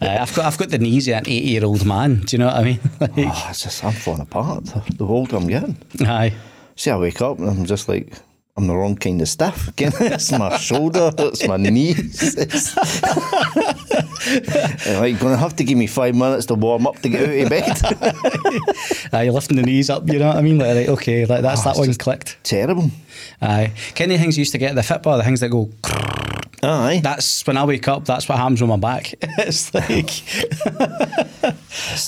Uh, 0.00 0.18
I've 0.20 0.34
got 0.34 0.44
I've 0.44 0.58
got 0.58 0.68
the 0.68 0.78
knees 0.78 1.08
of 1.08 1.14
an 1.14 1.24
eighty 1.26 1.48
year 1.48 1.64
old 1.64 1.86
man. 1.86 2.20
Do 2.20 2.36
you 2.36 2.38
know 2.38 2.46
what 2.46 2.56
I 2.56 2.64
mean? 2.64 2.80
Like, 3.00 3.10
Oh, 3.16 3.46
it's 3.50 3.62
just 3.62 3.82
I'm 3.82 3.92
falling 3.92 4.20
apart. 4.20 4.64
The, 4.64 5.04
older 5.04 5.36
I'm 5.36 5.46
getting. 5.46 5.76
aye. 6.06 6.34
See, 6.76 6.90
I 6.90 6.98
wake 6.98 7.22
up 7.22 7.38
and 7.38 7.48
I'm 7.48 7.64
just 7.64 7.88
like, 7.88 8.12
I'm 8.58 8.66
the 8.66 8.76
wrong 8.76 8.96
kind 8.96 9.22
of 9.22 9.28
stiff. 9.28 9.68
Again, 9.72 9.92
it's 10.00 10.30
my 10.32 10.58
shoulder, 10.58 11.10
it's 11.18 11.46
my 11.48 11.56
knees. 11.56 12.36
It's 14.28 14.86
And, 14.86 14.98
like, 15.00 15.20
gonna 15.20 15.36
have 15.36 15.54
to 15.56 15.64
give 15.64 15.78
me 15.78 15.86
five 15.86 16.14
minutes 16.16 16.46
to 16.46 16.54
warm 16.56 16.86
up 16.86 16.98
to 17.00 17.08
get 17.08 17.22
out 17.28 17.44
of 17.44 17.48
bed. 17.48 19.14
Aye, 19.14 19.28
lifting 19.30 19.56
the 19.56 19.62
knees 19.62 19.88
up. 19.88 20.06
You 20.10 20.18
know 20.18 20.26
what 20.28 20.36
I 20.36 20.42
mean? 20.42 20.58
Like, 20.58 20.74
right, 20.74 20.88
okay, 20.90 21.24
like 21.26 21.42
that's 21.42 21.60
Oh, 21.66 21.72
that 21.72 21.78
one 21.78 21.94
clicked. 21.94 22.36
Terrible. 22.42 22.90
Aye. 23.40 23.72
Kind 23.94 24.10
of 24.12 24.18
things 24.20 24.36
you 24.36 24.40
used 24.42 24.52
to 24.52 24.58
get 24.58 24.74
the 24.74 24.80
Fitbar, 24.82 25.16
the 25.18 25.24
things 25.24 25.40
that 25.40 25.48
go. 25.50 25.70
Aye. 26.66 27.00
That's 27.02 27.46
when 27.46 27.56
I 27.56 27.64
wake 27.64 27.86
up. 27.88 28.04
That's 28.04 28.28
what 28.28 28.38
happens 28.38 28.60
with 28.60 28.68
my 28.68 28.76
back. 28.76 29.14
it's 29.22 29.72
like 29.72 30.10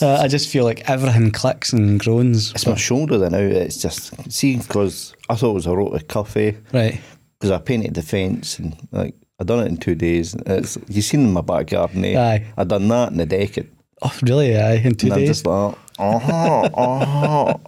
uh, 0.02 0.20
I 0.22 0.28
just 0.28 0.48
feel 0.48 0.64
like 0.64 0.88
everything 0.90 1.30
clicks 1.30 1.72
and 1.72 2.00
groans. 2.00 2.50
It's 2.52 2.66
my 2.66 2.74
shoulder 2.74 3.18
then 3.18 3.32
now. 3.32 3.38
It's 3.38 3.80
just 3.80 4.30
see 4.32 4.56
because 4.56 5.14
I 5.30 5.36
thought 5.36 5.50
it 5.50 5.54
was 5.54 5.66
a 5.66 5.76
rotor 5.76 6.04
cuff 6.04 6.34
Right. 6.36 7.00
because 7.38 7.50
I 7.50 7.58
painted 7.58 7.94
the 7.94 8.02
fence 8.02 8.58
and 8.58 8.76
like 8.92 9.14
I 9.40 9.44
done 9.44 9.60
it 9.60 9.68
in 9.68 9.76
two 9.76 9.94
days. 9.94 10.34
It's 10.46 10.76
you 10.88 11.02
seen 11.02 11.20
in 11.20 11.32
my 11.32 11.40
back 11.40 11.68
garden. 11.68 12.04
Eh? 12.04 12.18
Aye. 12.18 12.46
I 12.56 12.64
done 12.64 12.88
that 12.88 13.12
in 13.12 13.18
the 13.18 13.26
deck. 13.26 13.56
And 13.56 13.68
Oh, 14.02 14.16
really? 14.22 14.56
Aye. 14.56 14.74
In 14.76 14.94
two 14.94 15.08
days. 15.08 15.18
I'm 15.18 15.26
just 15.26 15.46
like, 15.46 15.74
oh, 15.98 16.68
oh. 16.76 17.60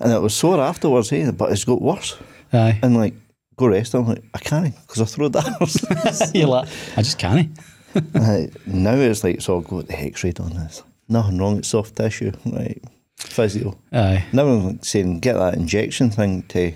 and 0.00 0.12
it 0.12 0.20
was 0.20 0.34
sore 0.34 0.60
afterwards. 0.60 1.12
Eh? 1.12 1.30
But 1.30 1.52
it's 1.52 1.64
got 1.64 1.80
worse. 1.80 2.16
Aye. 2.52 2.78
And 2.82 2.96
like 2.96 3.14
go 3.56 3.66
rest. 3.68 3.94
I'm 3.94 4.06
like 4.06 4.22
I 4.34 4.38
can't 4.38 4.74
because 4.86 5.02
I 5.02 5.04
throw 5.06 5.28
dars. 5.30 6.32
You're 6.34 6.48
like, 6.48 6.68
I 6.96 7.02
just 7.02 7.18
can't. 7.18 7.50
Uh, 8.14 8.42
now 8.66 8.92
it's 8.94 9.24
like 9.24 9.40
so 9.40 9.54
I'll 9.54 9.60
go 9.62 9.76
with 9.76 9.88
the 9.88 9.98
X-ray 9.98 10.34
on 10.40 10.50
this. 10.52 10.82
Nothing 11.08 11.38
wrong. 11.38 11.56
It's 11.56 11.68
soft 11.68 11.96
tissue. 11.96 12.30
Right. 12.44 12.82
Physio. 13.16 13.78
Aye. 13.90 14.22
Now 14.34 14.46
I'm 14.48 14.82
saying 14.82 15.20
get 15.20 15.32
that 15.38 15.54
injection 15.54 16.10
thing 16.10 16.42
to 16.48 16.72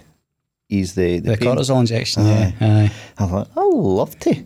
ease 0.71 0.95
the 0.95 1.19
the, 1.21 1.33
The 1.33 1.37
pain. 1.37 1.49
cortisol 1.49 1.81
injection. 1.81 2.25
Yeah. 2.25 2.53
Aye. 2.63 2.91
I'm 3.19 3.33
like, 3.33 3.49
I 3.55 3.61
love 3.63 4.19
to. 4.21 4.45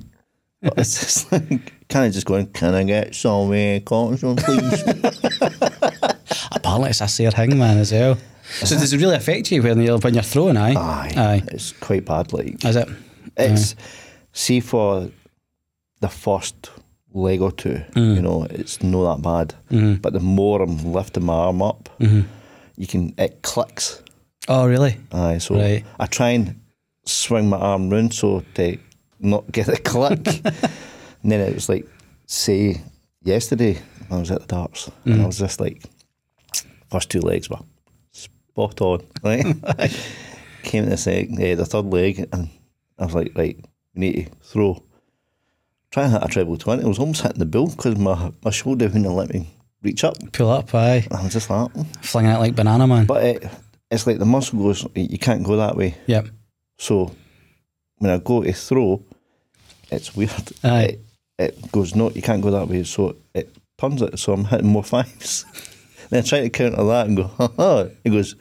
But 0.62 0.78
it's 0.78 0.98
just 0.98 1.30
like, 1.30 1.72
kind 1.88 2.06
of 2.06 2.12
just 2.12 2.26
going, 2.26 2.46
can 2.48 2.74
I 2.74 2.82
get 2.82 3.14
some 3.14 3.50
uh, 3.50 3.78
cortisone, 3.84 4.38
please? 4.42 4.82
Apparently, 6.52 6.90
it's 6.90 7.00
a 7.00 7.08
sore 7.08 7.30
thing, 7.30 7.58
man, 7.58 7.78
as 7.78 7.92
well. 7.92 8.18
So 8.64 8.76
does 8.76 8.92
it 8.92 9.00
really 9.00 9.16
affect 9.16 9.50
you 9.50 9.62
when 9.62 9.80
you're 9.80 9.98
when 9.98 10.14
you're 10.14 10.22
throwing? 10.22 10.56
Aye. 10.56 10.74
Aye. 10.74 11.12
Aye. 11.16 11.42
It's 11.48 11.72
quite 11.72 12.04
bad. 12.04 12.32
Like, 12.32 12.64
Is 12.64 12.76
it? 12.76 12.88
it's, 13.36 13.74
see, 14.32 14.60
for 14.60 15.10
the 16.00 16.08
first 16.08 16.70
leg 17.12 17.40
or 17.40 17.52
two, 17.52 17.82
you 17.94 18.02
mm. 18.02 18.20
know, 18.20 18.46
it's 18.50 18.82
not 18.82 19.16
that 19.16 19.22
bad. 19.22 19.54
Mm-hmm. 19.70 19.94
But 19.94 20.12
the 20.12 20.20
more 20.20 20.62
I'm 20.62 20.92
lifting 20.92 21.24
my 21.24 21.34
arm 21.34 21.62
up, 21.62 21.88
mm-hmm. 21.98 22.22
you 22.76 22.86
can, 22.86 23.14
it 23.16 23.42
clicks. 23.42 24.02
Oh, 24.48 24.66
really? 24.66 24.98
Aye, 25.12 25.38
so 25.38 25.54
Right. 25.54 25.84
I 25.98 26.06
try 26.06 26.30
and 26.30 26.60
swing 27.06 27.48
my 27.48 27.58
arm 27.58 27.90
round 27.90 28.12
so 28.12 28.44
to 28.54 28.78
not 29.20 29.50
get 29.50 29.68
a 29.68 29.76
click. 29.76 30.26
and 31.22 31.32
then 31.32 31.40
it 31.40 31.54
was 31.54 31.68
like, 31.68 31.88
say, 32.26 32.82
yesterday 33.22 33.78
I 34.10 34.18
was 34.18 34.30
at 34.30 34.42
the 34.42 34.46
darts 34.46 34.90
and 35.04 35.14
I 35.14 35.18
mm. 35.18 35.26
was 35.26 35.38
just 35.38 35.60
like, 35.60 35.82
first 36.94 37.10
two 37.10 37.20
legs 37.20 37.50
were 37.50 37.58
spot 38.12 38.80
on, 38.80 39.00
right? 39.24 39.44
Came 40.62 40.84
to 40.84 40.90
the, 40.90 40.96
second, 40.96 41.40
eh, 41.42 41.56
the 41.56 41.66
third 41.66 41.86
leg 41.86 42.28
and 42.32 42.48
I 42.98 43.04
was 43.06 43.14
like, 43.14 43.32
right, 43.34 43.58
we 43.94 44.00
need 44.00 44.26
to 44.26 44.30
throw. 44.48 44.82
Try 45.90 46.04
and 46.04 46.12
hit 46.12 46.22
a 46.24 46.28
treble 46.28 46.56
20. 46.56 46.82
It 46.82 46.86
was 46.88 46.98
almost 47.00 47.22
hitting 47.22 47.38
the 47.40 47.46
bill 47.46 47.66
because 47.68 47.96
my, 47.96 48.32
my 48.44 48.50
shoulder 48.50 48.86
wouldn't 48.86 49.08
let 49.08 49.32
me 49.34 49.50
reach 49.82 50.04
up. 50.04 50.14
Pull 50.32 50.50
up. 50.50 50.72
Aye. 50.74 51.06
I 51.10 51.22
was 51.22 51.32
just 51.32 51.50
like, 51.50 51.72
"Mm." 51.72 52.04
Flinging 52.04 52.30
it 52.32 52.38
like 52.38 52.54
banana 52.54 52.86
man. 52.86 53.06
but 53.06 53.24
it, 53.24 53.48
it's 53.90 54.06
like 54.06 54.18
the 54.18 54.24
muscle 54.24 54.58
goes, 54.60 54.86
you 54.94 55.18
can't 55.18 55.42
go 55.44 55.56
that 55.56 55.76
way. 55.76 55.96
yep. 56.06 56.28
So 56.78 57.12
when 57.98 58.10
I 58.12 58.18
go 58.18 58.42
to 58.42 58.52
throw, 58.52 59.02
it's 59.90 60.14
weird. 60.16 60.30
Aye. 60.62 60.98
It, 61.38 61.58
it 61.58 61.72
goes, 61.72 61.94
no, 61.96 62.10
you 62.10 62.22
can't 62.22 62.42
go 62.42 62.50
that 62.52 62.68
way. 62.68 62.84
So 62.84 63.16
it 63.34 63.52
turns 63.78 64.00
it. 64.02 64.18
So 64.18 64.32
I'm 64.32 64.44
hitting 64.44 64.68
more 64.68 64.84
fives. 64.94 65.44
Then 66.14 66.22
I 66.22 66.26
try 66.26 66.40
to 66.40 66.50
counter 66.50 66.84
that 66.84 67.06
and 67.06 67.16
go, 67.16 67.24
ha 67.24 67.48
ha. 67.56 67.86
He 68.04 68.10
goes, 68.10 68.36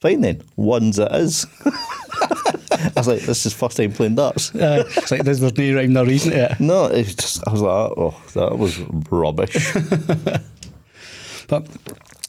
fine 0.00 0.20
then, 0.22 0.42
ones 0.56 0.98
it 0.98 1.12
is. 1.12 1.46
I 1.66 2.92
was 2.96 3.08
like, 3.08 3.20
this 3.22 3.46
is 3.46 3.52
first 3.54 3.76
time 3.76 3.92
playing 3.92 4.14
darts. 4.16 4.54
Aye. 4.54 4.84
it's 4.86 5.10
like 5.10 5.22
there's, 5.24 5.40
there's 5.40 5.56
no 5.56 5.74
rhyme, 5.74 5.92
no 5.92 6.04
reason 6.04 6.32
to 6.32 6.52
it. 6.52 6.60
No, 6.60 6.86
it's 6.86 7.14
just, 7.14 7.46
I 7.46 7.52
was 7.52 7.60
like, 7.62 7.70
oh, 7.96 8.14
that 8.34 8.58
was 8.58 8.78
rubbish. 9.10 9.74
But 11.46 11.68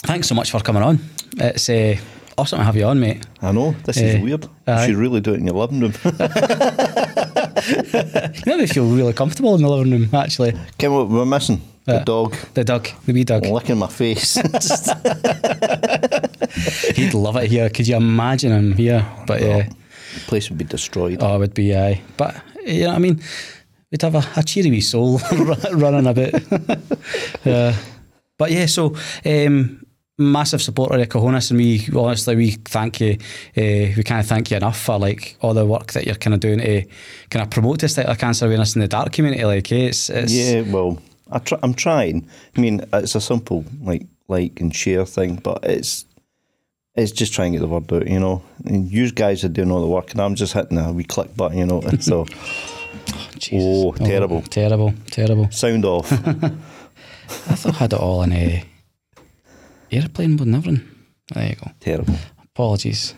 thanks 0.04 0.28
so 0.28 0.36
much 0.36 0.52
for 0.52 0.60
coming 0.60 0.84
on. 0.84 1.00
It's 1.38 1.70
uh, 1.70 1.96
awesome 2.38 2.60
to 2.60 2.66
have 2.66 2.76
you 2.76 2.84
on, 2.84 3.00
mate. 3.00 3.26
I 3.42 3.54
know, 3.54 3.72
this 3.86 3.98
Eh, 3.98 4.18
is 4.18 4.22
weird. 4.22 4.44
You 4.44 4.50
aye. 4.68 4.86
should 4.88 4.96
really 4.98 5.22
do 5.22 5.34
it 5.34 5.38
in 5.40 5.46
your 5.48 5.56
living 5.56 5.80
room. 5.80 5.94
You 7.66 8.52
know, 8.52 8.58
we 8.58 8.68
feel 8.68 8.86
really 8.88 9.14
comfortable 9.14 9.56
in 9.56 9.62
the 9.62 9.70
living 9.70 9.92
room, 9.92 10.10
actually. 10.14 10.54
Kim, 10.78 10.92
we're 11.10 11.26
missing? 11.26 11.62
The 11.86 12.04
dog 12.06 12.36
The 12.54 12.64
dog, 12.64 12.88
the 13.06 13.14
wee 13.14 13.24
dog. 13.24 13.46
licking 13.46 13.78
my 13.78 13.88
face. 13.88 14.36
He'd 16.96 17.14
love 17.14 17.36
it 17.38 17.50
here. 17.50 17.70
Could 17.70 17.88
you 17.88 17.98
imagine 17.98 18.52
him 18.52 18.74
here? 18.74 19.06
But 19.28 19.42
yeah, 19.42 19.68
the 20.14 20.20
place 20.28 20.50
would 20.50 20.58
be 20.58 20.66
destroyed. 20.66 21.20
oh, 21.22 21.36
it 21.36 21.40
would 21.40 21.54
be 21.54 21.76
aye. 21.76 22.02
But 22.18 22.36
you 22.66 22.82
know, 22.84 22.88
what 22.90 22.96
I 22.96 23.00
mean, 23.00 23.22
we'd 23.92 24.02
have 24.02 24.16
a, 24.16 24.24
a 24.38 24.44
cheery 24.44 24.72
wee 24.72 24.82
soul 24.82 25.20
running 25.74 26.08
a 26.08 26.14
bit. 26.14 26.44
yeah. 27.46 27.76
But 28.38 28.52
yeah, 28.52 28.66
so 28.66 28.96
um, 29.26 29.86
massive 30.18 30.62
supporter 30.62 31.00
of 31.00 31.10
Cahonas, 31.10 31.52
and 31.52 31.60
we 31.60 31.88
honestly 31.96 32.36
we 32.36 32.52
thank 32.52 33.00
you. 33.00 33.18
Uh, 33.56 33.94
we 33.96 34.04
can't 34.04 34.26
thank 34.26 34.52
you 34.52 34.58
enough 34.58 34.80
for 34.80 34.98
like 34.98 35.38
all 35.42 35.54
the 35.54 35.66
work 35.66 35.94
that 35.94 36.06
you're 36.06 36.16
kind 36.16 36.34
of 36.34 36.40
doing 36.40 36.60
to 36.60 36.82
kind 37.30 37.44
of 37.44 37.50
promote 37.50 37.80
this 37.80 37.94
type 37.94 38.08
of 38.08 38.18
cancer 38.18 38.46
awareness 38.46 38.76
in 38.76 38.82
the 38.82 38.88
dark 38.88 39.12
community. 39.12 39.46
Like, 39.46 39.72
eh, 39.72 39.88
it's, 39.88 40.10
it's 40.10 40.34
Yeah, 40.34 40.62
well, 40.62 41.02
I 41.32 41.40
try, 41.40 41.60
I'm 41.64 41.74
trying. 41.74 42.28
I 42.56 42.62
mean, 42.62 42.82
it's 42.94 43.16
a 43.16 43.22
simple 43.22 43.66
like 43.82 44.06
like 44.28 44.60
and 44.60 44.76
share 44.76 45.06
thing, 45.06 45.36
but 45.36 45.64
it's 45.64 46.06
it's 46.96 47.12
just 47.12 47.34
trying 47.34 47.54
to 47.54 47.60
get 47.60 47.62
the 47.62 47.68
word 47.68 47.92
out. 47.92 48.08
You 48.08 48.20
know, 48.20 48.44
and 48.66 48.92
you 48.92 49.12
guys 49.12 49.44
are 49.44 49.50
doing 49.50 49.72
all 49.72 49.82
the 49.82 49.88
work, 49.88 50.12
and 50.12 50.22
I'm 50.22 50.36
just 50.36 50.54
hitting 50.54 50.78
a 50.78 50.92
wee 50.92 51.04
click 51.04 51.36
button. 51.36 51.58
You 51.58 51.66
know, 51.66 51.82
and 51.82 52.04
so 52.04 52.26
Jesus. 53.38 53.64
Oh, 53.64 53.90
oh, 53.90 53.92
terrible. 53.94 54.42
terrible, 54.44 54.94
terrible. 55.12 55.52
sound 55.52 55.86
off. 55.86 56.12
I 56.14 57.56
thought 57.56 57.76
I 57.76 57.78
had 57.78 57.94
it 57.94 58.00
all 58.00 58.22
in 58.24 58.32
a 58.32 58.64
airplane 59.92 60.32
mode 60.32 60.48
and 60.48 60.56
everything. 60.56 60.90
There 61.34 61.50
you 61.50 61.56
go. 61.56 61.72
Terrible. 61.80 62.16
Apologies. 62.44 63.16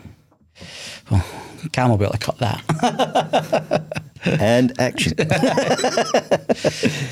Well, 1.12 1.26
Cam 1.72 1.90
will 1.90 1.98
be 1.98 2.06
able 2.06 2.14
to 2.14 2.20
cut 2.20 2.38
that. 2.40 4.02
And 4.26 4.80
action. 4.80 5.14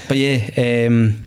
But 0.08 0.18
yeah, 0.18 0.88
um, 0.88 1.24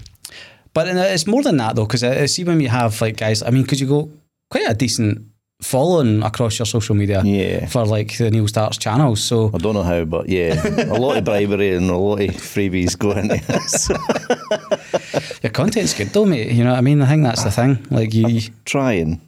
but 0.72 0.87
it's 0.89 1.27
more 1.27 1.43
than 1.43 1.56
that 1.59 1.77
though, 1.77 1.87
because 1.87 2.05
I, 2.05 2.22
I 2.22 2.27
see 2.27 2.44
when 2.44 2.61
you 2.61 2.69
have 2.69 3.00
like 3.00 3.16
guys, 3.16 3.43
I 3.43 3.50
mean, 3.50 3.62
because 3.62 3.81
you 3.81 3.87
go 3.89 4.11
quite 4.50 4.69
a 4.69 4.75
decent 4.75 5.25
following 5.61 6.22
across 6.22 6.59
your 6.59 6.66
social 6.66 6.94
media 6.94 7.21
Yeah. 7.25 7.66
for 7.66 7.84
like 7.84 8.16
the 8.16 8.31
Neil's 8.31 8.53
Darts 8.53 8.78
channels. 8.78 9.22
So 9.22 9.50
I 9.53 9.59
don't 9.59 9.75
know 9.75 9.83
how, 9.83 10.05
but 10.05 10.28
yeah, 10.28 10.55
a 10.84 10.94
lot 10.99 11.16
of 11.16 11.25
bribery 11.31 11.75
and 11.75 11.91
a 11.91 11.97
lot 11.97 12.21
of 12.21 12.31
freebies 12.31 12.97
go 12.97 13.10
into 13.12 13.37
this. 13.47 13.89
your 15.43 15.50
content's 15.50 15.95
good 15.95 16.09
though, 16.09 16.27
mate. 16.27 16.53
You 16.53 16.65
know 16.65 16.71
what 16.71 16.78
I 16.78 16.83
mean? 16.83 17.03
I 17.03 17.06
think 17.06 17.25
that's 17.25 17.43
the 17.45 17.50
thing. 17.50 17.84
Like 17.91 18.15
you, 18.15 18.41
Trying. 18.65 19.21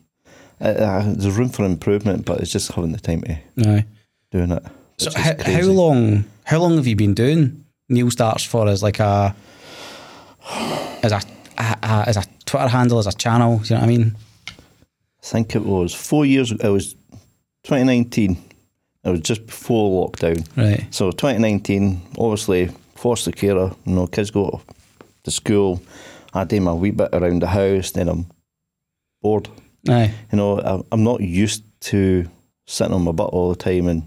Uh, 0.60 0.64
uh, 0.64 1.02
there's 1.16 1.36
room 1.36 1.48
for 1.48 1.64
improvement, 1.64 2.26
but 2.26 2.40
it's 2.40 2.52
just 2.52 2.70
having 2.72 2.92
the 2.92 3.00
time 3.00 3.22
to 3.22 3.38
no. 3.56 3.82
doing 4.30 4.52
it. 4.52 4.62
So 4.98 5.10
how 5.16 5.62
long? 5.62 6.24
How 6.50 6.58
long 6.58 6.76
have 6.76 6.86
you 6.88 6.96
been 6.96 7.14
doing 7.14 7.64
Neil's 7.88 8.16
Darts 8.16 8.44
for? 8.44 8.66
As 8.66 8.82
like 8.82 8.98
a 8.98 9.34
as 11.04 11.12
a, 11.12 11.20
a, 11.58 11.78
a 11.82 12.04
as 12.08 12.16
a 12.16 12.24
Twitter 12.44 12.66
handle, 12.66 12.98
as 12.98 13.06
a 13.06 13.12
channel. 13.12 13.58
Do 13.58 13.64
you 13.68 13.70
know 13.76 13.80
what 13.80 13.84
I 13.84 13.86
mean? 13.86 14.16
I 14.48 14.52
think 15.22 15.54
it 15.54 15.64
was 15.64 15.94
four 15.94 16.26
years 16.26 16.50
ago. 16.50 16.68
It 16.68 16.72
was 16.72 16.94
2019. 17.62 18.36
It 19.04 19.08
was 19.10 19.20
just 19.20 19.46
before 19.46 20.08
lockdown. 20.08 20.44
Right. 20.56 20.92
So 20.92 21.12
2019, 21.12 22.00
obviously, 22.18 22.66
foster 22.96 23.30
carer, 23.30 23.70
you 23.86 23.94
know, 23.94 24.08
kids 24.08 24.32
go 24.32 24.60
to 25.22 25.30
school. 25.30 25.80
I 26.34 26.42
do 26.44 26.60
my 26.60 26.72
wee 26.72 26.90
bit 26.90 27.10
around 27.12 27.42
the 27.42 27.46
house, 27.46 27.92
then 27.92 28.08
I'm 28.08 28.26
bored. 29.22 29.48
Aye. 29.88 30.12
You 30.32 30.36
know, 30.36 30.60
I- 30.60 30.82
I'm 30.92 31.04
not 31.04 31.20
used 31.20 31.62
to 31.82 32.28
sitting 32.66 32.92
on 32.94 33.04
my 33.04 33.12
butt 33.12 33.30
all 33.30 33.50
the 33.50 33.56
time 33.56 33.86
and, 33.88 34.02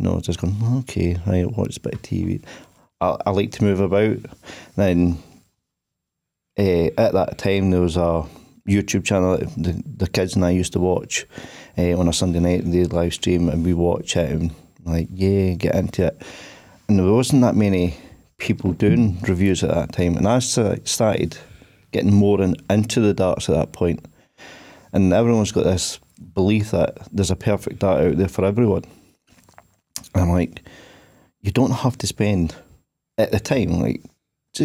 you 0.00 0.08
know, 0.08 0.18
just 0.20 0.40
going, 0.40 0.56
okay, 0.78 1.18
right, 1.26 1.50
watch 1.50 1.76
a 1.76 1.80
bit 1.80 1.94
of 1.94 2.02
TV. 2.02 2.42
I, 3.02 3.18
I 3.26 3.30
like 3.30 3.52
to 3.52 3.64
move 3.64 3.80
about. 3.80 4.16
Then 4.74 5.18
uh, 6.58 6.86
at 6.96 7.12
that 7.12 7.36
time, 7.36 7.70
there 7.70 7.82
was 7.82 7.98
a 7.98 8.24
YouTube 8.66 9.04
channel 9.04 9.36
that 9.36 9.48
the, 9.56 9.82
the 9.84 10.08
kids 10.08 10.36
and 10.36 10.44
I 10.44 10.50
used 10.50 10.72
to 10.72 10.80
watch 10.80 11.26
uh, 11.76 11.98
on 11.98 12.08
a 12.08 12.14
Sunday 12.14 12.40
night. 12.40 12.62
They 12.64 12.84
live 12.84 13.12
stream 13.12 13.50
and 13.50 13.62
we 13.62 13.74
watch 13.74 14.16
it 14.16 14.30
and 14.30 14.54
like, 14.84 15.08
yeah, 15.12 15.52
get 15.52 15.74
into 15.74 16.06
it. 16.06 16.22
And 16.88 16.98
there 16.98 17.12
wasn't 17.12 17.42
that 17.42 17.54
many 17.54 17.94
people 18.38 18.72
doing 18.72 19.20
reviews 19.28 19.62
at 19.62 19.70
that 19.70 19.92
time, 19.92 20.16
and 20.16 20.26
I 20.26 20.38
started 20.38 21.36
getting 21.92 22.14
more 22.14 22.40
in, 22.40 22.56
into 22.70 23.00
the 23.00 23.12
darts 23.12 23.50
at 23.50 23.54
that 23.54 23.72
point. 23.72 24.06
and 24.94 25.12
everyone's 25.12 25.52
got 25.52 25.64
this 25.64 26.00
belief 26.34 26.70
that 26.70 27.06
there's 27.12 27.30
a 27.30 27.36
perfect 27.36 27.80
dart 27.80 28.02
out 28.02 28.16
there 28.16 28.28
for 28.28 28.46
everyone. 28.46 28.84
And 30.14 30.24
I'm 30.24 30.30
like, 30.30 30.62
you 31.40 31.50
don't 31.50 31.70
have 31.70 31.96
to 31.98 32.06
spend 32.06 32.54
at 33.18 33.32
the 33.32 33.40
time, 33.40 33.80
like 33.80 34.02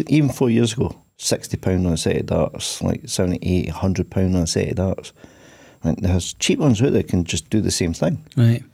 even 0.08 0.30
four 0.30 0.50
years 0.50 0.72
ago, 0.72 0.96
sixty 1.16 1.56
pound 1.56 1.86
on 1.86 1.92
a 1.92 1.96
set 1.96 2.16
of 2.16 2.26
darts, 2.26 2.82
like 2.82 3.08
70, 3.08 3.66
100 3.66 4.10
pound 4.10 4.36
on 4.36 4.42
a 4.42 4.46
set 4.46 4.70
of 4.70 4.76
darts. 4.76 5.12
Like, 5.84 5.98
there's 5.98 6.34
cheap 6.34 6.58
ones 6.58 6.82
out 6.82 6.92
there 6.92 7.02
can 7.02 7.24
just 7.24 7.48
do 7.50 7.60
the 7.60 7.70
same 7.70 7.92
thing. 7.92 8.24
Right. 8.36 8.64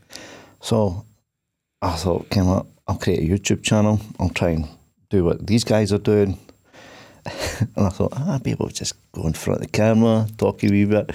So 0.60 1.04
I 1.82 1.96
thought, 1.96 2.30
came 2.30 2.48
up, 2.48 2.66
I'll 2.86 2.96
create 2.96 3.28
a 3.28 3.32
YouTube 3.32 3.62
channel. 3.62 4.00
I'll 4.18 4.30
try 4.30 4.50
and 4.50 4.68
do 5.10 5.24
what 5.24 5.46
these 5.46 5.64
guys 5.64 5.92
are 5.92 5.98
doing. 5.98 6.38
and 7.26 7.86
I 7.86 7.88
thought, 7.90 8.12
ah, 8.14 8.32
I'll 8.32 8.38
be 8.38 8.50
able 8.52 8.68
to 8.68 8.74
just 8.74 8.94
go 9.12 9.26
in 9.26 9.32
front 9.32 9.60
of 9.60 9.66
the 9.66 9.72
camera, 9.72 10.26
talk 10.38 10.62
a 10.64 10.68
wee 10.68 10.84
bit. 10.84 11.10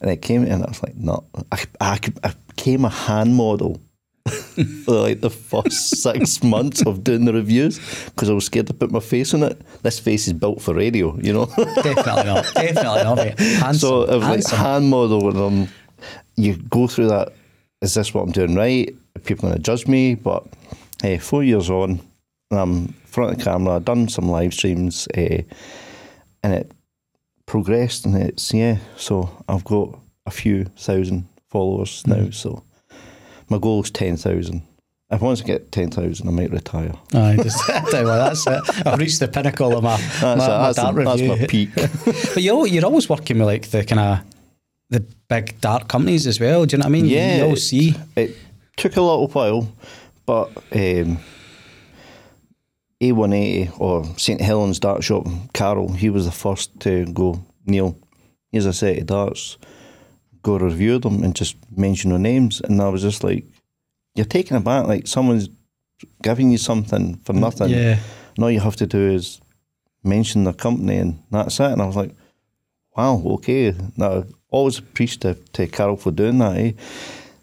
And 0.00 0.10
it 0.10 0.22
came 0.22 0.44
and 0.44 0.62
I 0.64 0.68
was 0.68 0.82
like, 0.82 0.96
no, 0.96 1.24
I, 1.52 1.64
I, 1.80 1.98
I 2.22 2.34
became 2.48 2.84
a 2.84 2.88
hand 2.88 3.34
model 3.34 3.80
for 4.84 5.00
like 5.00 5.20
the 5.20 5.28
first 5.28 6.02
six 6.02 6.42
months 6.42 6.84
of 6.86 7.04
doing 7.04 7.26
the 7.26 7.32
reviews 7.32 7.78
because 8.06 8.30
I 8.30 8.32
was 8.32 8.46
scared 8.46 8.66
to 8.68 8.74
put 8.74 8.90
my 8.90 9.00
face 9.00 9.34
on 9.34 9.42
it. 9.42 9.60
This 9.82 9.98
face 9.98 10.26
is 10.26 10.32
built 10.32 10.62
for 10.62 10.74
radio, 10.74 11.18
you 11.18 11.32
know. 11.32 11.46
Definitely 11.56 12.24
not. 12.24 12.44
Definitely 12.54 13.04
not. 13.04 13.16
Mate. 13.16 13.38
Handsome. 13.38 13.78
So 13.78 14.02
it 14.04 14.16
was 14.16 14.24
like 14.24 14.46
hand 14.46 14.88
model, 14.88 15.28
and 15.28 15.38
um, 15.38 15.68
you 16.36 16.56
go 16.56 16.86
through 16.86 17.08
that. 17.08 17.32
Is 17.82 17.92
this 17.92 18.14
what 18.14 18.22
I'm 18.22 18.32
doing 18.32 18.54
right? 18.54 18.96
Are 19.14 19.20
people 19.20 19.48
going 19.48 19.56
to 19.56 19.62
judge 19.62 19.86
me? 19.86 20.14
But 20.14 20.46
hey, 21.02 21.18
four 21.18 21.44
years 21.44 21.68
on, 21.68 22.00
I'm 22.50 22.70
in 22.70 22.88
front 23.04 23.32
of 23.32 23.38
the 23.38 23.44
camera. 23.44 23.74
I've 23.74 23.84
done 23.84 24.08
some 24.08 24.30
live 24.30 24.54
streams, 24.54 25.06
uh, 25.14 25.42
and 26.42 26.54
it 26.54 26.72
progressed, 27.44 28.06
and 28.06 28.16
it's 28.16 28.54
yeah. 28.54 28.78
So 28.96 29.44
I've 29.50 29.64
got 29.64 29.98
a 30.24 30.30
few 30.30 30.64
thousand 30.64 31.28
followers 31.50 32.06
now. 32.06 32.30
So 32.30 32.62
my 33.48 33.58
goal 33.58 33.82
is 33.82 33.90
ten 33.90 34.16
thousand. 34.16 34.62
If 35.10 35.20
once 35.20 35.42
I 35.42 35.44
get 35.44 35.70
ten 35.70 35.90
thousand, 35.90 36.28
I 36.28 36.30
might 36.32 36.50
retire. 36.50 36.92
Aye, 37.14 37.36
just, 37.42 37.64
tell 37.90 38.02
you 38.02 38.06
what, 38.08 38.16
that's 38.16 38.46
it. 38.46 38.86
I've 38.86 38.98
reached 38.98 39.20
the 39.20 39.28
pinnacle 39.28 39.76
of 39.76 39.82
my, 39.84 39.96
That's, 39.96 40.22
my, 40.22 40.36
my 40.36 40.72
that's, 40.72 40.76
dart 40.76 40.94
that's 40.96 41.20
review. 41.20 41.36
my 41.36 41.46
peak. 41.46 41.70
But 42.34 42.42
you're, 42.42 42.66
you're 42.66 42.84
always 42.84 43.08
working 43.08 43.38
with 43.38 43.46
like 43.46 43.70
the 43.70 43.84
kind 43.84 44.00
of 44.00 44.24
the 44.90 45.00
big 45.28 45.60
dart 45.60 45.88
companies 45.88 46.26
as 46.26 46.40
well. 46.40 46.64
Do 46.66 46.74
you 46.76 46.78
know 46.78 46.84
what 46.84 46.88
I 46.88 46.92
mean? 46.92 47.06
Yeah, 47.06 47.36
You 47.38 47.44
always 47.44 47.68
see. 47.68 47.94
It 48.16 48.36
took 48.76 48.96
a 48.96 49.00
little 49.00 49.28
while, 49.28 49.72
but 50.26 50.50
um, 50.72 51.18
A180 53.00 53.78
or 53.80 54.04
St 54.16 54.40
Helens 54.40 54.78
Dart 54.80 55.04
Shop, 55.04 55.26
Carol, 55.52 55.92
he 55.92 56.10
was 56.10 56.24
the 56.26 56.32
first 56.32 56.78
to 56.80 57.04
go, 57.06 57.40
Neil, 57.66 57.96
here's 58.52 58.66
a 58.66 58.72
set 58.72 58.98
of 58.98 59.06
darts, 59.06 59.58
go 60.44 60.56
review 60.58 61.00
them 61.00 61.24
and 61.24 61.34
just 61.34 61.56
mention 61.76 62.10
their 62.10 62.20
names. 62.20 62.60
And 62.60 62.80
I 62.80 62.88
was 62.88 63.02
just 63.02 63.24
like, 63.24 63.44
you're 64.14 64.24
taking 64.26 64.56
it 64.56 64.62
back, 64.62 64.86
like 64.86 65.08
someone's 65.08 65.48
giving 66.22 66.50
you 66.52 66.58
something 66.58 67.16
for 67.24 67.32
nothing. 67.32 67.70
Yeah. 67.70 67.98
And 68.36 68.44
all 68.44 68.50
you 68.50 68.60
have 68.60 68.76
to 68.76 68.86
do 68.86 69.10
is 69.10 69.40
mention 70.04 70.44
the 70.44 70.52
company 70.52 70.98
and 70.98 71.22
that's 71.32 71.58
it. 71.58 71.72
And 71.72 71.82
I 71.82 71.86
was 71.86 71.96
like, 71.96 72.14
wow, 72.96 73.20
okay. 73.26 73.74
Now, 73.96 74.24
always 74.50 74.78
appreciative 74.78 75.50
to 75.54 75.66
Carol 75.66 75.96
for 75.96 76.12
doing 76.12 76.38
that. 76.38 76.56
Eh? 76.56 76.72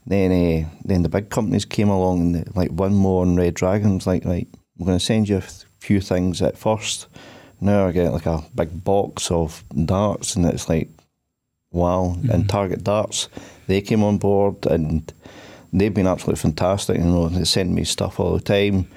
Then, 0.07 0.31
uh, 0.31 0.69
then 0.86 1.04
the 1.04 1.09
big 1.09 1.30
companies 1.30 1.65
came 1.65 1.89
along 1.89 2.21
and 2.21 2.36
they- 2.36 2.51
like 2.56 2.69
Winmau 2.71 3.24
and 3.24 3.38
Red 3.38 3.56
Dragons, 3.56 4.07
like, 4.07 4.24
right, 4.25 4.47
we're 4.77 4.86
going 4.86 5.00
to 5.00 5.04
send 5.06 5.27
you 5.27 5.36
a 5.36 5.39
f- 5.39 5.65
few 5.80 6.00
things 6.01 6.42
at 6.42 6.57
first. 6.57 7.07
Now 7.59 7.88
I 7.88 7.92
get 7.92 8.12
like 8.13 8.25
a 8.25 8.44
big 8.56 8.83
box 8.83 9.30
of 9.30 9.63
darts, 9.86 10.36
and 10.36 10.45
it's 10.47 10.68
like, 10.69 10.89
wow. 11.71 12.15
And 12.31 12.50
Target 12.50 12.83
Darts, 12.83 13.29
they 13.68 13.81
came 13.81 14.03
on 14.03 14.18
board 14.18 14.65
and 14.65 15.12
they've 15.73 15.94
been 15.94 16.07
absolutely 16.07 16.41
fantastic. 16.41 16.97
You 16.97 17.03
know, 17.03 17.29
they 17.29 17.44
send 17.44 17.73
me 17.73 17.83
stuff 17.83 18.19
all 18.19 18.38
the 18.38 18.41
time. 18.41 18.88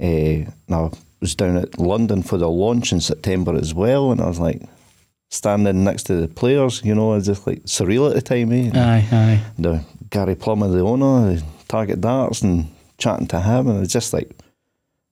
Uh, 0.00 0.46
and 0.46 0.54
I 0.70 0.90
was 1.20 1.34
down 1.34 1.56
at 1.56 1.78
London 1.78 2.22
for 2.22 2.38
the 2.38 2.48
launch 2.48 2.92
in 2.92 3.00
September 3.00 3.54
as 3.54 3.74
well, 3.74 4.10
and 4.10 4.20
I 4.20 4.26
was 4.28 4.38
like 4.38 4.62
standing 5.28 5.84
next 5.84 6.04
to 6.04 6.14
the 6.14 6.28
players. 6.28 6.82
You 6.84 6.94
know, 6.94 7.12
it 7.12 7.16
was 7.16 7.26
just 7.26 7.46
like 7.46 7.62
surreal 7.64 8.08
at 8.08 8.14
the 8.14 8.22
time. 8.22 8.52
Eh? 8.52 8.70
Aye, 8.74 9.08
aye. 9.12 9.44
the 9.58 9.84
Gary 10.08 10.34
Plummer, 10.34 10.68
the 10.68 10.80
owner, 10.80 11.34
the 11.34 11.44
Target 11.68 12.00
Darts, 12.00 12.42
and 12.42 12.70
chatting 12.96 13.26
to 13.28 13.40
him, 13.40 13.68
and 13.68 13.84
it's 13.84 13.92
just 13.92 14.12
like 14.12 14.30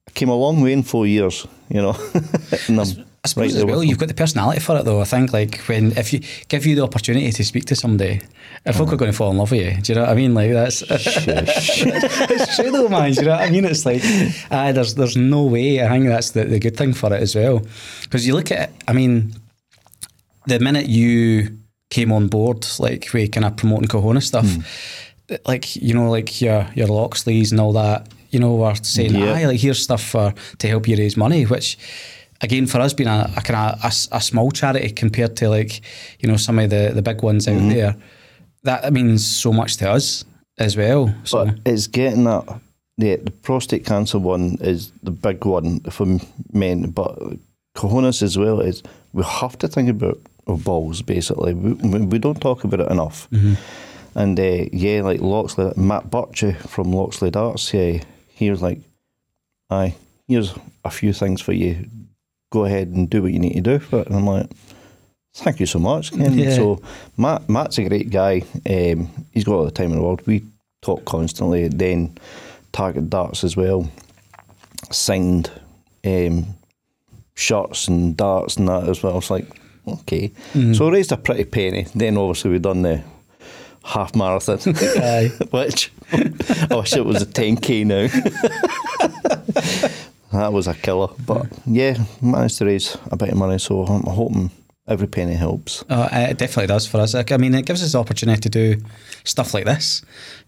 I 0.06 0.10
came 0.12 0.30
a 0.30 0.34
long 0.34 0.62
way 0.62 0.72
in 0.72 0.82
four 0.82 1.06
years, 1.06 1.46
you 1.68 1.82
know. 1.82 1.96
and 2.68 2.80
I'm 2.80 3.04
suppose 3.28 3.54
right 3.54 3.58
as 3.60 3.64
well, 3.64 3.82
you've 3.84 3.98
got 3.98 4.08
the 4.08 4.14
personality 4.14 4.60
for 4.60 4.76
it 4.78 4.84
though. 4.84 5.00
I 5.00 5.04
think 5.04 5.32
like 5.32 5.58
when 5.68 5.92
if 5.96 6.12
you 6.12 6.20
give 6.48 6.66
you 6.66 6.74
the 6.74 6.82
opportunity 6.82 7.30
to 7.32 7.44
speak 7.44 7.64
to 7.66 7.76
somebody, 7.76 8.20
if 8.66 8.76
folk 8.76 8.92
are 8.92 8.96
going 8.96 9.10
to 9.12 9.16
fall 9.16 9.30
in 9.30 9.38
love 9.38 9.50
with 9.52 9.60
you, 9.60 9.80
do 9.82 9.92
you 9.92 9.94
know 9.96 10.02
what 10.02 10.10
I 10.10 10.14
mean? 10.14 10.34
Like 10.34 10.50
that's 10.52 10.82
it's 10.88 12.56
true 12.56 12.70
though, 12.70 12.88
man. 12.88 13.12
Do 13.12 13.20
you 13.20 13.26
know 13.26 13.32
what 13.32 13.40
I 13.40 13.50
mean? 13.50 13.64
It's 13.64 13.86
like 13.86 14.02
uh, 14.50 14.72
there's 14.72 14.94
there's 14.94 15.16
no 15.16 15.44
way. 15.44 15.84
I 15.84 15.88
think 15.88 16.06
that's 16.06 16.30
the, 16.32 16.44
the 16.44 16.58
good 16.58 16.76
thing 16.76 16.92
for 16.94 17.12
it 17.14 17.22
as 17.22 17.34
well, 17.34 17.62
because 18.02 18.26
you 18.26 18.34
look 18.34 18.50
at 18.50 18.68
it. 18.68 18.74
I 18.86 18.92
mean, 18.92 19.32
the 20.46 20.58
minute 20.60 20.86
you 20.88 21.56
came 21.90 22.12
on 22.12 22.28
board, 22.28 22.66
like 22.78 23.08
we 23.14 23.28
kind 23.28 23.46
of 23.46 23.56
promoting 23.56 23.88
Cahonas 23.88 24.24
stuff, 24.26 24.46
Hmm. 24.46 25.34
like 25.46 25.76
you 25.76 25.94
know, 25.94 26.10
like 26.10 26.40
your 26.40 26.66
your 26.74 26.88
Loxleys 26.88 27.50
and 27.50 27.60
all 27.60 27.72
that, 27.74 28.08
you 28.30 28.38
know, 28.40 28.54
were 28.56 28.74
saying, 28.74 29.14
Yeah. 29.14 29.34
"Aye, 29.34 29.46
like 29.46 29.60
here's 29.60 29.82
stuff 29.82 30.02
for 30.02 30.34
to 30.58 30.68
help 30.68 30.88
you 30.88 30.96
raise 30.96 31.16
money," 31.16 31.44
which. 31.44 31.78
Again, 32.40 32.66
for 32.66 32.80
us 32.80 32.92
being 32.94 33.08
a, 33.08 33.30
a 33.36 33.40
kind 33.40 33.72
of 33.74 33.84
a, 33.84 34.16
a 34.16 34.20
small 34.20 34.50
charity 34.52 34.90
compared 34.90 35.36
to 35.38 35.48
like 35.48 35.80
you 36.20 36.28
know 36.28 36.36
some 36.36 36.58
of 36.58 36.70
the, 36.70 36.92
the 36.94 37.02
big 37.02 37.22
ones 37.22 37.48
out 37.48 37.56
Mm-hmm. 37.56 37.68
there, 37.70 37.96
that 38.64 38.92
means 38.92 39.26
so 39.26 39.52
much 39.52 39.76
to 39.78 39.90
us 39.90 40.24
as 40.58 40.76
well. 40.76 41.14
So 41.24 41.46
But 41.46 41.54
it's 41.66 41.86
getting 41.88 42.24
that. 42.24 42.60
Yeah, 42.96 43.16
the 43.22 43.30
prostate 43.30 43.84
cancer 43.86 44.18
one 44.18 44.58
is 44.60 44.90
the 45.04 45.12
big 45.12 45.44
one 45.44 45.80
for 45.90 46.04
men, 46.52 46.90
but 46.90 47.16
Cahonas 47.76 48.22
as 48.22 48.36
well 48.36 48.60
is 48.60 48.82
we 49.12 49.22
have 49.22 49.56
to 49.58 49.68
think 49.68 49.88
about 49.88 50.18
our 50.48 50.56
balls 50.56 51.00
basically. 51.02 51.54
We, 51.54 51.74
we 52.06 52.18
don't 52.18 52.40
talk 52.40 52.64
about 52.64 52.80
it 52.80 52.90
enough. 52.90 53.28
And 54.14 54.38
uh, 54.40 54.64
yeah, 54.72 55.02
like 55.02 55.20
Loxley, 55.20 55.72
Matt 55.76 56.10
Birchie 56.10 56.56
from 56.56 56.92
Loxley 56.92 57.30
Darts, 57.30 57.72
yeah, 57.72 58.02
he 58.34 58.50
was 58.50 58.62
like, 58.62 58.80
"Aye, 59.70 59.94
here's 60.26 60.54
a 60.84 60.90
few 60.90 61.12
things 61.12 61.40
for 61.40 61.52
you. 61.52 61.86
Go 62.50 62.64
ahead 62.64 62.88
and 62.88 63.08
do 63.08 63.22
what 63.22 63.32
you 63.32 63.38
need 63.38 63.54
to 63.54 63.60
do 63.60 63.78
for 63.78 64.00
it." 64.00 64.06
And 64.08 64.16
I'm 64.16 64.26
like, 64.26 64.50
"Thank 65.34 65.60
you 65.60 65.66
so 65.66 65.78
much." 65.78 66.12
Ken." 66.12 66.38
Yeah. 66.38 66.54
So 66.54 66.82
Matt, 67.16 67.48
Matt's 67.48 67.78
a 67.78 67.88
great 67.88 68.10
guy. 68.10 68.42
Um, 68.68 69.26
he's 69.32 69.44
got 69.44 69.54
all 69.54 69.64
the 69.64 69.70
time 69.70 69.92
in 69.92 69.98
the 69.98 70.02
world. 70.02 70.26
We 70.26 70.44
talk 70.82 71.04
constantly. 71.04 71.68
Then 71.68 72.16
Target 72.72 73.10
Darts 73.10 73.44
as 73.44 73.56
well. 73.56 73.90
Signed 74.90 75.50
um, 76.04 76.46
shirts 77.34 77.88
and 77.88 78.16
darts 78.16 78.56
and 78.56 78.68
that 78.68 78.88
as 78.88 79.02
well. 79.02 79.18
It's 79.18 79.30
like, 79.30 79.46
okay. 79.86 80.32
So 80.74 80.88
I 80.88 80.92
raised 80.92 81.12
a 81.12 81.16
pretty 81.16 81.44
penny. 81.44 81.86
Then 81.94 82.16
obviously 82.16 82.50
we've 82.52 82.62
done 82.62 82.82
the 82.82 83.02
half 83.84 84.14
marathon, 84.14 84.58
which 85.50 85.92
I 86.12 86.76
wish 86.76 86.92
it 86.94 87.04
was 87.04 87.22
a 87.22 87.26
10k 87.26 87.86
now. 87.86 88.08
that 90.32 90.52
was 90.52 90.66
a 90.66 90.74
killer. 90.74 91.08
But 91.26 91.46
yeah, 91.66 91.96
managed 92.20 92.58
to 92.58 92.66
raise 92.66 92.96
a 93.10 93.16
bit 93.16 93.30
of 93.30 93.36
money, 93.36 93.58
so 93.58 93.84
I'm 93.84 94.02
hoping 94.02 94.50
every 94.86 95.06
penny 95.06 95.34
helps. 95.34 95.84
Uh, 95.88 96.08
it 96.12 96.38
definitely 96.38 96.66
does 96.66 96.86
for 96.86 96.98
us. 96.98 97.14
I 97.14 97.36
mean, 97.36 97.54
it 97.54 97.66
gives 97.66 97.82
us 97.82 97.92
the 97.92 97.98
opportunity 97.98 98.40
to 98.40 98.48
do 98.48 98.82
stuff 99.24 99.54
like 99.54 99.66
this. 99.66 100.02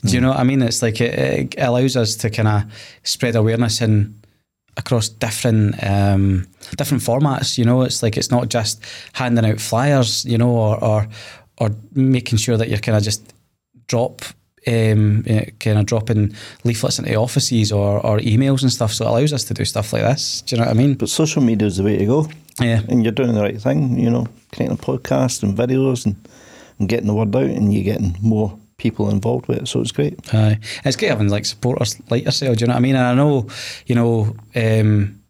Do 0.05 0.15
you 0.15 0.21
know 0.21 0.31
what 0.31 0.39
I 0.39 0.45
mean? 0.45 0.63
It's 0.63 0.83
like 0.83 1.01
it, 1.01 1.19
it 1.19 1.55
allows 1.59 1.97
us 1.97 2.17
to 2.17 2.31
kind 2.31 2.49
of 2.49 2.63
spread 3.03 3.37
awareness 3.37 3.81
in 3.81 4.21
across 4.77 5.09
different 5.09 5.75
um, 5.85 6.47
different 6.77 7.03
formats. 7.03 7.59
You 7.59 7.65
know, 7.65 7.83
it's 7.83 8.03
like 8.03 8.17
it's 8.17 8.31
not 8.31 8.49
just 8.49 8.83
handing 9.13 9.45
out 9.45 9.61
flyers. 9.61 10.25
You 10.25 10.39
know, 10.39 10.51
or 10.51 10.83
or, 10.83 11.09
or 11.59 11.71
making 11.95 12.39
sure 12.39 12.57
that 12.57 12.69
you're 12.69 12.79
kind 12.79 12.97
of 12.97 13.05
just 13.05 13.35
drop. 13.87 14.23
Um, 14.67 15.25
kind 15.59 15.79
of 15.79 15.87
dropping 15.87 16.35
leaflets 16.65 16.99
into 16.99 17.15
offices 17.15 17.73
or, 17.73 18.05
or 18.05 18.19
emails 18.19 18.61
and 18.61 18.71
stuff, 18.71 18.93
so 18.93 19.07
it 19.07 19.09
allows 19.09 19.33
us 19.33 19.45
to 19.45 19.55
do 19.55 19.65
stuff 19.65 19.95
like 19.95 20.03
this. 20.03 20.43
Do 20.43 20.55
you 20.55 20.61
know 20.61 20.67
what 20.67 20.77
I 20.77 20.79
mean? 20.79 20.95
But 20.97 21.09
social 21.09 21.41
media 21.41 21.67
is 21.67 21.79
the 21.79 21.83
way 21.83 21.97
to 21.97 22.05
go. 22.05 22.29
Yeah, 22.61 22.83
and 22.89 23.03
you're 23.03 23.13
doing 23.13 23.33
the 23.33 23.41
right 23.41 23.59
thing, 23.59 23.99
you 23.99 24.11
know, 24.11 24.27
creating 24.53 24.77
a 24.77 24.79
podcast 24.79 25.43
and 25.43 25.57
videos 25.57 26.05
and, 26.05 26.15
and 26.79 26.91
getting 26.91 27.07
the 27.07 27.15
word 27.15 27.35
out, 27.35 27.45
and 27.45 27.73
you're 27.73 27.85
getting 27.85 28.19
more 28.21 28.55
people 28.77 29.09
involved 29.09 29.49
with 29.49 29.63
it. 29.63 29.69
So 29.69 29.81
it's 29.81 29.93
great. 29.93 30.19
Aye. 30.35 30.59
It's 30.85 30.97
great 30.97 31.09
having 31.09 31.31
like 31.31 31.47
supporters 31.47 31.99
like 32.11 32.25
yourself, 32.25 32.59
do 32.59 32.65
you 32.65 32.67
know 32.67 32.75
what 32.75 32.79
I 32.79 32.83
mean? 32.83 32.97
And 32.97 33.07
I 33.07 33.15
know, 33.15 33.49
you 33.87 33.95
know, 33.95 34.37
um, 34.57 35.23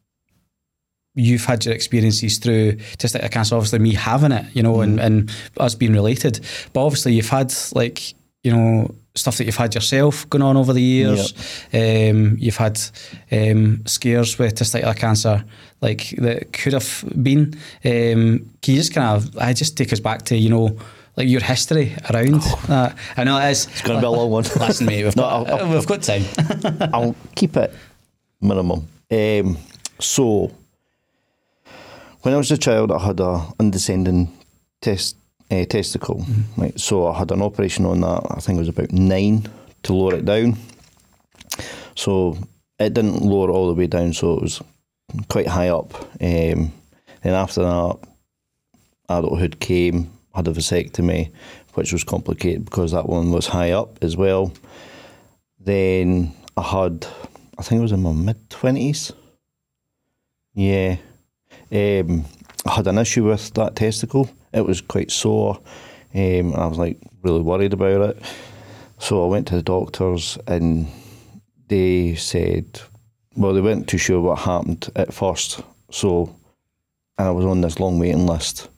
you've 1.15 1.45
had 1.45 1.65
your 1.65 1.75
experiences 1.75 2.39
through 2.39 2.79
just 2.99 3.15
like 3.15 3.23
I 3.23 3.29
can't 3.29 3.53
obviously 3.53 3.79
me 3.79 3.95
having 3.95 4.33
it, 4.33 4.47
you 4.55 4.63
know, 4.65 4.81
and, 4.81 4.99
and 4.99 5.31
us 5.59 5.77
being 5.77 5.93
related. 5.93 6.41
But 6.73 6.85
obviously 6.85 7.15
you've 7.15 7.29
had 7.29 7.55
like, 7.75 8.13
you 8.43 8.53
know, 8.53 8.95
stuff 9.21 9.37
that 9.39 9.45
you've 9.45 9.57
had 9.57 9.75
yourself 9.75 10.29
going 10.31 10.43
on 10.43 10.57
over 10.57 10.73
the 10.73 10.83
years. 10.83 11.33
Um, 11.73 12.37
you've 12.39 12.57
had 12.57 12.81
um, 13.31 13.87
scares 13.87 14.39
with 14.39 14.55
testicular 14.57 14.97
cancer, 14.97 15.45
like 15.81 16.11
that 16.19 16.53
could 16.53 16.73
have 16.73 17.05
been. 17.23 17.55
Um, 17.85 18.51
can 18.63 18.75
you 18.75 18.77
just 18.77 18.93
kind 18.95 19.17
of, 19.17 19.39
I 19.39 19.53
just 19.53 19.77
take 19.77 19.93
us 19.93 20.01
back 20.01 20.23
to 20.23 20.37
you 20.37 20.49
know. 20.51 20.77
Like 21.17 21.29
your 21.29 21.41
history 21.43 21.95
around 22.09 22.41
that. 22.69 22.97
I 23.17 23.25
know 23.25 23.37
it 23.39 23.51
is. 23.51 23.67
It's 23.67 23.83
going 23.83 23.97
to 23.99 24.01
be 24.01 24.07
a 24.07 24.11
long 24.11 24.31
one. 24.31 24.45
Listen, 24.61 24.87
mate, 24.87 25.05
we've, 25.05 25.17
No, 25.17 25.23
got, 25.25 25.33
I'll- 25.51 25.61
I'll- 25.67 25.75
we've 25.75 25.87
got 25.87 26.03
time. 26.03 26.23
I'll 26.95 27.17
keep 27.35 27.57
it 27.57 27.75
minimum. 28.41 28.87
Um, 29.11 29.59
so, 29.99 30.53
when 32.23 32.33
I 32.33 32.37
was 32.39 32.51
a 32.53 32.57
child, 32.57 32.93
I 32.93 32.99
had 33.05 33.19
a 33.21 33.45
undescending 33.59 34.33
test 34.81 35.17
uh, 35.51 35.65
testicle. 35.65 36.25
Right, 36.57 36.79
so 36.79 37.09
I 37.09 37.19
had 37.19 37.31
an 37.31 37.43
operation 37.43 37.85
on 37.87 38.01
that. 38.01 38.27
I 38.31 38.41
think 38.41 38.57
it 38.57 38.61
was 38.61 38.69
about 38.69 38.93
nine 38.93 39.49
to 39.83 39.93
lower 39.93 40.15
it 40.15 40.25
down. 40.25 40.57
So 41.95 42.39
it 42.79 42.95
didn't 42.95 43.23
lower 43.23 43.51
all 43.51 43.69
the 43.69 43.75
way 43.75 43.87
down, 43.87 44.13
so 44.13 44.35
it 44.35 44.43
was 44.43 44.63
quite 45.29 45.49
high 45.49 45.69
up. 45.69 45.95
Um, 46.21 46.73
then 47.23 47.35
after 47.35 47.63
that, 47.63 47.99
adulthood 49.09 49.61
came. 49.61 50.13
Had 50.33 50.47
a 50.47 50.53
vasectomy, 50.53 51.33
which 51.75 51.93
was 51.93 52.05
complicated 52.05 52.65
because 52.65 52.93
that 52.93 53.09
one 53.09 53.33
was 53.33 53.49
high 53.49 53.73
up 53.73 53.99
as 54.01 54.17
well. 54.17 54.53
Then 55.59 56.33
I 56.57 56.63
had, 56.63 57.05
I 57.59 57.63
think 57.63 57.81
it 57.81 57.83
was 57.83 57.91
in 57.91 58.01
my 58.01 58.13
mid 58.13 58.49
twenties. 58.49 59.13
Yeah, 60.55 60.99
um, 61.73 62.25
I 62.65 62.75
had 62.77 62.87
an 62.87 62.99
issue 62.99 63.25
with 63.25 63.53
that 63.55 63.75
testicle. 63.75 64.31
It 64.53 64.65
was 64.67 64.81
quite 64.81 65.11
sore, 65.11 65.59
um, 66.15 66.21
and 66.53 66.57
I 66.57 66.67
was 66.67 66.79
like 66.79 66.99
really 67.23 67.41
worried 67.41 67.73
about 67.73 68.11
it. 68.11 68.23
So 68.99 69.25
I 69.25 69.29
went 69.29 69.47
to 69.49 69.55
the 69.55 69.63
doctors, 69.63 70.39
and 70.47 70.87
they 71.69 72.15
said, 72.17 72.81
well, 73.37 73.55
they 73.55 73.61
weren't 73.61 73.89
too 73.89 73.99
sure 73.99 74.21
what 74.21 74.41
happened 74.41 74.91
at 74.97 75.15
first. 75.15 75.61
So, 75.91 76.35
I 77.19 77.31
was 77.31 77.45
on 77.45 77.61
this 77.61 77.79
long 77.79 77.99
waiting 77.99 78.27
list. 78.27 78.69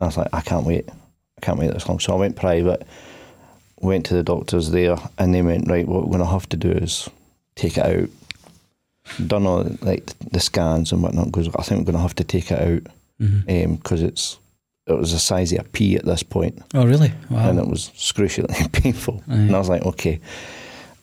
And 0.00 0.04
I 0.04 0.06
was 0.06 0.16
like, 0.16 0.28
I 0.32 0.40
can't 0.40 0.66
wait. 0.66 0.88
I 0.88 1.40
can't 1.40 1.58
wait 1.58 1.72
this 1.72 1.88
long. 1.88 1.98
So 2.00 2.12
I 2.12 2.16
went 2.16 2.36
private, 2.36 2.86
went 3.80 4.06
to 4.06 4.14
the 4.14 4.22
doctors 4.22 4.70
there, 4.70 4.96
and 5.18 5.34
they 5.34 5.42
went, 5.42 5.68
right, 5.68 5.86
what 5.86 6.02
we're 6.02 6.16
going 6.16 6.20
to 6.20 6.26
have 6.26 6.48
to 6.50 6.56
do 6.56 6.70
is 6.70 7.08
take 7.54 7.76
it 7.76 7.84
out. 7.84 8.08
Done 9.26 9.46
all 9.46 9.64
like 9.80 10.06
the 10.30 10.40
scans 10.40 10.92
and 10.92 11.02
whatnot. 11.02 11.26
because 11.26 11.48
I 11.56 11.62
think 11.62 11.80
we're 11.80 11.92
going 11.92 11.96
to 11.96 12.02
have 12.02 12.14
to 12.16 12.24
take 12.24 12.50
it 12.50 12.60
out 12.60 12.92
because 13.18 14.02
it's 14.02 14.38
it 14.88 14.96
was 14.98 15.12
the 15.12 15.18
size 15.18 15.52
of 15.52 15.60
a 15.60 15.64
pea 15.68 15.96
at 15.96 16.04
this 16.04 16.22
point, 16.22 16.60
Oh, 16.74 16.86
really? 16.86 17.12
Wow. 17.30 17.50
and 17.50 17.58
it 17.58 17.66
was 17.68 17.90
excruciatingly 17.90 18.68
painful. 18.72 19.22
And 19.28 19.54
I 19.54 19.58
was 19.58 19.68
like, 19.68 19.82
okay, 19.84 20.20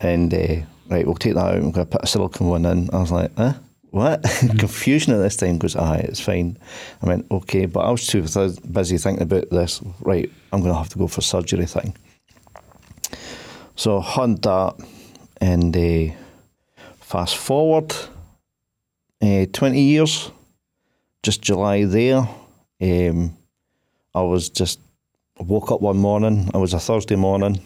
and 0.01 0.33
uh, 0.33 0.55
right, 0.89 1.05
we'll 1.05 1.15
take 1.15 1.35
that 1.35 1.45
out. 1.45 1.55
and 1.55 1.65
We're 1.65 1.71
going 1.71 1.87
to 1.87 1.91
put 1.91 2.03
a 2.03 2.07
silicone 2.07 2.47
one 2.49 2.65
in. 2.65 2.89
I 2.93 2.97
was 2.99 3.11
like, 3.11 3.31
eh. 3.39 3.53
What 3.91 4.23
confusion 4.59 5.13
at 5.13 5.19
this 5.19 5.37
time? 5.37 5.57
Goes, 5.57 5.75
aye, 5.77 6.05
it's 6.09 6.19
fine. 6.19 6.57
I 7.01 7.05
went, 7.05 7.27
okay, 7.31 7.65
but 7.65 7.79
I 7.81 7.91
was 7.91 8.05
too 8.05 8.21
busy 8.21 8.97
thinking 8.97 9.21
about 9.23 9.49
this. 9.51 9.81
Right, 10.01 10.29
I'm 10.51 10.59
going 10.59 10.73
to 10.73 10.77
have 10.77 10.89
to 10.89 10.97
go 10.97 11.07
for 11.07 11.21
surgery 11.21 11.65
thing. 11.65 11.95
So 13.75 14.01
had 14.01 14.41
that, 14.41 14.75
and 15.41 15.75
uh, 15.75 16.13
fast 16.99 17.37
forward 17.37 17.93
uh, 19.21 19.45
20 19.53 19.79
years, 19.81 20.31
just 21.23 21.41
July 21.41 21.85
there. 21.85 22.27
Um, 22.81 23.37
I 24.15 24.21
was 24.21 24.49
just 24.49 24.79
I 25.37 25.43
woke 25.43 25.71
up 25.71 25.81
one 25.81 25.97
morning. 25.97 26.49
It 26.53 26.57
was 26.57 26.73
a 26.73 26.79
Thursday 26.79 27.17
morning, 27.17 27.61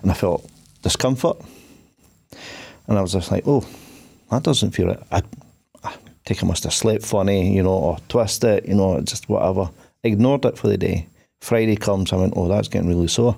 and 0.00 0.10
I 0.12 0.14
felt 0.14 0.48
discomfort, 0.82 1.38
and 2.86 2.96
I 2.96 3.02
was 3.02 3.12
just 3.12 3.32
like, 3.32 3.42
"Oh, 3.46 3.66
that 4.30 4.44
doesn't 4.44 4.70
feel 4.70 4.86
right." 4.86 5.02
I, 5.10 5.22
I 5.82 5.94
think 6.24 6.44
I 6.44 6.46
must 6.46 6.62
have 6.62 6.72
slept 6.72 7.04
funny, 7.04 7.52
you 7.52 7.64
know, 7.64 7.74
or 7.74 7.98
twisted, 8.08 8.68
you 8.68 8.76
know, 8.76 9.00
just 9.00 9.28
whatever. 9.28 9.68
Ignored 10.04 10.44
it 10.44 10.56
for 10.56 10.68
the 10.68 10.78
day. 10.78 11.08
Friday 11.40 11.74
comes, 11.74 12.12
I 12.12 12.16
went, 12.16 12.34
"Oh, 12.36 12.46
that's 12.46 12.68
getting 12.68 12.88
really 12.88 13.08
sore." 13.08 13.36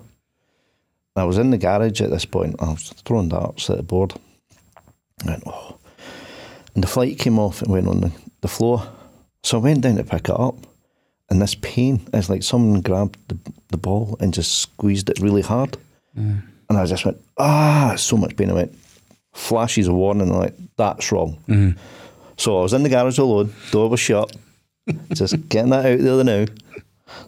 I 1.16 1.25
was 1.25 1.38
in 1.38 1.50
the 1.50 1.58
garage 1.58 2.02
at 2.02 2.11
this 2.11 2.26
point. 2.26 2.56
I 2.61 2.68
was 2.68 2.90
throwing 3.04 3.30
darts 3.30 3.70
at 3.70 3.78
the 3.78 3.82
board. 3.82 4.12
I 5.25 5.30
went, 5.30 5.44
"Oh," 5.47 5.78
and 6.75 6.85
the 6.85 6.88
flight 6.88 7.18
came 7.18 7.38
off 7.38 7.62
and 7.62 7.73
went 7.73 7.88
on 7.88 8.02
the, 8.02 8.12
the 8.42 8.49
floor. 8.49 8.87
So 9.42 9.58
I 9.58 9.62
went 9.62 9.80
down 9.80 9.97
to 9.97 10.04
pick 10.04 10.28
it 10.28 10.38
up, 10.38 10.56
and 11.30 11.42
this 11.42 11.54
pain 11.56 12.00
is 12.12 12.30
like 12.30 12.42
someone 12.42 12.80
grabbed 12.80 13.18
the, 13.28 13.37
the 13.68 13.76
ball 13.76 14.16
and 14.20 14.32
just 14.32 14.61
squeezed 14.61 15.11
it 15.11 15.18
really 15.18 15.42
hard. 15.42 15.76
Mm. 16.16 16.42
And 16.68 16.78
I 16.78 16.87
just 16.87 17.04
went, 17.04 17.20
ah, 17.37 17.94
so 17.97 18.16
much 18.16 18.37
pain. 18.37 18.50
I 18.50 18.54
went, 18.54 18.78
flashes 19.32 19.88
of 19.88 19.94
warning, 19.94 20.32
like, 20.32 20.54
that's 20.76 21.12
wrong. 21.12 21.38
Mm-hmm. 21.49 21.78
So 22.37 22.58
I 22.58 22.62
was 22.62 22.73
in 22.73 22.82
the 22.82 22.88
garage 22.88 23.18
alone, 23.18 23.52
door 23.70 23.88
was 23.88 24.00
shut, 24.00 24.35
just 25.12 25.49
getting 25.49 25.70
that 25.70 25.87
out 25.87 25.99
there 25.99 26.25
now. 26.25 26.47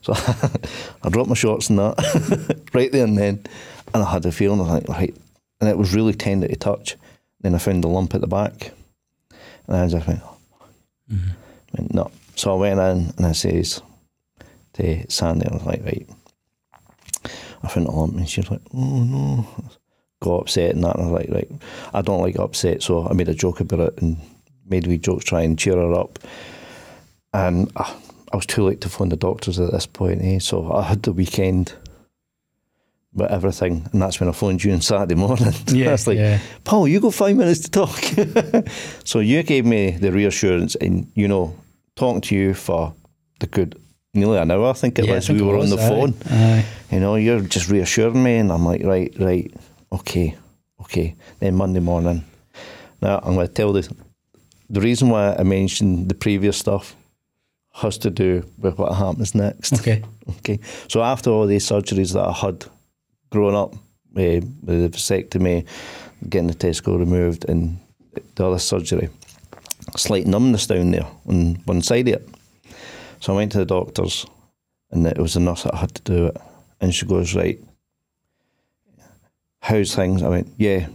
So 0.03 0.13
I 1.03 1.09
dropped 1.09 1.29
my 1.29 1.35
shorts 1.35 1.69
and 1.69 1.79
that 1.79 2.61
right 2.75 2.93
there 2.93 3.05
and 3.05 3.19
then. 3.19 3.45
And 3.93 4.03
I 4.05 4.11
had 4.13 4.25
a 4.25 4.33
feeling, 4.33 4.61
I 4.61 4.63
was 4.63 4.73
like, 4.73 4.89
right. 4.89 5.15
And 5.61 5.69
it 5.69 5.77
was 5.77 5.95
really 5.95 6.15
tender 6.15 6.49
to 6.49 6.57
touch. 6.57 6.97
Then 7.41 7.55
I 7.55 7.59
found 7.59 7.83
the 7.83 7.89
lump 7.89 8.15
at 8.15 8.21
the 8.21 8.27
back. 8.27 8.73
And 9.67 9.77
I 9.77 9.89
just 9.89 10.07
went, 10.07 10.21
mm-hmm. 11.13 11.31
went 11.77 11.95
no. 11.95 12.11
So 12.37 12.55
I 12.55 12.57
went 12.57 12.81
in 12.81 13.13
and 13.17 13.27
I 13.27 13.33
says 13.33 13.83
to 14.81 15.11
Sandy, 15.11 15.47
I 15.47 15.55
was 15.55 15.65
like, 15.65 15.85
right. 15.85 16.09
I 17.63 17.69
found 17.69 17.87
a 17.87 17.91
lump 17.91 18.15
and 18.15 18.29
she 18.29 18.41
was 18.41 18.51
like, 18.51 18.63
oh 18.75 19.05
no. 19.05 19.47
Got 20.21 20.43
upset 20.43 20.75
and 20.75 20.85
that. 20.85 20.97
And 20.97 21.05
I 21.05 21.11
was 21.11 21.21
like, 21.21 21.31
right. 21.31 21.63
I 21.95 22.03
don't 22.03 22.21
like 22.21 22.39
upset. 22.39 22.83
So 22.83 23.07
I 23.07 23.13
made 23.13 23.29
a 23.29 23.35
joke 23.35 23.61
about 23.61 23.81
it 23.81 24.03
and 24.03 24.19
made 24.69 24.87
wee 24.87 24.99
jokes 24.99 25.25
try 25.25 25.43
and 25.43 25.59
cheer 25.59 25.77
her 25.77 25.93
up. 25.93 26.19
And 27.33 27.71
I, 27.77 27.95
I 28.33 28.37
was 28.37 28.47
too 28.47 28.65
late 28.65 28.81
to 28.83 28.89
phone 28.89 29.09
the 29.09 29.17
doctors 29.17 29.59
at 29.59 29.73
this 29.73 29.87
point, 29.87 30.23
eh? 30.23 30.39
So 30.39 30.73
I 30.73 30.83
had 30.83 31.03
the 31.03 31.13
weekend 31.13 31.75
with 33.13 33.31
everything. 33.31 33.89
And 33.93 34.03
that's 34.03 34.21
when 34.21 34.29
I 34.29 34.33
phoned 34.33 34.63
you 34.63 34.73
on 34.73 34.81
Saturday 34.81 35.15
morning. 35.15 35.53
Yeah, 35.69 35.89
I 35.89 35.93
was 35.93 36.07
like, 36.07 36.19
yeah. 36.19 36.39
Paul, 36.65 36.89
you 36.89 37.01
got 37.01 37.15
five 37.15 37.37
minutes 37.37 37.61
to 37.61 37.71
talk. 37.71 37.99
so 39.05 39.21
you 39.21 39.43
gave 39.43 39.65
me 39.65 39.93
the 39.93 40.13
reassurance, 40.13 40.75
and 40.77 41.11
you 41.15 41.29
know, 41.29 41.57
talking 41.97 42.21
to 42.23 42.37
you 42.37 42.55
for 42.55 42.95
the 43.41 43.47
good 43.47 43.81
nearly 44.15 44.39
an 44.39 44.51
hour, 44.51 44.71
I 44.71 44.73
think 44.73 44.99
it 44.99 45.07
Yeah, 45.07 45.15
was. 45.15 45.27
think 45.27 45.41
we 45.41 45.47
it 45.47 45.51
were 45.51 45.59
was, 45.59 45.73
on 45.73 45.79
the 45.79 45.85
aye. 45.85 45.89
phone. 45.89 46.15
Aye. 46.31 46.65
You 46.91 47.01
know, 47.01 47.15
you're 47.17 47.41
just 47.41 47.69
reassuring 47.71 48.23
me, 48.23 48.37
and 48.37 48.51
I'm 48.53 48.65
like, 48.67 48.83
right, 48.85 49.13
right, 49.19 49.53
okay, 49.93 50.37
okay. 50.83 51.15
Then 51.39 51.55
Monday 51.57 51.81
morning. 51.81 52.25
Now 53.03 53.19
I'm 53.23 53.35
going 53.35 53.47
to 53.47 53.53
tell 53.53 53.73
the 53.73 53.89
the 54.69 54.81
reason 54.81 55.09
why 55.09 55.35
I 55.35 55.43
mentioned 55.43 56.09
the 56.09 56.15
previous 56.15 56.57
stuff 56.59 56.95
has 57.73 57.99
to 57.99 58.11
do 58.11 58.45
with 58.59 58.79
what 58.79 58.95
happens 58.95 59.35
next. 59.35 59.73
Okay. 59.75 60.03
Okay. 60.39 60.59
So 60.89 61.03
after 61.03 61.31
all 61.31 61.47
these 61.47 61.67
surgeries 61.67 62.13
that 62.13 62.27
I 62.29 62.33
had 62.33 62.65
growing 63.31 63.57
up, 63.57 63.75
uh, 63.75 63.79
with 64.63 64.67
the 64.67 64.89
vasectomy, 64.91 65.65
getting 66.29 66.49
the 66.49 66.55
testicle 66.55 66.99
removed, 66.99 67.49
and 67.49 67.79
the 68.35 68.45
other 68.47 68.59
surgery, 68.59 69.09
slight 69.97 70.27
numbness 70.27 70.67
down 70.67 70.91
there 70.91 71.07
on 71.27 71.55
one 71.65 71.83
side 71.83 72.09
of 72.09 72.15
it. 72.15 72.29
So 73.21 73.33
I 73.33 73.37
went 73.37 73.53
to 73.53 73.59
the 73.59 73.67
doctors, 73.67 74.27
and 74.91 75.07
it 75.07 75.19
was 75.19 75.35
the 75.35 75.41
nurse 75.41 75.63
that 75.65 75.75
had 75.75 75.95
to 75.95 76.03
do 76.03 76.27
it. 76.27 76.37
And 76.81 76.95
she 76.95 77.07
goes, 77.07 77.35
right, 77.35 77.63
how's 79.61 79.95
things? 79.95 80.23
I 80.23 80.29
went, 80.29 80.49
yeah, 80.57 80.89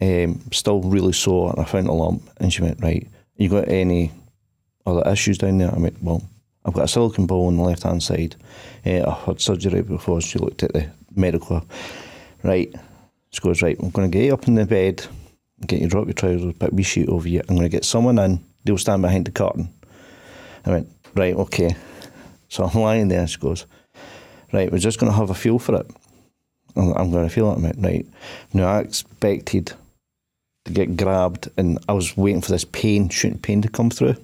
um, 0.00 0.40
still 0.52 0.80
really 0.82 1.12
sore, 1.12 1.50
and 1.50 1.60
I 1.60 1.64
found 1.64 1.86
a 1.86 1.92
lump. 1.92 2.28
And 2.38 2.52
she 2.52 2.62
went, 2.62 2.82
right, 2.82 3.06
you 3.36 3.48
got 3.48 3.68
any 3.68 4.10
other 4.84 5.08
issues 5.10 5.38
down 5.38 5.58
there? 5.58 5.72
I 5.72 5.78
went, 5.78 6.02
well, 6.02 6.22
I've 6.64 6.74
got 6.74 6.84
a 6.84 6.88
silicone 6.88 7.26
ball 7.26 7.46
on 7.46 7.56
the 7.56 7.62
left 7.62 7.84
hand 7.84 8.02
side. 8.02 8.34
Uh, 8.84 9.08
I 9.08 9.14
had 9.24 9.40
surgery 9.40 9.82
before. 9.82 10.20
She 10.20 10.38
looked 10.38 10.64
at 10.64 10.72
the 10.72 10.90
medical. 11.14 11.64
Right, 12.42 12.74
she 13.30 13.40
goes, 13.40 13.62
right, 13.62 13.78
I'm 13.80 13.90
going 13.90 14.10
to 14.10 14.16
get 14.18 14.26
you 14.26 14.34
up 14.34 14.48
in 14.48 14.56
the 14.56 14.66
bed, 14.66 15.06
get 15.66 15.80
you 15.80 15.88
drop 15.88 16.06
your 16.06 16.14
trousers, 16.14 16.54
put 16.54 16.72
a 16.72 16.74
wee 16.74 16.82
sheet 16.82 17.08
over 17.08 17.28
you. 17.28 17.40
I'm 17.40 17.54
going 17.54 17.62
to 17.62 17.68
get 17.68 17.84
someone 17.84 18.18
in. 18.18 18.44
They'll 18.64 18.78
stand 18.78 19.02
behind 19.02 19.26
the 19.26 19.30
curtain. 19.30 19.72
I 20.64 20.70
went, 20.70 20.97
right, 21.14 21.34
okay. 21.34 21.76
So 22.48 22.64
I'm 22.64 22.80
lying 22.80 23.08
there. 23.08 23.26
She 23.26 23.38
goes, 23.38 23.66
right, 24.52 24.70
we're 24.70 24.78
just 24.78 24.98
going 24.98 25.12
to 25.12 25.18
have 25.18 25.30
a 25.30 25.34
feel 25.34 25.58
for 25.58 25.76
it. 25.76 25.90
I'm, 26.76 27.10
going 27.10 27.28
to 27.28 27.34
feel 27.34 27.50
it. 27.52 27.58
I 27.58 27.60
went, 27.60 27.76
right. 27.78 28.06
Now 28.52 28.68
I 28.68 28.80
expected 28.80 29.72
to 30.64 30.72
get 30.72 30.96
grabbed, 30.96 31.48
and 31.56 31.78
I 31.88 31.92
was 31.92 32.16
waiting 32.16 32.42
for 32.42 32.52
this 32.52 32.64
pain, 32.64 33.08
shooting 33.08 33.38
pain 33.38 33.62
to 33.62 33.68
come 33.68 33.90
through. 33.90 34.16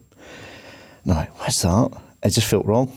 And 1.05 1.13
I'm 1.13 1.17
like, 1.17 1.41
what's 1.41 1.63
that? 1.63 1.91
It 2.23 2.31
just 2.31 2.49
felt 2.49 2.65
wrong. 2.65 2.97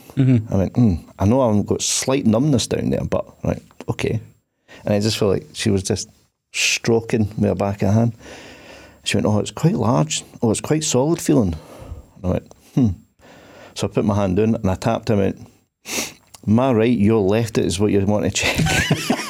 I 0.51 0.57
went, 0.57 0.73
mm, 0.73 1.03
I 1.19 1.25
know 1.25 1.41
I've 1.41 1.65
got 1.65 1.81
slight 1.81 2.25
numbness 2.25 2.67
down 2.67 2.91
there, 2.91 3.03
but 3.03 3.25
right, 3.43 3.61
okay. 3.89 4.21
And 4.85 4.93
I 4.93 4.99
just 4.99 5.17
felt 5.17 5.31
like 5.31 5.47
she 5.53 5.69
was 5.69 5.83
just 5.83 6.09
stroking 6.53 7.27
with 7.37 7.49
her 7.49 7.55
back 7.55 7.81
of 7.81 7.89
her 7.89 7.93
hand. 7.93 8.13
She 9.03 9.17
went, 9.17 9.25
oh, 9.25 9.39
it's 9.39 9.51
quite 9.51 9.75
large. 9.75 10.23
Oh, 10.41 10.51
it's 10.51 10.61
quite 10.61 10.83
solid 10.83 11.21
feeling. 11.21 11.55
And 12.15 12.25
I 12.25 12.27
went, 12.29 12.53
hmm. 12.73 12.87
So 13.77 13.87
I 13.87 13.91
put 13.91 14.05
my 14.05 14.15
hand 14.15 14.37
down 14.37 14.55
and 14.55 14.67
I 14.71 14.73
tapped 14.73 15.11
him. 15.11 15.19
went, 15.19 15.39
my 16.47 16.73
right, 16.73 16.97
your 16.97 17.21
left 17.21 17.59
it 17.59 17.65
is 17.65 17.79
what 17.79 17.91
you 17.91 18.03
want 18.07 18.25
to 18.25 18.31
check. 18.31 18.57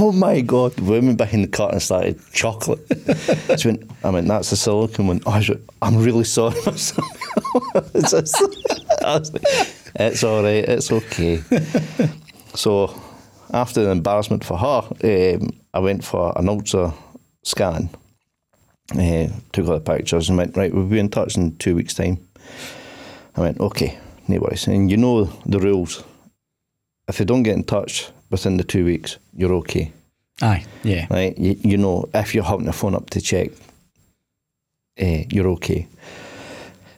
Oh 0.00 0.12
my 0.12 0.40
god! 0.40 0.72
The 0.72 0.82
woman 0.82 1.16
behind 1.16 1.42
the 1.44 1.48
curtain 1.48 1.80
started 1.80 2.20
chocolate. 2.32 2.78
She 3.58 3.68
went, 3.68 3.90
I 4.04 4.12
mean, 4.12 4.26
that's 4.26 4.50
the 4.50 4.56
silicone 4.56 5.08
one. 5.08 5.20
Oh, 5.26 5.32
went, 5.32 5.60
I'm 5.82 5.96
really 5.96 6.22
sorry. 6.24 6.54
it's, 6.66 6.92
like, 8.12 9.42
it's 9.96 10.22
all 10.22 10.42
right. 10.42 10.64
It's 10.64 10.92
okay. 10.92 11.42
So 12.54 12.94
after 13.52 13.82
the 13.84 13.90
embarrassment 13.90 14.44
for 14.44 14.56
her, 14.56 15.36
um, 15.36 15.50
I 15.74 15.80
went 15.80 16.04
for 16.04 16.32
an 16.36 16.48
ultra 16.48 16.94
scan. 17.42 17.90
Uh, 18.92 19.28
took 19.52 19.68
all 19.68 19.78
the 19.78 19.80
pictures 19.80 20.28
and 20.28 20.38
went 20.38 20.56
right. 20.56 20.72
We'll 20.72 20.86
be 20.86 20.98
in 20.98 21.10
touch 21.10 21.36
in 21.36 21.56
two 21.56 21.74
weeks' 21.74 21.94
time. 21.94 22.26
I 23.36 23.40
went 23.42 23.60
okay, 23.60 23.98
no 24.26 24.38
worries. 24.38 24.66
And 24.66 24.90
you 24.90 24.96
know 24.96 25.24
the 25.44 25.60
rules. 25.60 26.02
If 27.06 27.18
they 27.18 27.24
don't 27.24 27.42
get 27.42 27.56
in 27.56 27.64
touch 27.64 28.08
within 28.30 28.56
the 28.56 28.64
two 28.64 28.84
weeks, 28.84 29.18
you're 29.34 29.52
okay, 29.54 29.92
Aye, 30.40 30.64
yeah. 30.82 31.06
right? 31.10 31.36
You, 31.38 31.56
you 31.62 31.76
know 31.76 32.08
if 32.14 32.34
you're 32.34 32.44
having 32.44 32.66
to 32.66 32.72
phone 32.72 32.94
up 32.94 33.10
to 33.10 33.20
check, 33.20 33.50
uh, 35.00 35.24
you're 35.30 35.48
okay. 35.48 35.86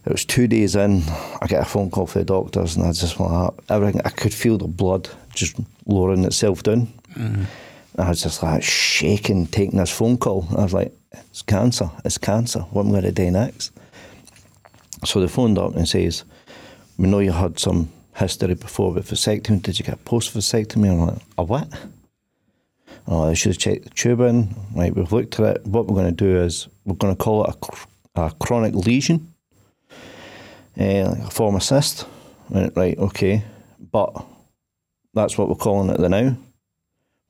It 0.07 0.13
was 0.13 0.25
two 0.25 0.47
days 0.47 0.77
in. 0.77 1.03
I 1.43 1.47
get 1.47 1.61
a 1.61 1.65
phone 1.65 1.91
call 1.91 2.07
from 2.07 2.23
the 2.23 2.27
doctors, 2.27 2.77
and 2.77 2.87
I 2.87 2.93
just 2.93 3.19
went 3.19 3.55
everything. 3.69 4.01
I 4.05 4.11
could 4.11 4.33
feel 4.33 4.59
the 4.59 4.67
blood 4.67 5.09
just 5.35 5.57
lowering 5.87 6.25
itself 6.25 6.63
down. 6.63 6.89
I 7.99 8.09
was 8.09 8.23
just 8.23 8.43
like 8.43 8.63
shaking, 8.63 9.47
taking 9.47 9.79
this 9.79 9.91
phone 9.91 10.17
call. 10.17 10.47
I 10.57 10.63
was 10.63 10.73
like, 10.73 10.93
"It's 11.12 11.43
cancer. 11.43 11.90
It's 12.05 12.19
cancer. 12.19 12.61
What 12.61 12.83
am 12.83 12.88
I 12.88 13.00
going 13.00 13.05
to 13.05 13.12
do 13.12 13.31
next?" 13.31 13.73
So 15.05 15.21
they 15.21 15.29
phoned 15.29 15.59
up 15.59 15.76
and 15.76 15.88
says, 15.88 16.25
"We 16.99 17.09
know 17.09 17.21
you 17.21 17.33
had 17.33 17.59
some 17.59 17.90
history 18.14 18.55
before 18.55 18.93
with 18.93 19.11
vasectomy. 19.11 19.62
Did 19.62 19.79
you 19.79 19.85
get 19.85 20.05
post 20.05 20.35
vasectomy?" 20.35 20.90
I'm 20.90 21.00
like, 21.00 21.19
"A 21.38 21.43
what?" 21.43 21.69
Oh, 23.07 23.25
I 23.29 23.35
should 23.35 23.52
have 23.52 23.59
checked 23.59 23.85
the 23.85 23.90
tube 23.90 24.21
in. 24.21 24.55
Right, 24.75 24.95
we've 24.95 25.12
looked 25.12 25.40
at 25.40 25.57
it. 25.57 25.67
What 25.67 25.87
we're 25.87 25.97
going 25.97 26.14
to 26.14 26.25
do 26.25 26.38
is 26.38 26.69
we're 26.85 26.95
going 26.95 27.17
to 27.17 27.23
call 27.23 27.45
it 27.45 27.57
a, 28.14 28.21
a 28.23 28.31
chronic 28.38 28.75
lesion, 28.75 29.33
uh, 30.79 31.09
like 31.11 31.19
a 31.19 31.31
form 31.31 31.57
of 31.57 31.62
cyst. 31.62 32.07
Right, 32.50 32.71
right, 32.76 32.99
okay. 32.99 33.43
But 33.90 34.25
that's 35.14 35.37
what 35.37 35.49
we're 35.49 35.55
calling 35.57 35.90
it 35.90 35.99
the 35.99 36.09
now. 36.09 36.37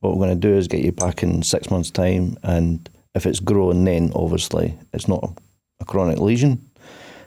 What 0.00 0.16
we're 0.16 0.26
going 0.26 0.40
to 0.40 0.48
do 0.48 0.54
is 0.54 0.68
get 0.68 0.84
you 0.84 0.92
back 0.92 1.22
in 1.22 1.42
six 1.42 1.70
months' 1.70 1.90
time, 1.90 2.36
and 2.42 2.88
if 3.14 3.26
it's 3.26 3.40
growing, 3.40 3.84
then 3.84 4.12
obviously 4.14 4.74
it's 4.92 5.08
not 5.08 5.22
a, 5.24 5.28
a 5.80 5.84
chronic 5.84 6.18
lesion, 6.18 6.70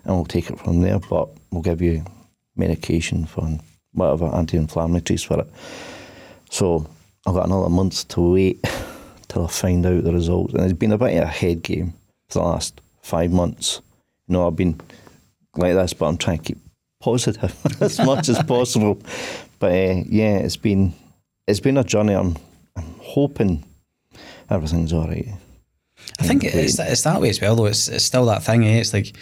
and 0.04 0.16
we'll 0.16 0.25
take 0.25 0.50
it 0.50 0.60
from 0.60 0.82
there. 0.82 1.00
But 1.00 1.30
we'll 1.52 1.62
give 1.62 1.82
you 1.82 2.04
medication 2.56 3.25
for 3.25 3.48
whatever 3.94 4.25
anti-inflammatories 4.28 5.25
for 5.25 5.42
it. 5.42 5.48
So 6.50 6.88
I've 7.25 7.34
got 7.34 7.46
another 7.46 7.70
month 7.70 8.08
to 8.10 8.22
wait 8.22 8.63
till 9.28 9.46
I 9.46 9.48
find 9.48 9.86
out 9.86 10.04
the 10.04 10.13
results, 10.13 10.54
and 10.54 10.63
it's 10.63 10.74
been 10.74 10.92
a 10.92 10.98
bit 10.98 11.18
of 11.18 11.24
a 11.24 11.28
head 11.28 11.63
game 11.63 11.94
for 12.30 12.40
the 12.40 12.46
last 12.46 12.82
five 13.02 13.32
months. 13.32 13.82
You 14.28 14.34
know, 14.34 14.48
I've 14.48 14.56
been 14.56 14.80
like 15.56 15.74
this, 15.74 15.94
but 15.94 16.08
I'm 16.08 16.18
trying 16.18 16.40
to 16.40 16.44
keep 16.44 16.58
positive 17.02 17.56
as 17.82 18.00
much 18.00 18.30
as 18.30 18.42
possible. 18.44 19.00
But 19.60 19.72
uh, 19.72 20.04
yeah, 20.08 20.38
it's 20.38 20.58
been 20.58 20.94
it's 21.48 21.60
been 21.60 21.78
a 21.78 21.84
journey. 21.84 22.13
I'm 22.13 22.38
I'm 22.75 22.96
hoping 23.00 23.63
everything's 24.50 24.94
all 24.94 25.08
right. 25.08 25.28
I 26.19 26.24
think 26.27 26.43
it's, 26.43 26.79
it's 26.79 27.03
that 27.03 27.22
way 27.22 27.29
as 27.29 27.41
well, 27.41 27.55
though. 27.55 27.65
It's, 27.65 27.88
it's 27.88 28.05
still 28.05 28.25
that 28.25 28.43
thing, 28.43 28.65
eh? 28.65 28.79
It's 28.79 28.93
like 28.93 29.15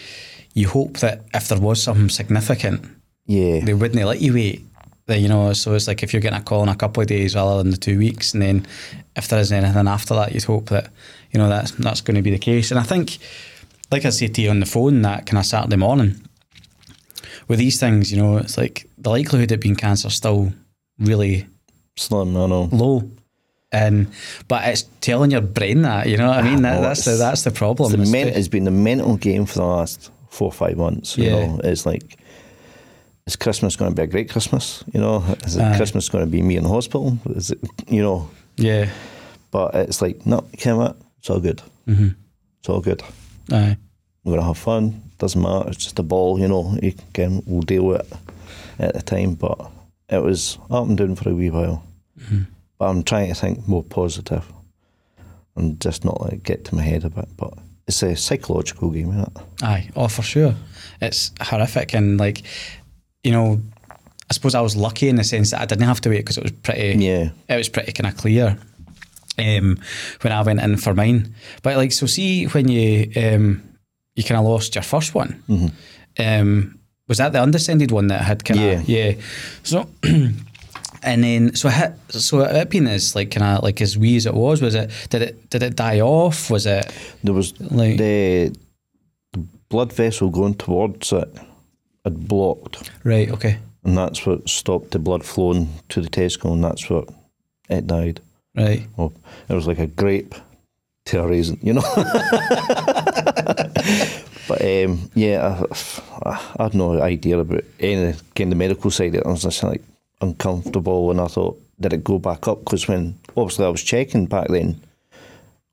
you 0.53 0.67
hope 0.67 0.97
that 0.97 1.23
if 1.33 1.47
there 1.47 1.59
was 1.59 1.81
something 1.81 2.09
significant, 2.09 2.85
Yeah, 3.25 3.63
they 3.63 3.73
wouldn't 3.73 4.03
let 4.03 4.21
you 4.21 4.33
wait. 4.33 4.65
You 5.07 5.27
know, 5.27 5.51
so 5.51 5.73
it's 5.73 5.87
like 5.89 6.03
if 6.03 6.13
you're 6.13 6.21
getting 6.21 6.39
a 6.39 6.43
call 6.43 6.63
in 6.63 6.69
a 6.69 6.75
couple 6.75 7.01
of 7.01 7.07
days 7.07 7.35
rather 7.35 7.57
than 7.57 7.71
the 7.71 7.77
two 7.77 7.97
weeks, 7.97 8.33
and 8.33 8.41
then 8.41 8.65
if 9.17 9.27
there 9.27 9.41
is 9.41 9.51
anything 9.51 9.87
after 9.87 10.13
that, 10.15 10.33
you'd 10.33 10.45
hope 10.45 10.69
that 10.69 10.89
you 11.31 11.37
know 11.37 11.49
that's 11.49 11.71
that's 11.71 11.99
going 11.99 12.15
to 12.15 12.21
be 12.21 12.31
the 12.31 12.39
case. 12.39 12.71
And 12.71 12.79
I 12.79 12.83
think, 12.83 13.17
like 13.91 14.05
I 14.05 14.09
said 14.09 14.35
to 14.35 14.41
you 14.41 14.49
on 14.49 14.61
the 14.61 14.65
phone 14.65 15.01
that 15.01 15.25
kind 15.25 15.37
of 15.37 15.45
Saturday 15.45 15.75
morning, 15.75 16.25
with 17.49 17.59
these 17.59 17.77
things, 17.77 18.09
you 18.09 18.21
know, 18.21 18.37
it's 18.37 18.57
like 18.57 18.89
the 18.97 19.09
likelihood 19.09 19.51
of 19.51 19.59
being 19.59 19.75
cancer 19.75 20.07
is 20.07 20.13
still 20.13 20.53
really 20.97 21.45
slim. 21.97 22.37
I 22.37 22.45
know. 22.45 22.69
low. 22.71 23.11
And 23.73 24.07
but 24.49 24.67
it's 24.67 24.83
telling 24.99 25.31
your 25.31 25.41
brain 25.41 25.83
that 25.83 26.07
you 26.07 26.17
know 26.17 26.27
what 26.27 26.39
I 26.39 26.41
mean 26.41 26.61
that, 26.63 26.81
that's 26.81 27.05
the 27.05 27.15
that's 27.15 27.43
the 27.43 27.51
problem. 27.51 27.93
It's, 28.01 28.11
the 28.11 28.11
men- 28.11 28.27
it's 28.33 28.49
been 28.49 28.65
the 28.65 28.71
mental 28.71 29.15
game 29.17 29.45
for 29.45 29.59
the 29.59 29.65
last 29.65 30.11
four 30.29 30.47
or 30.49 30.51
five 30.51 30.75
months. 30.77 31.17
You 31.17 31.23
Yeah. 31.25 31.45
know, 31.47 31.61
it's 31.63 31.85
like, 31.85 32.17
is 33.25 33.35
Christmas 33.37 33.75
going 33.77 33.91
to 33.91 33.95
be 33.95 34.03
a 34.03 34.07
great 34.07 34.29
Christmas? 34.29 34.83
You 34.93 34.99
know, 34.99 35.23
is 35.45 35.55
it 35.55 35.61
Aye. 35.61 35.77
Christmas 35.77 36.09
going 36.09 36.25
to 36.25 36.29
be 36.29 36.41
me 36.41 36.57
in 36.57 36.63
the 36.63 36.69
hospital? 36.69 37.17
Is 37.29 37.51
it, 37.51 37.59
you 37.87 38.01
know, 38.01 38.29
yeah, 38.57 38.89
but 39.51 39.73
it's 39.75 40.01
like, 40.01 40.25
no, 40.25 40.43
you 40.51 40.57
can't? 40.57 40.95
It's 41.19 41.29
all 41.29 41.39
good. 41.39 41.61
Mm-hmm. 41.87 42.09
It's 42.59 42.69
all 42.69 42.81
good. 42.81 43.01
aye, 43.53 43.77
We're 44.23 44.31
going 44.33 44.41
to 44.41 44.47
have 44.47 44.57
fun. 44.57 45.01
Doesn't 45.17 45.41
matter. 45.41 45.69
It's 45.69 45.77
just 45.83 45.99
a 45.99 46.03
ball, 46.03 46.39
you 46.39 46.47
know. 46.47 46.77
You 46.81 46.93
can, 47.13 47.41
we'll 47.45 47.61
deal 47.61 47.83
with 47.85 48.01
it 48.01 48.17
at 48.79 48.93
the 48.95 49.01
time. 49.01 49.35
But 49.35 49.69
it 50.09 50.21
was 50.21 50.57
up 50.69 50.87
and 50.87 50.97
down 50.97 51.15
for 51.15 51.29
a 51.29 51.33
wee 51.35 51.49
while. 51.51 51.83
Mm-hmm. 52.19 52.41
But 52.81 52.87
I'm 52.89 53.03
trying 53.03 53.27
to 53.27 53.35
think 53.35 53.67
more 53.67 53.83
positive 53.83 54.43
and 55.55 55.79
just 55.79 56.03
not 56.03 56.19
let 56.19 56.33
it 56.33 56.41
get 56.41 56.65
to 56.65 56.75
my 56.75 56.81
head 56.81 57.03
a 57.03 57.11
bit. 57.11 57.27
But 57.37 57.53
it's 57.87 58.01
a 58.01 58.15
psychological 58.15 58.89
game, 58.89 59.09
isn't 59.11 59.21
it? 59.37 59.43
aye. 59.61 59.89
Oh, 59.95 60.07
for 60.07 60.23
sure. 60.23 60.55
It's 60.99 61.29
horrific 61.39 61.93
and 61.93 62.19
like, 62.19 62.41
you 63.23 63.33
know, 63.33 63.61
I 63.87 64.33
suppose 64.33 64.55
I 64.55 64.61
was 64.61 64.75
lucky 64.75 65.09
in 65.09 65.17
the 65.17 65.23
sense 65.23 65.51
that 65.51 65.61
I 65.61 65.65
didn't 65.65 65.83
have 65.85 66.01
to 66.01 66.09
wait 66.09 66.21
because 66.21 66.39
it 66.39 66.43
was 66.43 66.53
pretty. 66.53 66.97
Yeah. 67.05 67.29
it 67.47 67.55
was 67.55 67.69
pretty 67.69 67.91
kind 67.91 68.11
of 68.11 68.19
clear 68.19 68.57
um, 69.37 69.77
when 70.21 70.33
I 70.33 70.41
went 70.41 70.59
in 70.59 70.75
for 70.77 70.95
mine. 70.95 71.35
But 71.61 71.77
like, 71.77 71.91
so 71.91 72.07
see 72.07 72.45
when 72.45 72.67
you 72.67 73.11
um, 73.15 73.61
you 74.15 74.23
kind 74.23 74.39
of 74.39 74.45
lost 74.47 74.73
your 74.73 74.81
first 74.81 75.13
one. 75.13 75.75
Um, 76.17 76.79
was 77.07 77.19
that 77.19 77.31
the 77.31 77.43
undescended 77.43 77.91
one 77.91 78.07
that 78.07 78.21
had 78.23 78.43
kind 78.43 78.59
of 78.59 78.89
Yeah. 78.89 79.11
yeah? 79.11 79.21
So. 79.61 79.87
And 81.03 81.23
then, 81.23 81.55
so 81.55 81.69
it, 81.71 81.93
so 82.09 82.41
it 82.41 82.69
being 82.69 82.87
as 82.87 83.15
like 83.15 83.31
kind 83.31 83.43
of 83.57 83.63
like 83.63 83.81
as 83.81 83.97
wee 83.97 84.17
as 84.17 84.25
it 84.25 84.33
was, 84.33 84.61
was 84.61 84.75
it? 84.75 84.91
Did 85.09 85.21
it 85.23 85.49
did 85.49 85.63
it 85.63 85.75
die 85.75 85.99
off? 86.01 86.49
Was 86.51 86.65
it 86.65 86.91
There 87.23 87.33
was 87.33 87.59
Like- 87.59 87.97
the, 87.97 88.53
the 89.33 89.39
blood 89.69 89.91
vessel 89.93 90.29
going 90.29 90.53
towards 90.55 91.11
it 91.11 91.29
had 92.05 92.27
blocked, 92.27 92.91
right? 93.03 93.29
Okay, 93.31 93.57
and 93.83 93.97
that's 93.97 94.25
what 94.25 94.47
stopped 94.49 94.91
the 94.91 94.99
blood 94.99 95.23
flowing 95.25 95.69
to 95.89 96.01
the 96.01 96.09
testicle, 96.09 96.53
and 96.53 96.63
that's 96.63 96.89
what 96.89 97.09
it 97.69 97.87
died. 97.87 98.19
right. 98.55 98.85
Well, 98.97 99.11
it 99.49 99.53
was 99.53 99.65
like 99.67 99.79
a 99.79 99.87
grape 99.87 100.35
to 101.05 101.21
a 101.21 101.27
raisin, 101.27 101.57
you 101.63 101.73
know. 101.73 101.81
but 104.47 104.61
um, 104.61 105.09
yeah, 105.15 105.63
I, 106.23 106.29
I 106.57 106.63
had 106.63 106.73
no 106.73 107.01
idea 107.01 107.39
about 107.39 107.63
any 107.79 108.13
kind 108.35 108.51
of 108.51 108.57
medical 108.57 108.91
side. 108.91 109.15
of 109.15 109.21
it. 109.21 109.25
I 109.25 109.29
was 109.31 109.43
just 109.43 109.63
like 109.63 109.81
uncomfortable, 110.21 111.11
and 111.11 111.19
I 111.19 111.27
thought, 111.27 111.61
did 111.79 111.93
it 111.93 112.03
go 112.03 112.19
back 112.19 112.47
up? 112.47 112.59
Because 112.59 112.87
when 112.87 113.19
obviously 113.35 113.65
I 113.65 113.69
was 113.69 113.83
checking 113.83 114.27
back 114.27 114.47
then, 114.47 114.81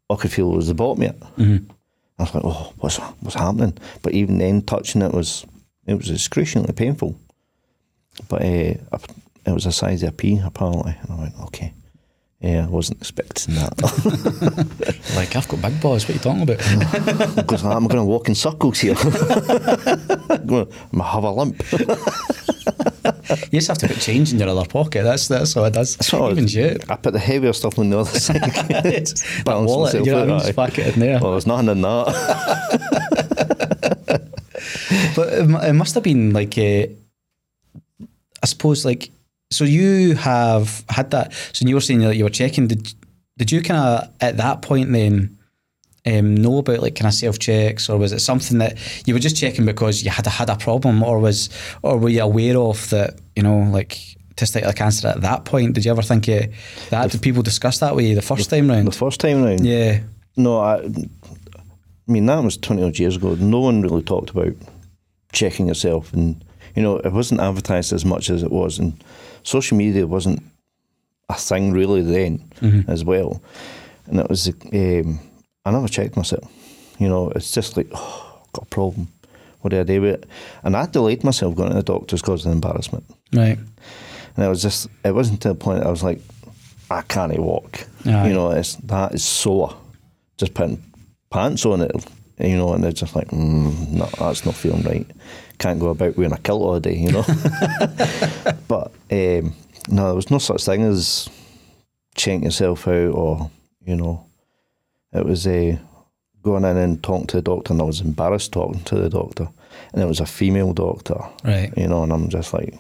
all 0.09 0.17
I 0.17 0.21
could 0.21 0.33
feel 0.33 0.53
it 0.53 0.57
was 0.57 0.69
the 0.69 0.75
bottom 0.75 1.03
it. 1.03 1.21
Mm-hmm. 1.21 1.71
I 2.19 2.23
was 2.23 2.35
like, 2.35 2.45
oh, 2.45 2.73
what's 2.79 2.97
what's 2.97 3.37
happening? 3.37 3.77
But 4.03 4.15
even 4.15 4.39
then, 4.39 4.63
touching 4.63 5.03
it 5.03 5.13
was 5.13 5.47
it 5.87 5.95
was 5.95 6.11
excruciatingly 6.11 6.75
painful. 6.75 7.19
But 8.29 8.43
uh, 8.43 8.75
it 9.47 9.53
was 9.53 9.67
a 9.67 9.73
size 9.73 10.03
of 10.03 10.11
a 10.11 10.13
pea 10.13 10.41
apparently, 10.45 10.97
and 11.01 11.13
I 11.13 11.21
went, 11.21 11.35
okay. 11.45 11.73
Yeah, 12.41 12.67
I 12.67 12.69
wasn't 12.69 13.01
expecting 13.01 13.57
that. 13.57 13.75
Like 15.17 15.35
I've 15.35 15.49
got 15.49 15.63
big 15.63 15.81
balls. 15.81 16.05
What 16.05 16.11
are 16.11 16.13
you 16.13 16.19
talking 16.21 16.43
about? 16.43 17.35
Because 17.35 17.65
I'm 17.65 17.89
going 17.89 17.97
to 17.97 18.05
walk 18.05 18.29
in 18.29 18.37
circles 18.37 18.79
here. 18.79 18.95
I'm 18.99 20.47
going 20.47 20.67
to 20.69 21.03
have 21.03 21.25
a 21.25 21.31
limp. 21.33 21.61
you 23.51 23.59
just 23.59 23.69
have 23.69 23.79
to 23.79 23.89
put 23.89 23.99
change 23.99 24.33
in 24.33 24.39
your 24.39 24.49
other 24.49 24.67
pocket. 24.67 25.03
That's 25.03 25.29
that's 25.29 25.57
all 25.57 25.65
it 25.65 25.75
does. 25.75 26.13
all 26.13 26.31
Even 26.31 26.47
shit. 26.47 26.91
I 26.91 26.97
put 26.97 27.13
the 27.13 27.19
heavier 27.19 27.53
stuff 27.53 27.79
on 27.79 27.91
the 27.91 27.99
other 27.99 28.11
side. 28.19 28.41
Balance 29.45 29.69
wallet, 29.69 29.95
you 29.95 30.13
know 30.13 30.19
what 30.19 30.25
I 30.25 30.27
mean? 30.27 30.39
Just 30.41 30.57
pack 30.57 30.79
it 30.79 30.95
in 30.95 31.01
there. 31.01 31.21
Well, 31.21 31.33
there's 31.33 31.47
nothing 31.47 31.69
in 31.69 31.81
that. 31.83 33.09
But 35.15 35.33
it, 35.33 35.51
it 35.69 35.73
must 35.73 35.95
have 35.95 36.05
been 36.05 36.33
like, 36.33 36.57
uh, 36.57 36.87
I 38.43 38.47
suppose, 38.47 38.85
like, 38.85 39.11
so 39.51 39.65
you 39.65 40.15
have 40.15 40.85
had 40.89 41.11
that. 41.11 41.33
So 41.53 41.67
you 41.67 41.75
were 41.75 41.81
saying 41.81 42.01
that 42.01 42.17
you 42.17 42.25
were 42.25 42.31
checking. 42.31 42.67
Did 42.69 42.93
did 43.37 43.53
you 43.53 43.63
kind 43.63 43.81
of 43.81 44.11
at 44.21 44.37
that 44.37 44.63
point 44.63 44.93
then 44.93 45.38
um, 46.07 46.35
know 46.35 46.59
about 46.59 46.81
like 46.81 46.95
kind 46.95 47.09
of 47.09 47.15
self 47.15 47.39
checks, 47.39 47.89
or 47.89 47.99
was 47.99 48.13
it 48.13 48.21
something 48.21 48.59
that 48.59 48.79
you 49.07 49.15
were 49.15 49.21
just 49.21 49.37
checking 49.37 49.67
because 49.67 50.05
you 50.05 50.11
had 50.11 50.27
had 50.27 50.51
a 50.51 50.57
problem, 50.57 51.03
or 51.03 51.19
was 51.19 51.51
or 51.83 51.99
were 51.99 52.09
you 52.09 52.23
aware 52.23 52.59
of 52.59 52.89
that? 52.91 53.19
You 53.37 53.43
know, 53.43 53.59
like 53.71 53.99
testicular 54.37 54.75
cancer 54.75 55.09
at 55.09 55.21
that 55.21 55.45
point. 55.45 55.75
Did 55.75 55.85
you 55.85 55.91
ever 55.91 56.03
think 56.03 56.27
that? 56.27 57.11
Did 57.11 57.23
people 57.23 57.43
discuss 57.43 57.79
that 57.81 57.95
with 57.95 58.07
you 58.07 58.15
the 58.15 58.23
first 58.23 58.51
time 58.51 58.69
round? 58.69 58.87
the 58.87 58.93
first 58.93 59.21
time 59.21 59.43
round. 59.43 59.67
Yeah. 59.67 60.01
No, 60.37 60.61
I, 60.61 60.77
I 62.09 62.13
mean, 62.13 62.27
that 62.27 62.43
was 62.43 62.57
20 62.57 62.83
odd 62.85 62.99
years 62.99 63.17
ago. 63.17 63.35
No 63.35 63.61
one 63.61 63.83
really 63.83 64.03
talked 64.03 64.31
about 64.31 64.55
checking 65.33 65.67
yourself. 65.67 66.13
And, 66.13 66.43
you 66.75 66.83
know, 66.83 66.99
it 66.99 67.13
wasn't 67.13 67.41
advertised 67.41 67.93
as 67.93 68.05
much 68.05 68.31
as 68.31 68.43
it 68.43 68.51
was. 68.53 68.79
And 68.79 69.03
social 69.43 69.77
media 69.77 70.07
wasn't 70.07 70.43
a 71.29 71.35
thing 71.35 71.73
really 71.73 72.03
then 72.03 72.85
as 72.89 73.05
well. 73.05 73.43
And 74.07 74.21
it 74.21 74.31
was, 74.31 74.49
um, 74.73 75.19
I 75.65 75.71
never 75.71 75.89
checked 75.89 76.17
myself. 76.17 76.51
You 76.99 77.09
know, 77.09 77.31
it's 77.31 77.53
just 77.53 77.77
like, 77.77 77.89
oh, 77.93 78.41
I've 78.45 78.53
got 78.53 78.65
a 78.65 78.69
problem. 78.69 79.09
What 79.61 79.71
do 79.71 79.81
I 79.81 79.83
do 79.83 80.01
with 80.01 80.15
it? 80.15 80.27
And 80.63 80.77
I 80.77 80.87
delayed 80.87 81.25
myself 81.25 81.55
going 81.55 81.71
to 81.71 81.77
the 81.77 81.83
doctors 81.83 82.21
because 82.21 82.45
of 82.45 82.51
the 82.51 82.55
embarrassment. 82.55 83.05
Right. 83.33 83.59
And 84.37 84.45
it 84.45 84.49
was 84.49 84.63
just, 84.63 84.89
it 85.05 85.15
wasn't 85.15 85.43
to 85.43 85.49
the 85.49 85.55
point 85.55 85.85
I 85.85 85.91
was 85.91 86.03
like, 86.03 86.21
I 86.91 87.03
can't 87.03 87.37
walk. 87.39 87.87
Aye. 88.07 88.29
You 88.29 88.35
know, 88.35 88.51
it's 88.51 88.77
that 88.77 89.15
is 89.15 89.25
sore. 89.25 89.77
Just 90.37 90.55
putting 90.55 90.83
pants 91.31 91.67
on 91.67 91.83
it, 91.83 91.91
you 92.39 92.57
know, 92.57 92.73
and 92.73 92.85
it's 92.85 93.01
just 93.01 93.17
like, 93.17 93.29
mm, 93.29 93.91
no, 93.91 94.07
that's 94.19 94.47
not 94.47 94.55
feeling 94.55 94.83
right. 94.85 95.07
Can't 95.59 95.81
go 95.81 95.89
about 95.89 96.17
wearing 96.17 96.33
a 96.33 96.39
kilt 96.39 96.63
all 96.63 96.79
day, 96.81 96.97
you 96.97 97.11
know. 97.11 97.25
but 98.69 98.93
um, 99.11 99.55
no, 99.89 100.07
there 100.07 100.15
was 100.15 100.31
no 100.31 100.39
such 100.39 100.65
thing 100.65 100.83
as 100.83 101.29
checking 102.15 102.45
yourself 102.45 102.87
out 102.87 103.13
or, 103.13 103.51
you 103.85 103.97
know, 103.97 104.25
it 105.19 105.27
was 105.27 105.47
uh, 105.47 105.77
going 106.43 106.65
in 106.65 106.77
and 106.77 107.03
talking 107.03 107.27
to 107.29 107.37
the 107.37 107.43
doctor, 107.43 107.73
and 107.73 107.83
I 107.83 107.85
was 107.85 108.01
embarrassed 108.01 108.53
talking 108.53 108.83
to 108.85 108.95
the 108.97 109.09
doctor, 109.11 109.49
and 109.93 110.03
it 110.03 110.07
was 110.07 110.21
a 110.21 110.27
female 110.27 110.73
doctor, 110.73 111.19
Right. 111.45 111.73
you 111.77 111.89
know, 111.89 112.03
and 112.05 112.13
I'm 112.13 112.29
just 112.29 112.53
like, 112.55 112.75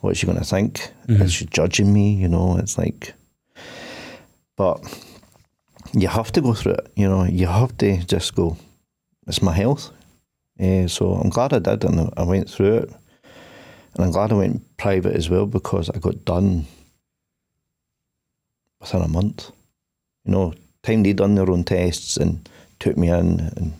what's 0.00 0.18
she 0.18 0.26
going 0.26 0.38
to 0.38 0.44
think? 0.44 0.90
Is 1.08 1.32
she 1.32 1.46
judging 1.46 1.92
me? 1.92 2.14
You 2.14 2.28
know, 2.28 2.56
it's 2.56 2.78
like, 2.78 3.14
but 4.56 4.80
you 5.92 6.08
have 6.08 6.32
to 6.32 6.40
go 6.40 6.54
through 6.54 6.72
it, 6.74 6.90
you 6.96 7.08
know, 7.08 7.24
you 7.24 7.46
have 7.46 7.76
to 7.78 7.98
just 8.04 8.34
go, 8.34 8.56
it's 9.26 9.42
my 9.42 9.52
health. 9.52 9.90
Eh, 10.58 10.86
so 10.86 11.12
I'm 11.14 11.30
glad 11.30 11.52
I 11.52 11.58
did, 11.58 11.84
and 11.84 12.10
I 12.16 12.22
went 12.22 12.48
through 12.50 12.76
it. 12.78 12.90
And 13.94 14.04
I'm 14.04 14.12
glad 14.12 14.30
I 14.32 14.36
went 14.36 14.76
private 14.76 15.16
as 15.16 15.28
well 15.28 15.46
because 15.46 15.90
I 15.90 15.98
got 15.98 16.24
done 16.24 16.66
within 18.80 19.02
a 19.02 19.08
month. 19.08 19.50
You 20.24 20.32
know, 20.32 20.54
time 20.82 21.02
they 21.02 21.12
done 21.12 21.34
their 21.34 21.50
own 21.50 21.64
tests 21.64 22.16
and 22.16 22.48
took 22.78 22.96
me 22.96 23.08
in, 23.08 23.40
and 23.56 23.72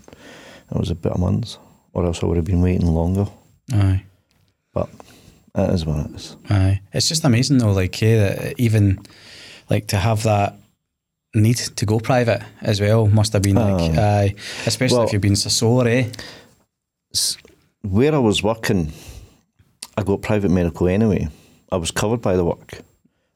it 0.71 0.77
was 0.79 0.91
a 0.91 1.19
month, 1.19 1.57
or 1.93 2.05
else 2.05 2.23
I 2.23 2.27
would 2.27 2.37
have 2.37 2.45
been 2.47 2.63
waiting 2.63 2.87
longer. 2.87 3.27
Aye. 3.73 4.05
But 4.73 4.89
it 5.55 5.71
is 5.75 5.85
what 5.85 6.07
it 6.07 6.15
is. 6.17 6.37
Aye. 6.49 6.81
It's 6.93 7.09
just 7.09 7.25
amazing 7.25 7.59
though, 7.59 7.73
like 7.73 8.01
yeah, 8.01 8.17
that 8.35 8.61
even 8.61 8.99
like 9.69 9.87
to 9.89 9.97
have 9.97 10.23
that 10.25 10.57
need 11.35 11.57
to 11.57 11.87
go 11.87 12.01
private 12.01 12.43
as 12.61 12.81
well 12.81 13.07
must 13.07 13.33
have 13.33 13.43
been 13.43 13.55
like 13.57 13.97
aye. 13.99 14.35
Especially 14.67 14.99
Well- 14.99 15.07
if 15.07 15.13
you've 15.13 15.23
been 15.23 15.37
so 15.37 15.49
sore, 15.49 15.87
eh? 15.89 16.09
Where 17.83 18.15
I 18.15 18.19
was 18.19 18.43
working, 18.43 18.93
I 19.97 20.03
got 20.03 20.23
private 20.23 20.51
medical 20.51 20.87
anyway. 20.89 21.29
I 21.73 21.77
was 21.77 21.91
covered 21.91 22.21
by 22.21 22.37
the 22.37 22.45
work. 22.45 22.81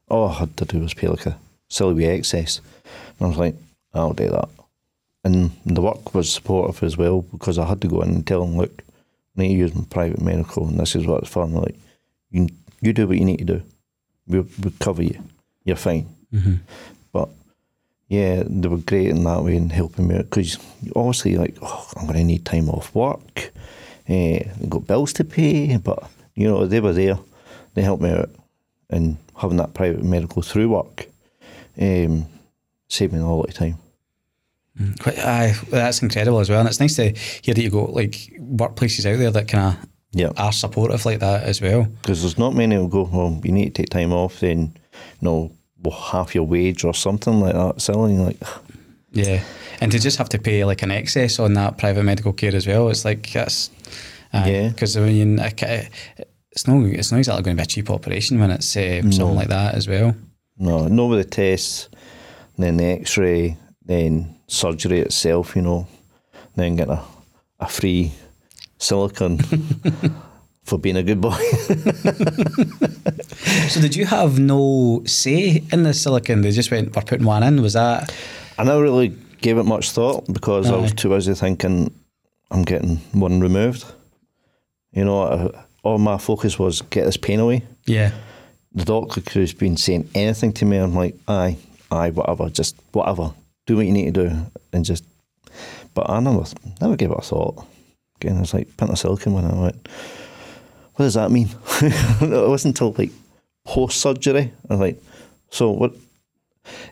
All 0.09 0.27
I 0.29 0.33
had 0.33 0.55
to 0.57 0.65
do 0.65 0.79
was 0.79 0.93
pay 0.93 1.07
like 1.07 1.25
a 1.25 1.37
silly 1.69 1.93
wee 1.93 2.05
excess. 2.05 2.61
And 3.19 3.25
I 3.25 3.29
was 3.29 3.37
like, 3.37 3.55
I'll 3.93 4.13
do 4.13 4.29
that. 4.29 4.49
And 5.23 5.51
the 5.65 5.81
work 5.81 6.13
was 6.13 6.31
supportive 6.31 6.83
as 6.83 6.97
well 6.97 7.21
because 7.21 7.57
I 7.57 7.65
had 7.65 7.81
to 7.81 7.87
go 7.87 8.01
in 8.01 8.09
and 8.09 8.27
tell 8.27 8.45
them, 8.45 8.57
look, 8.57 8.83
I 9.37 9.41
need 9.41 9.47
to 9.49 9.53
use 9.55 9.75
my 9.75 9.83
private 9.89 10.21
medical 10.21 10.67
and 10.67 10.79
this 10.79 10.95
is 10.95 11.07
what 11.07 11.23
it's 11.23 11.31
for. 11.31 11.43
And 11.43 11.55
like, 11.55 11.75
you, 12.29 12.49
you 12.81 12.93
do 12.93 13.07
what 13.07 13.17
you 13.17 13.25
need 13.25 13.39
to 13.39 13.45
do. 13.45 13.63
We'll, 14.27 14.47
we'll 14.61 14.73
cover 14.79 15.03
you. 15.03 15.19
You're 15.63 15.75
fine. 15.77 16.07
But 17.11 17.29
yeah, 18.07 18.43
they 18.45 18.67
were 18.67 18.77
great 18.77 19.07
in 19.07 19.23
that 19.23 19.43
way 19.43 19.57
and 19.57 19.71
helping 19.71 20.07
me 20.07 20.17
out 20.17 20.29
because 20.29 20.57
obviously, 20.95 21.37
like, 21.37 21.57
oh, 21.61 21.89
I'm 21.95 22.05
going 22.05 22.19
to 22.19 22.23
need 22.23 22.45
time 22.45 22.69
off 22.69 22.93
work. 22.93 23.51
Uh, 24.07 24.39
got 24.69 24.85
bills 24.85 25.13
to 25.13 25.23
pay, 25.23 25.77
but 25.77 26.07
you 26.35 26.47
know 26.47 26.67
they 26.67 26.79
were 26.79 26.93
there. 26.93 27.17
They 27.73 27.81
helped 27.81 28.03
me 28.03 28.11
out, 28.11 28.29
and 28.91 29.17
having 29.35 29.57
that 29.57 29.73
private 29.73 30.03
medical 30.03 30.43
through 30.43 30.69
work 30.69 31.07
um, 31.79 32.25
saved 32.87 33.13
me 33.13 33.19
a 33.19 33.25
lot 33.25 33.49
of 33.49 33.53
time. 33.53 33.77
Quite, 34.99 35.17
aye, 35.19 35.55
that's 35.69 36.01
incredible 36.01 36.39
as 36.39 36.49
well. 36.49 36.59
And 36.59 36.67
it's 36.67 36.79
nice 36.81 36.95
to 36.97 37.11
hear 37.11 37.53
that 37.53 37.61
you 37.61 37.69
got 37.69 37.93
like 37.93 38.11
workplaces 38.39 39.05
out 39.11 39.17
there 39.19 39.31
that 39.31 39.47
kind 39.47 39.77
of 39.77 39.89
Yeah, 40.11 40.31
are 40.37 40.51
supportive 40.51 41.05
like 41.05 41.19
that 41.19 41.43
as 41.43 41.61
well. 41.61 41.83
because 42.01 42.21
there's 42.21 42.37
not 42.37 42.53
many 42.55 42.75
who 42.75 42.89
go, 42.89 43.03
well, 43.11 43.39
you 43.43 43.51
need 43.53 43.73
to 43.73 43.81
take 43.81 43.89
time 43.89 44.11
off, 44.11 44.41
then 44.41 44.73
you 45.21 45.21
know, 45.21 45.51
well, 45.81 45.97
half 45.97 46.35
your 46.35 46.43
wage 46.45 46.83
or 46.83 46.93
something 46.93 47.39
like 47.39 47.53
that. 47.53 47.79
Selling 47.81 48.25
like, 48.25 48.37
Yeah. 49.11 49.43
And 49.81 49.91
to 49.93 49.99
just 49.99 50.17
have 50.17 50.29
to 50.29 50.39
pay 50.39 50.65
like 50.65 50.81
an 50.83 50.91
excess 50.91 51.39
on 51.39 51.53
that 51.53 51.77
private 51.77 52.03
medical 52.03 52.33
care 52.33 52.53
as 52.55 52.67
well, 52.67 52.89
it's 52.89 53.05
like 53.05 53.31
that's 53.31 53.69
Yeah. 54.33 54.69
Because 54.69 54.97
I 54.97 55.01
mean, 55.01 55.39
I 55.39 55.53
it's 56.51 56.67
no, 56.67 56.83
it's 56.85 57.11
not 57.11 57.17
exactly 57.19 57.43
going 57.43 57.55
to 57.57 57.61
be 57.61 57.63
a 57.63 57.67
cheap 57.67 57.89
operation 57.89 58.39
when 58.39 58.51
it's 58.51 58.75
uh, 58.75 59.01
something 59.03 59.35
like 59.35 59.49
that 59.49 59.75
as 59.75 59.87
well. 59.87 60.15
No, 60.57 60.87
no 60.87 61.07
with 61.07 61.19
the 61.19 61.29
tests, 61.29 61.89
then 62.57 62.77
the 62.77 62.85
X-ray, 62.85 63.57
then 63.83 64.35
surgery 64.47 64.99
itself. 64.99 65.55
You 65.55 65.61
know, 65.63 65.87
then 66.55 66.75
get 66.75 66.89
a, 66.89 67.01
a 67.59 67.67
free 67.67 68.11
silicon 68.77 69.37
for 70.63 70.79
being 70.79 70.97
a 70.97 71.03
good 71.03 71.21
boy. 71.21 71.37
So 73.69 73.81
did 73.81 73.95
you 73.95 74.05
have 74.05 74.39
no 74.39 75.01
say 75.05 75.63
in 75.71 75.83
the 75.83 75.93
silicon? 75.93 76.41
They 76.41 76.51
just 76.51 76.71
went, 76.71 76.95
we're 76.95 77.01
putting 77.01 77.25
one 77.25 77.43
in. 77.43 77.61
Was 77.61 77.73
that? 77.73 78.13
I 78.57 78.63
never 78.63 78.81
really 78.81 79.09
gave 79.41 79.57
it 79.57 79.63
much 79.63 79.91
thought 79.91 80.31
because 80.31 80.69
I 80.69 80.75
was 80.75 80.93
too 80.93 81.09
busy 81.09 81.33
thinking 81.33 81.93
I'm 82.51 82.63
getting 82.63 82.97
one 83.11 83.39
removed. 83.39 83.85
You 84.91 85.05
know, 85.05 85.23
I, 85.23 85.65
all 85.83 85.97
my 85.97 86.17
focus 86.17 86.57
was 86.57 86.81
get 86.83 87.05
this 87.05 87.17
pain 87.17 87.39
away. 87.39 87.63
Yeah. 87.85 88.11
The 88.75 88.83
doctor 88.83 89.21
have 89.39 89.57
been 89.57 89.77
saying 89.77 90.09
anything 90.13 90.51
to 90.53 90.65
me. 90.65 90.77
I'm 90.77 90.93
like, 90.93 91.15
aye, 91.29 91.57
aye, 91.89 92.09
whatever, 92.09 92.49
just 92.49 92.75
whatever. 92.91 93.33
Do 93.65 93.77
what 93.77 93.85
you 93.85 93.93
need 93.93 94.13
to 94.13 94.29
do, 94.29 94.35
and 94.73 94.83
just. 94.83 95.05
But 95.93 96.09
I 96.09 96.19
never, 96.19 96.43
never 96.81 96.97
gave 96.97 97.11
it 97.11 97.17
a 97.17 97.21
thought. 97.21 97.65
Again, 98.17 98.37
I 98.37 98.41
was 98.41 98.53
like 98.53 98.75
putting 98.75 98.93
a 98.93 98.97
silicon 98.97 99.33
one. 99.33 99.45
I 99.45 99.53
went, 99.53 99.87
what 100.95 101.05
does 101.05 101.13
that 101.13 101.31
mean? 101.31 101.49
it 101.81 102.49
wasn't 102.49 102.75
until 102.75 102.93
like 102.97 103.11
post 103.63 104.01
surgery. 104.01 104.51
I 104.69 104.73
was 104.73 104.79
like, 104.79 105.03
so 105.49 105.71
what? 105.71 105.93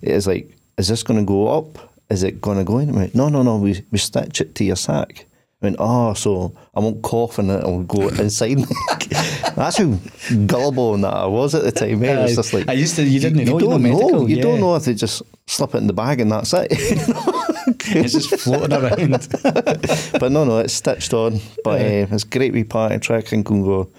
It 0.01 0.11
is 0.11 0.25
like, 0.25 0.49
is 0.77 0.87
this 0.87 1.03
going 1.03 1.19
to 1.19 1.25
go 1.25 1.47
up? 1.47 1.93
Is 2.09 2.23
it 2.23 2.39
going 2.39 2.57
to 2.57 2.63
go 2.63 2.77
in? 2.77 3.11
No, 3.13 3.27
no, 3.27 3.43
no. 3.43 3.57
We 3.57 3.83
we 3.91 3.97
stitch 3.97 4.39
it 4.39 4.55
to 4.55 4.63
your 4.63 4.75
sack. 4.77 5.25
I 5.63 5.67
went, 5.67 5.77
oh, 5.79 6.13
so 6.13 6.53
I 6.75 6.81
won't 6.81 7.01
cough 7.01 7.39
and 7.39 7.49
it'll 7.49 7.83
go 7.83 8.09
inside. 8.09 8.57
That's 9.55 9.77
how 9.77 9.97
gullible 10.45 10.97
that 10.97 11.13
I 11.13 11.25
was 11.25 11.55
at 11.55 11.63
the 11.63 11.71
time. 11.71 12.03
Eh? 12.03 12.19
It 12.19 12.21
was 12.21 12.35
just 12.35 12.53
like 12.53 12.67
I 12.67 12.73
used 12.73 12.97
to. 12.97 13.03
You 13.03 13.21
didn't 13.21 13.45
know. 13.45 13.53
you 13.53 13.59
don't 13.59 13.69
know, 13.69 13.77
medical, 13.77 14.29
You 14.29 14.41
don't 14.41 14.59
know 14.59 14.75
if 14.75 14.83
they 14.83 14.93
just 14.93 15.21
slip 15.47 15.73
it 15.73 15.77
in 15.77 15.87
the 15.87 15.93
bag 15.93 16.19
and 16.19 16.31
that's 16.31 16.53
it. 16.53 16.67
It's 17.85 18.11
just 18.13 18.41
floating 18.41 18.73
around. 18.73 19.27
but 20.19 20.31
no, 20.31 20.43
no, 20.43 20.59
it's 20.59 20.73
stitched 20.73 21.13
on. 21.13 21.39
But 21.63 21.79
uh, 21.81 22.07
it's 22.11 22.25
great 22.25 22.51
wee 22.51 22.65
party 22.65 22.97
trick 22.99 23.31
and 23.31 23.45
can 23.45 23.63
go. 23.63 23.89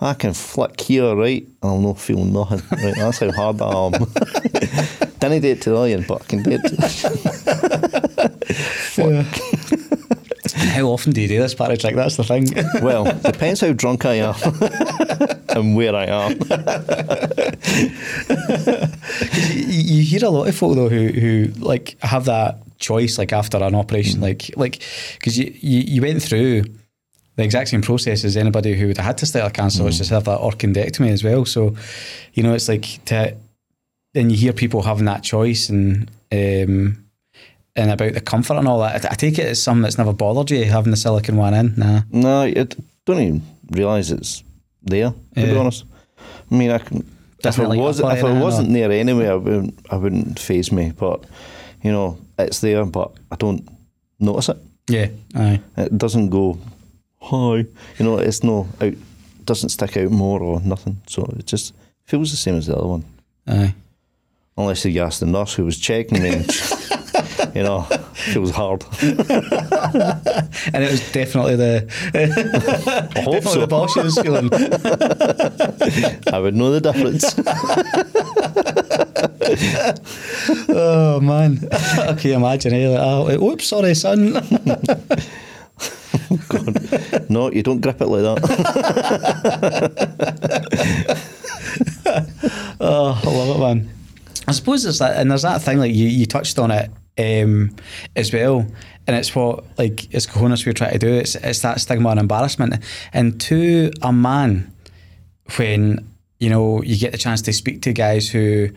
I 0.00 0.14
can 0.14 0.34
flick 0.34 0.80
here, 0.80 1.14
right? 1.14 1.46
I'll 1.62 1.78
not 1.78 2.00
feel 2.00 2.24
nothing. 2.24 2.62
Right, 2.72 2.94
that's 2.96 3.20
how 3.20 3.30
hard 3.30 3.62
I 3.62 3.70
am. 3.70 3.92
Didn't 5.20 5.42
do 5.42 5.48
it 5.48 5.62
to 5.62 5.72
Lillian, 5.72 6.04
but 6.08 6.22
I 6.22 6.24
can 6.24 6.42
do 6.42 6.50
it. 6.60 6.62
To, 8.96 9.51
How 10.72 10.86
often 10.86 11.12
do 11.12 11.20
you 11.20 11.28
do 11.28 11.38
this 11.38 11.54
party 11.54 11.76
trick? 11.76 11.94
That's 11.94 12.16
the 12.16 12.24
thing. 12.24 12.46
well, 12.82 13.04
depends 13.20 13.60
how 13.60 13.72
drunk 13.72 14.04
I 14.06 14.14
am 14.14 14.34
and 15.50 15.76
where 15.76 15.94
I 15.94 16.06
am. 16.06 16.32
you, 19.66 19.96
you 19.96 20.02
hear 20.02 20.24
a 20.24 20.30
lot 20.30 20.48
of 20.48 20.56
folk 20.56 20.74
though 20.76 20.88
who 20.88 21.08
who 21.08 21.44
like 21.58 21.96
have 22.02 22.24
that 22.26 22.58
choice 22.78 23.18
like 23.18 23.32
after 23.32 23.58
an 23.62 23.74
operation 23.74 24.18
Mm. 24.20 24.22
like 24.22 24.50
like 24.56 24.82
because 25.14 25.38
you, 25.38 25.52
you 25.60 25.80
you 25.80 26.02
went 26.02 26.22
through 26.22 26.64
the 27.36 27.44
exact 27.44 27.68
same 27.70 27.82
process 27.82 28.24
as 28.24 28.36
anybody 28.36 28.74
who 28.74 28.88
would 28.88 28.96
have 28.98 29.06
had 29.06 29.18
to 29.18 29.26
start 29.26 29.46
a 29.50 29.50
cancer 29.50 29.82
Mm. 29.82 29.86
which 29.86 30.00
is 30.00 30.08
have 30.08 30.24
that 30.24 30.40
orchidectomy 30.40 31.10
as 31.10 31.22
well 31.22 31.44
so 31.44 31.74
you 32.34 32.42
know 32.42 32.54
it's 32.54 32.68
like 32.68 33.04
to 33.06 33.36
then 34.14 34.30
you 34.30 34.36
hear 34.36 34.52
people 34.52 34.82
having 34.82 35.04
that 35.06 35.22
choice 35.22 35.68
and 35.68 36.10
um 36.32 37.04
and 37.76 37.90
about 37.90 38.12
the 38.14 38.20
comfort 38.20 38.54
and 38.58 38.68
all 38.68 38.80
that 38.80 39.04
I, 39.04 39.08
I 39.12 39.14
take 39.14 39.38
it 39.38 39.46
as 39.46 39.62
something 39.62 39.82
that's 39.82 39.98
never 39.98 40.12
bothered 40.12 40.50
you 40.50 40.64
having 40.64 40.90
the 40.90 40.96
silicon 40.96 41.36
one 41.36 41.54
in 41.54 41.74
nah 41.76 42.02
No, 42.10 42.42
I 42.42 42.52
don't 43.06 43.20
even 43.20 43.42
realise 43.70 44.10
it's 44.10 44.44
there. 44.82 45.10
To 45.36 45.42
be 45.46 45.56
honest, 45.56 45.84
I 46.50 46.54
mean, 46.54 46.70
I 46.70 46.78
can. 46.78 47.08
If 47.44 47.58
it 47.58 47.66
was, 47.68 47.98
if 48.00 48.18
it 48.22 48.40
wasn't 48.40 48.68
or- 48.70 48.72
there 48.72 48.92
anyway, 48.92 49.28
I 49.28 49.34
wouldn't. 49.34 49.74
I 49.90 49.96
wouldn't 49.96 50.38
phase 50.38 50.70
me. 50.70 50.92
But 50.96 51.24
you 51.82 51.90
know, 51.92 52.18
it's 52.38 52.60
there, 52.60 52.84
but 52.84 53.12
I 53.30 53.36
don't 53.36 53.66
notice 54.20 54.48
it. 54.50 54.58
yeah 54.88 55.08
aye 55.34 55.60
It 55.76 55.96
doesn't 55.98 56.30
go 56.30 56.58
hi. 57.20 57.56
You 57.98 58.04
know, 58.04 58.18
it's 58.18 58.42
no 58.44 58.68
out. 58.80 58.94
Doesn't 59.44 59.70
stick 59.70 59.96
out 59.96 60.10
more 60.10 60.40
or 60.40 60.60
nothing. 60.60 61.00
So 61.06 61.22
it 61.38 61.46
just 61.46 61.74
feels 62.04 62.30
the 62.30 62.36
same 62.36 62.56
as 62.56 62.66
the 62.66 62.76
other 62.76 62.86
one. 62.88 63.04
aye 63.48 63.74
Unless 64.56 64.84
you 64.84 65.00
ask 65.02 65.18
the 65.20 65.26
nurse 65.26 65.54
who 65.54 65.64
was 65.64 65.78
checking 65.78 66.22
me, 66.22 66.30
you 67.54 67.62
know, 67.62 67.82
feels 68.14 68.50
hard. 68.50 68.82
and 69.02 69.12
it 70.82 70.90
was 70.90 71.12
definitely 71.12 71.56
the 71.56 71.86
I 72.14 73.24
definitely 73.24 73.40
so. 73.40 73.66
the 73.66 74.02
was 74.02 74.18
feeling. 74.18 74.48
I 76.32 76.38
would 76.38 76.54
know 76.54 76.70
the 76.70 76.80
difference. 76.80 77.34
oh 80.70 81.20
man, 81.20 81.58
okay, 82.16 82.32
imagine. 82.32 82.72
Eh? 82.72 82.88
Like, 82.88 83.00
oh, 83.02 83.50
oops, 83.50 83.66
sorry, 83.66 83.94
son. 83.94 84.32
no, 87.28 87.50
you 87.50 87.62
don't 87.62 87.80
grip 87.80 88.00
it 88.00 88.06
like 88.06 88.22
that. 88.22 88.38
Oh, 92.80 93.20
I 93.22 93.28
love 93.28 93.56
it, 93.56 93.60
man. 93.60 93.90
I 94.48 94.52
suppose 94.52 94.84
it's 94.84 94.98
that, 94.98 95.16
and 95.18 95.30
there's 95.30 95.42
that 95.42 95.62
thing 95.62 95.78
like 95.78 95.94
you, 95.94 96.08
you 96.08 96.26
touched 96.26 96.58
on 96.58 96.70
it 96.70 96.90
um, 97.18 97.74
as 98.16 98.32
well, 98.32 98.66
and 99.06 99.16
it's 99.16 99.34
what 99.34 99.64
like 99.78 100.12
it's 100.12 100.26
Cahonas 100.26 100.64
we're 100.66 100.72
trying 100.72 100.92
to 100.92 100.98
do. 100.98 101.12
It's 101.12 101.34
it's 101.34 101.60
that 101.60 101.80
stigma 101.80 102.10
and 102.10 102.20
embarrassment, 102.20 102.82
and 103.12 103.40
to 103.42 103.90
a 104.02 104.12
man, 104.12 104.72
when 105.56 106.08
you 106.38 106.50
know 106.50 106.82
you 106.82 106.96
get 106.98 107.12
the 107.12 107.18
chance 107.18 107.42
to 107.42 107.52
speak 107.52 107.82
to 107.82 107.92
guys 107.92 108.28
who 108.28 108.70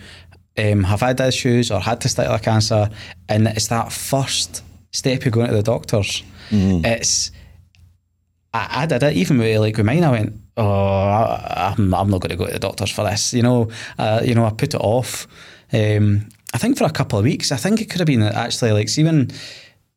um, 0.57 0.83
have 0.83 1.01
had 1.01 1.19
issues 1.19 1.71
or 1.71 1.79
had 1.79 2.01
testicular 2.01 2.41
cancer, 2.41 2.89
and 3.29 3.47
it's 3.47 3.67
that 3.67 3.91
first 3.91 4.63
step 4.91 5.25
of 5.25 5.31
going 5.31 5.47
to 5.47 5.53
the 5.53 5.63
doctors. 5.63 6.23
It's 6.85 7.31
I, 8.53 8.83
I 8.83 8.85
did 8.85 9.03
it 9.03 9.17
even 9.17 9.37
with 9.37 9.59
like 9.59 9.77
with 9.77 9.85
mine. 9.85 10.03
I 10.03 10.11
went, 10.11 10.33
oh, 10.57 10.63
I, 10.65 11.73
I'm, 11.77 11.93
I'm 11.93 12.09
not 12.09 12.21
going 12.21 12.31
to 12.31 12.37
go 12.37 12.45
to 12.45 12.53
the 12.53 12.59
doctors 12.59 12.91
for 12.91 13.03
this. 13.03 13.33
You 13.33 13.43
know, 13.43 13.69
uh, 13.97 14.21
you 14.23 14.33
know, 14.35 14.45
I 14.45 14.51
put 14.51 14.73
it 14.73 14.81
off. 14.81 15.27
Um, 15.73 16.29
I 16.55 16.57
think 16.57 16.77
for 16.77 16.85
a 16.85 16.89
couple 16.89 17.19
of 17.19 17.25
weeks. 17.25 17.51
I 17.51 17.57
think 17.57 17.81
it 17.81 17.89
could 17.89 17.99
have 17.99 18.07
been 18.07 18.23
actually 18.23 18.71
like 18.71 18.87
see, 18.87 19.01
even 19.01 19.29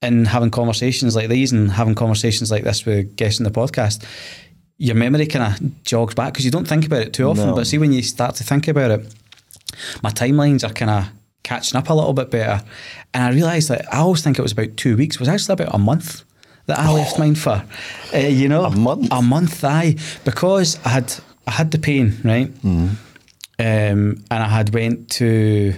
in 0.02 0.24
having 0.24 0.50
conversations 0.50 1.14
like 1.14 1.28
these 1.28 1.52
and 1.52 1.70
having 1.70 1.94
conversations 1.94 2.50
like 2.50 2.64
this 2.64 2.84
with 2.84 3.14
guests 3.14 3.38
in 3.38 3.44
the 3.44 3.50
podcast. 3.50 4.04
Your 4.76 4.96
memory 4.96 5.26
kind 5.26 5.54
of 5.54 5.84
jogs 5.84 6.14
back 6.14 6.32
because 6.32 6.44
you 6.44 6.50
don't 6.50 6.66
think 6.66 6.84
about 6.84 7.02
it 7.02 7.12
too 7.12 7.28
often. 7.28 7.46
No. 7.46 7.54
But 7.54 7.68
see, 7.68 7.78
when 7.78 7.92
you 7.92 8.02
start 8.02 8.34
to 8.36 8.44
think 8.44 8.66
about 8.66 8.90
it, 8.90 9.14
my 10.02 10.10
timelines 10.10 10.68
are 10.68 10.72
kind 10.72 10.90
of 10.90 11.04
catching 11.44 11.78
up 11.78 11.90
a 11.90 11.94
little 11.94 12.12
bit 12.12 12.30
better. 12.30 12.64
And 13.14 13.22
I 13.22 13.30
realised 13.30 13.68
that 13.68 13.92
I 13.94 13.98
always 13.98 14.22
think 14.22 14.36
it 14.36 14.42
was 14.42 14.52
about 14.52 14.76
two 14.76 14.96
weeks. 14.96 15.14
It 15.14 15.20
was 15.20 15.28
actually 15.28 15.52
about 15.54 15.74
a 15.76 15.78
month 15.78 16.24
that 16.66 16.80
I 16.80 16.92
left 16.92 17.20
mine 17.20 17.36
for. 17.36 17.64
Uh, 18.12 18.18
you 18.18 18.48
know, 18.48 18.64
A 18.64 18.70
month? 18.76 19.08
A 19.12 19.22
month, 19.22 19.62
aye, 19.64 19.94
because 20.24 20.76
I 20.84 20.88
had 20.88 21.14
I 21.46 21.52
had 21.52 21.70
the 21.70 21.78
pain, 21.78 22.18
right? 22.24 22.52
Um, 22.64 22.98
and 23.58 24.24
I 24.30 24.48
had 24.48 24.74
went 24.74 25.08
to 25.12 25.74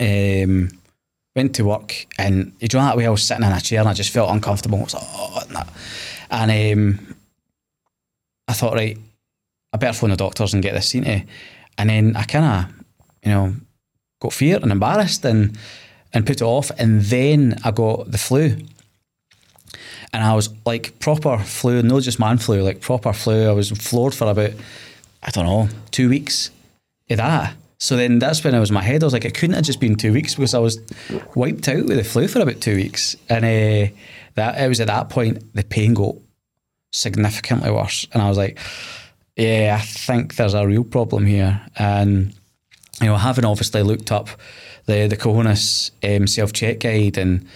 um, 0.00 0.70
went 1.34 1.54
to 1.56 1.64
work, 1.64 2.06
and 2.18 2.52
you 2.60 2.68
know 2.72 2.80
that 2.80 2.96
way 2.96 3.06
I 3.06 3.10
was 3.10 3.22
sitting 3.22 3.44
in 3.44 3.52
a 3.52 3.60
chair 3.60 3.80
and 3.80 3.88
I 3.88 3.94
just 3.94 4.12
felt 4.12 4.30
uncomfortable. 4.30 4.78
I 4.78 4.82
was 4.82 4.94
like, 4.94 5.04
oh, 5.06 5.42
and, 6.30 6.50
um, 6.50 7.16
I 8.48 8.52
thought, 8.52 8.74
right, 8.74 8.98
I 9.72 9.76
better 9.76 9.96
phone 9.96 10.10
the 10.10 10.16
doctors 10.16 10.54
and 10.54 10.62
get 10.62 10.74
this 10.74 10.88
seen 10.88 11.04
to. 11.04 11.22
And 11.78 11.90
then 11.90 12.16
I 12.16 12.24
kind 12.24 12.44
of, 12.44 12.84
you 13.24 13.32
know, 13.32 13.54
got 14.20 14.32
fear 14.32 14.58
and 14.62 14.70
embarrassed 14.70 15.24
and 15.24 15.58
and 16.12 16.26
put 16.26 16.40
it 16.40 16.44
off. 16.44 16.70
And 16.78 17.02
then 17.02 17.58
I 17.64 17.70
got 17.72 18.10
the 18.10 18.18
flu. 18.18 18.56
And 20.12 20.22
I 20.22 20.34
was 20.34 20.48
like 20.64 20.98
proper 21.00 21.38
flu, 21.38 21.82
not 21.82 22.02
just 22.02 22.20
man 22.20 22.38
flu, 22.38 22.62
like 22.62 22.80
proper 22.80 23.12
flu. 23.12 23.48
I 23.48 23.52
was 23.52 23.70
floored 23.70 24.14
for 24.14 24.30
about, 24.30 24.52
I 25.22 25.30
don't 25.30 25.46
know, 25.46 25.68
two 25.90 26.08
weeks 26.08 26.50
of 27.10 27.16
that. 27.16 27.54
So 27.84 27.98
then 27.98 28.18
that's 28.18 28.42
when 28.42 28.54
I 28.54 28.60
was 28.60 28.72
my 28.72 28.80
head. 28.80 29.02
I 29.02 29.06
was 29.06 29.12
like, 29.12 29.26
it 29.26 29.34
couldn't 29.34 29.56
have 29.56 29.64
just 29.66 29.78
been 29.78 29.94
two 29.94 30.14
weeks 30.14 30.34
because 30.34 30.54
I 30.54 30.58
was 30.58 30.80
wiped 31.34 31.68
out 31.68 31.84
with 31.84 31.98
the 31.98 32.02
flu 32.02 32.28
for 32.28 32.40
about 32.40 32.62
two 32.62 32.76
weeks. 32.76 33.14
And 33.28 33.44
uh, 33.44 33.94
that 34.36 34.58
it 34.58 34.68
was 34.68 34.80
at 34.80 34.86
that 34.86 35.10
point 35.10 35.54
the 35.54 35.64
pain 35.64 35.92
got 35.92 36.14
significantly 36.94 37.70
worse. 37.70 38.08
And 38.14 38.22
I 38.22 38.28
was 38.30 38.38
like, 38.38 38.58
yeah, 39.36 39.76
I 39.78 39.84
think 39.84 40.36
there's 40.36 40.54
a 40.54 40.66
real 40.66 40.82
problem 40.82 41.26
here. 41.26 41.60
And 41.76 42.32
you 43.02 43.06
know, 43.08 43.16
having 43.18 43.44
obviously 43.44 43.82
looked 43.82 44.10
up 44.10 44.30
the 44.86 45.06
the 45.06 45.18
Cahonas 45.18 45.90
um, 46.02 46.26
self 46.26 46.54
check 46.54 46.80
guide 46.80 47.18
and 47.18 47.46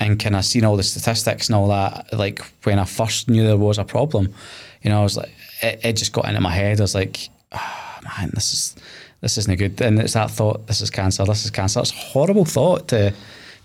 and 0.00 0.18
kind 0.18 0.34
of 0.34 0.44
seen 0.44 0.64
all 0.64 0.76
the 0.76 0.82
statistics 0.82 1.46
and 1.46 1.54
all 1.54 1.68
that, 1.68 2.12
like 2.12 2.40
when 2.64 2.80
I 2.80 2.86
first 2.86 3.30
knew 3.30 3.46
there 3.46 3.56
was 3.56 3.78
a 3.78 3.84
problem, 3.84 4.34
you 4.82 4.90
know, 4.90 4.98
I 4.98 5.02
was 5.04 5.16
like, 5.16 5.32
it, 5.62 5.84
it 5.84 5.92
just 5.92 6.12
got 6.12 6.24
into 6.24 6.40
my 6.40 6.50
head. 6.50 6.80
I 6.80 6.82
was 6.82 6.94
like, 6.96 7.28
oh, 7.52 7.98
man, 8.02 8.32
this 8.34 8.52
is 8.52 8.76
this 9.20 9.38
isn't 9.38 9.58
good. 9.58 9.80
And 9.80 9.98
it's 9.98 10.14
that 10.14 10.30
thought, 10.30 10.66
this 10.66 10.80
is 10.80 10.90
cancer, 10.90 11.24
this 11.24 11.44
is 11.44 11.50
cancer. 11.50 11.80
It's 11.80 11.92
a 11.92 11.94
horrible 11.94 12.44
thought 12.44 12.88
to 12.88 13.14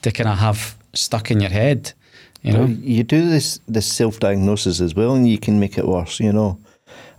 to 0.01 0.11
kind 0.11 0.29
of 0.29 0.39
have 0.39 0.75
stuck 0.93 1.29
in 1.29 1.39
your 1.39 1.49
head, 1.49 1.93
you 2.41 2.53
know. 2.53 2.65
You 2.65 3.03
do 3.03 3.29
this 3.29 3.59
this 3.67 3.91
self 3.91 4.19
diagnosis 4.19 4.81
as 4.81 4.95
well, 4.95 5.15
and 5.15 5.27
you 5.27 5.37
can 5.37 5.59
make 5.59 5.77
it 5.77 5.87
worse. 5.87 6.19
You 6.19 6.33
know, 6.33 6.59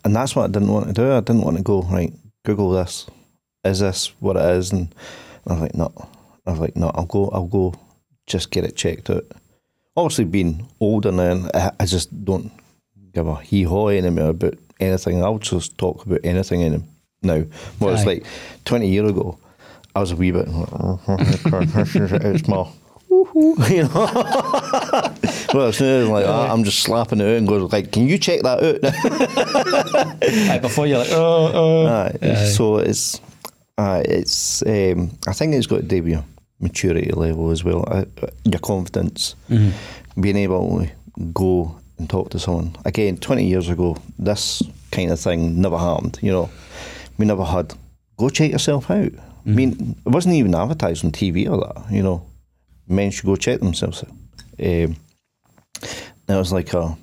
and 0.04 0.14
that's 0.16 0.34
what 0.34 0.44
I 0.44 0.52
didn't 0.52 0.72
want 0.72 0.86
to 0.88 0.92
do. 0.92 1.12
I 1.12 1.20
didn't 1.20 1.42
want 1.42 1.56
to 1.58 1.62
go 1.62 1.82
right. 1.82 2.12
Google 2.44 2.70
this. 2.70 3.06
Is 3.64 3.80
this 3.80 4.12
what 4.18 4.36
it 4.36 4.44
is? 4.56 4.72
And 4.72 4.92
I 5.46 5.52
was 5.52 5.62
like, 5.62 5.74
no. 5.74 5.92
I 6.46 6.50
was 6.50 6.60
like, 6.60 6.76
no. 6.76 6.90
I'll 6.94 7.06
go. 7.06 7.28
I'll 7.28 7.46
go. 7.46 7.74
Just 8.26 8.50
get 8.50 8.64
it 8.64 8.76
checked 8.76 9.10
out. 9.10 9.24
Obviously, 9.96 10.24
being 10.24 10.66
older 10.80 11.12
now, 11.12 11.48
I, 11.54 11.70
I 11.80 11.86
just 11.86 12.24
don't 12.24 12.50
give 13.12 13.28
a 13.28 13.36
hee 13.36 13.64
haw 13.64 13.88
anymore 13.88 14.30
about 14.30 14.54
anything. 14.80 15.22
I'll 15.22 15.38
just 15.38 15.76
talk 15.76 16.06
about 16.06 16.20
anything 16.24 16.62
in 16.62 16.72
them 16.72 16.91
now. 17.22 17.44
Well, 17.80 17.94
it's 17.94 18.02
Aye. 18.02 18.06
like 18.06 18.24
twenty 18.64 18.88
years 18.88 19.10
ago. 19.10 19.38
I 19.94 20.00
was 20.00 20.10
a 20.12 20.16
wee 20.16 20.30
bit. 20.30 20.46
it's 21.08 22.48
my. 22.48 22.70
You 23.34 23.84
know, 23.84 23.90
well, 25.54 25.68
as 25.68 25.76
soon 25.76 26.02
as 26.02 26.08
like 26.08 26.24
that, 26.24 26.50
I'm 26.50 26.64
just 26.64 26.80
slapping 26.80 27.20
it 27.20 27.24
out 27.24 27.36
and 27.36 27.46
goes 27.46 27.70
like, 27.72 27.92
"Can 27.92 28.08
you 28.08 28.18
check 28.18 28.40
that 28.42 28.62
out?" 28.62 28.80
Aye, 30.50 30.58
before 30.58 30.86
you're 30.86 30.98
like, 30.98 31.10
oh, 31.12 31.50
oh. 31.54 31.86
Aye, 31.86 32.18
Aye. 32.22 32.44
So 32.46 32.78
it's, 32.78 33.20
uh, 33.78 34.02
it's. 34.04 34.62
Um, 34.66 35.10
I 35.26 35.32
think 35.34 35.54
it's 35.54 35.66
got 35.66 35.76
to 35.76 35.82
do 35.82 36.02
with 36.02 36.12
your 36.12 36.24
maturity 36.60 37.10
level 37.12 37.50
as 37.50 37.62
well, 37.64 37.84
uh, 37.88 38.04
your 38.44 38.60
confidence, 38.60 39.34
being 40.20 40.36
able 40.36 40.80
to 40.80 40.90
go 41.32 41.74
and 41.98 42.08
talk 42.10 42.30
to 42.30 42.38
someone. 42.38 42.74
Again, 42.84 43.16
twenty 43.18 43.46
years 43.46 43.68
ago, 43.68 43.96
this 44.18 44.62
kind 44.90 45.10
of 45.10 45.20
thing 45.20 45.60
never 45.60 45.76
happened. 45.78 46.18
You 46.22 46.32
know, 46.32 46.50
we 47.22 47.26
never 47.26 47.44
had. 47.44 47.72
Go 48.16 48.28
check 48.30 48.50
yourself 48.50 48.90
out. 48.90 49.12
I 49.46 49.48
mean, 49.48 49.94
it 50.04 50.08
wasn't 50.08 50.34
even 50.34 50.56
advertised 50.56 51.04
on 51.04 51.12
TV 51.12 51.48
or 51.48 51.58
that. 51.58 51.92
You 51.92 52.02
know, 52.02 52.26
men 52.88 53.12
should 53.12 53.26
go 53.26 53.36
check 53.36 53.60
themselves 53.60 54.02
out. 54.02 54.10
Um, 54.58 54.96
it 55.80 56.36
was 56.36 56.52
like 56.52 56.74
a 56.74 56.96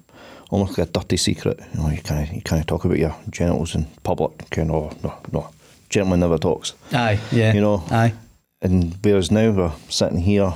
almost 0.50 0.78
like 0.78 0.90
a 0.90 0.92
dirty 0.92 1.16
secret. 1.16 1.62
You 1.74 1.82
know, 1.82 1.90
you 1.90 2.02
can't 2.02 2.34
you 2.34 2.42
can't 2.42 2.68
talk 2.68 2.84
about 2.84 3.00
your 3.00 3.16
genitals 3.30 3.76
in 3.76 3.86
public. 4.04 4.58
You 4.58 4.66
know, 4.66 4.92
no, 5.02 5.14
no, 5.32 5.50
gentleman 5.88 6.20
never 6.20 6.38
talks. 6.38 6.74
Aye, 6.92 7.18
yeah. 7.32 7.54
You 7.54 7.62
know. 7.62 7.82
Aye. 7.90 8.14
And 8.62 8.98
whereas 9.02 9.32
now 9.32 9.52
we're 9.52 9.72
sitting 9.88 10.20
here 10.20 10.54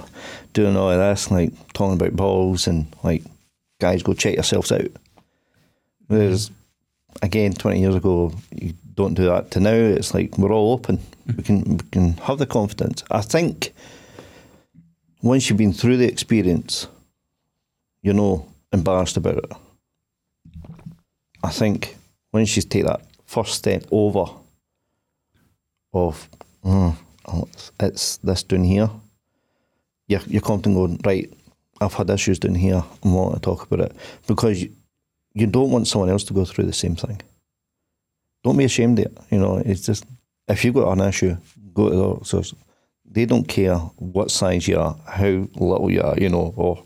doing 0.52 0.76
all 0.76 0.92
of 0.92 1.00
this, 1.00 1.32
like 1.32 1.54
talking 1.72 1.94
about 1.94 2.18
balls 2.18 2.68
and 2.68 2.86
like 3.02 3.24
guys 3.80 4.04
go 4.04 4.14
check 4.14 4.34
yourselves 4.36 4.74
out. 4.74 4.92
Whereas 6.08 6.52
again, 7.22 7.54
twenty 7.54 7.80
years 7.80 7.96
ago, 7.96 8.34
you 8.52 8.74
don't 8.96 9.14
do 9.16 9.26
that. 9.26 9.52
To 9.52 9.60
now, 9.60 9.72
it's 9.74 10.14
like 10.14 10.38
we're 10.38 10.52
all 10.52 10.74
open. 10.74 11.00
We 11.38 11.44
can 11.44 11.64
we 11.78 11.84
can 11.92 12.14
have 12.18 12.38
the 12.38 12.46
confidence. 12.46 13.04
I 13.10 13.22
think 13.22 13.74
once 15.22 15.50
you've 15.50 15.58
been 15.58 15.74
through 15.74 15.98
the 15.98 16.08
experience, 16.08 16.88
you're 18.02 18.14
no 18.14 18.46
embarrassed 18.72 19.18
about 19.18 19.38
it. 19.38 19.52
I 21.44 21.50
think 21.50 21.96
once 22.32 22.56
you 22.56 22.62
take 22.62 22.86
that 22.86 23.02
first 23.26 23.54
step 23.56 23.86
over 23.92 24.26
of 25.94 26.30
mm, 26.64 26.96
oh, 27.28 27.44
it's- 27.44 27.72
it's 27.80 28.18
this 28.18 28.44
down 28.44 28.64
here, 28.64 28.90
you're, 30.08 30.22
you're 30.28 30.42
confident 30.42 30.76
going, 30.76 31.00
right, 31.06 31.32
I've 31.82 31.94
had 31.94 32.10
issues 32.10 32.40
down 32.40 32.56
here, 32.56 32.84
I 33.04 33.08
want 33.08 33.36
to 33.36 33.40
talk 33.42 33.64
about 33.64 33.86
it. 33.92 33.96
Because 34.28 34.62
you, 34.64 34.72
you 35.34 35.48
don't 35.48 35.72
want 35.72 35.88
someone 35.88 36.10
else 36.10 36.24
to 36.26 36.34
go 36.34 36.46
through 36.46 36.66
the 36.66 36.74
same 36.74 36.96
thing. 36.96 37.22
Don't 38.44 38.58
be 38.58 38.66
ashamed 38.66 39.00
of 39.00 39.06
it. 39.06 39.18
You 39.30 39.40
know, 39.40 39.58
it's 39.58 39.82
just, 39.82 40.06
if 40.48 40.66
you've 40.66 40.76
got 40.76 40.92
an 40.92 41.08
issue, 41.08 41.38
go 41.74 41.90
to 41.90 41.96
the 41.96 42.14
doctors. 42.16 42.54
They 43.10 43.26
don't 43.26 43.48
care 43.48 43.76
what 43.78 44.32
size 44.32 44.68
you 44.68 44.80
are, 44.80 44.96
how 45.08 45.48
little 45.56 45.92
you 45.92 46.02
are, 46.02 46.18
you 46.18 46.30
know, 46.30 46.54
or 46.58 46.84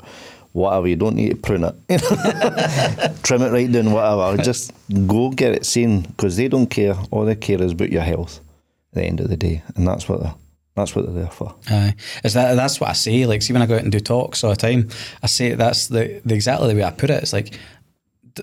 whatever. 0.51 0.87
You 0.87 0.97
don't 0.97 1.15
need 1.15 1.29
to 1.29 1.35
prune 1.35 1.63
it. 1.63 1.75
Trim 3.23 3.41
it 3.41 3.51
right 3.51 3.71
down, 3.71 3.91
whatever. 3.91 4.41
Just 4.41 4.71
go 5.07 5.29
get 5.29 5.53
it 5.53 5.65
seen 5.65 6.01
because 6.01 6.35
they 6.35 6.47
don't 6.47 6.67
care. 6.67 6.95
All 7.11 7.25
they 7.25 7.35
care 7.35 7.61
is 7.61 7.71
about 7.71 7.91
your 7.91 8.01
health 8.01 8.39
at 8.91 8.95
the 8.95 9.03
end 9.03 9.19
of 9.19 9.29
the 9.29 9.37
day. 9.37 9.63
And 9.75 9.87
that's 9.87 10.09
what 10.09 10.21
they're, 10.21 10.35
that's 10.75 10.95
what 10.95 11.05
they're 11.05 11.23
there 11.23 11.31
for. 11.31 11.55
Aye, 11.69 11.95
is 12.23 12.33
that 12.33 12.55
that's 12.55 12.79
what 12.79 12.89
I 12.89 12.93
say? 12.93 13.25
Like, 13.25 13.41
see, 13.41 13.53
when 13.53 13.61
I 13.61 13.65
go 13.65 13.75
out 13.75 13.83
and 13.83 13.91
do 13.91 13.99
talks 13.99 14.43
all 14.43 14.51
the 14.51 14.57
time, 14.57 14.89
I 15.23 15.27
say 15.27 15.53
that's 15.53 15.87
the, 15.87 16.21
the 16.25 16.35
exactly 16.35 16.67
the 16.67 16.75
way 16.75 16.83
I 16.83 16.91
put 16.91 17.09
it. 17.09 17.23
It's 17.23 17.33
like, 17.33 17.57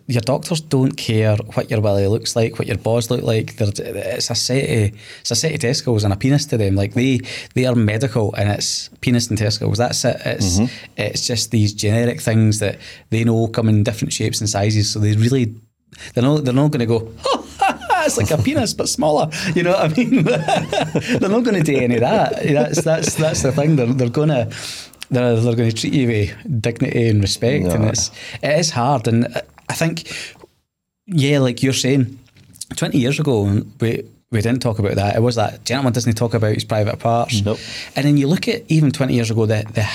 your 0.06 0.20
doctors 0.20 0.60
don't 0.60 0.96
care 0.96 1.36
what 1.54 1.70
your 1.70 1.80
willy 1.80 2.06
looks 2.06 2.36
like, 2.36 2.58
what 2.58 2.68
your 2.68 2.78
balls 2.78 3.10
look 3.10 3.22
like. 3.22 3.56
They're, 3.56 3.68
it's 3.76 4.30
a 4.30 4.34
set 4.34 4.64
of 4.64 5.00
it's 5.20 5.30
a 5.30 5.34
set 5.36 5.52
of 5.52 5.60
testicles 5.60 6.04
and 6.04 6.12
a 6.12 6.16
penis 6.16 6.46
to 6.46 6.56
them. 6.56 6.74
Like 6.74 6.94
they 6.94 7.20
they 7.54 7.66
are 7.66 7.74
medical 7.74 8.34
and 8.34 8.48
it's 8.50 8.88
penis 9.00 9.28
and 9.28 9.38
testicles. 9.38 9.78
That's 9.78 10.04
it. 10.04 10.20
It's 10.24 10.58
mm-hmm. 10.58 10.92
it's 10.96 11.26
just 11.26 11.50
these 11.50 11.72
generic 11.72 12.20
things 12.20 12.58
that 12.60 12.78
they 13.10 13.24
know 13.24 13.46
come 13.48 13.68
in 13.68 13.82
different 13.84 14.12
shapes 14.12 14.40
and 14.40 14.48
sizes. 14.48 14.90
So 14.90 14.98
they 14.98 15.14
really 15.16 15.54
they're 16.14 16.24
not 16.24 16.44
they're 16.44 16.54
not 16.54 16.70
going 16.70 16.80
to 16.80 16.86
go. 16.86 17.12
it's 18.04 18.16
like 18.16 18.30
a 18.30 18.38
penis 18.38 18.74
but 18.74 18.88
smaller. 18.88 19.30
You 19.54 19.62
know 19.62 19.72
what 19.72 19.92
I 19.92 19.94
mean? 19.94 20.22
they're 21.20 21.30
not 21.30 21.44
going 21.44 21.62
to 21.62 21.62
do 21.62 21.76
any 21.76 21.94
of 21.94 22.00
that. 22.00 22.42
That's 22.42 22.82
that's 22.82 23.14
that's 23.14 23.42
the 23.42 23.52
thing. 23.52 23.76
They're 23.76 23.86
they're 23.86 24.08
going 24.08 24.28
to 24.28 24.52
they're, 25.10 25.36
they're 25.36 25.54
going 25.56 25.70
to 25.70 25.76
treat 25.76 25.94
you 25.94 26.08
with 26.08 26.62
dignity 26.62 27.08
and 27.08 27.20
respect, 27.20 27.66
and 27.66 27.84
it's 27.84 28.10
it 28.42 28.58
is 28.58 28.70
hard. 28.70 29.08
And 29.08 29.26
uh, 29.26 29.42
I 29.74 29.76
think, 29.76 30.08
yeah, 31.06 31.40
like 31.40 31.64
you're 31.64 31.72
saying, 31.72 32.18
twenty 32.76 32.98
years 32.98 33.18
ago 33.18 33.62
we. 33.80 34.04
We 34.30 34.40
didn't 34.40 34.62
talk 34.62 34.80
about 34.80 34.96
that. 34.96 35.14
It 35.14 35.22
was 35.22 35.36
that 35.36 35.64
gentleman 35.64 35.92
doesn't 35.92 36.14
talk 36.14 36.34
about 36.34 36.54
his 36.54 36.64
private 36.64 36.98
parts. 36.98 37.40
Nope. 37.44 37.60
And 37.94 38.04
then 38.04 38.16
you 38.16 38.26
look 38.26 38.48
at 38.48 38.64
even 38.68 38.90
twenty 38.90 39.14
years 39.14 39.30
ago, 39.30 39.46
the 39.46 39.62
the 39.74 39.86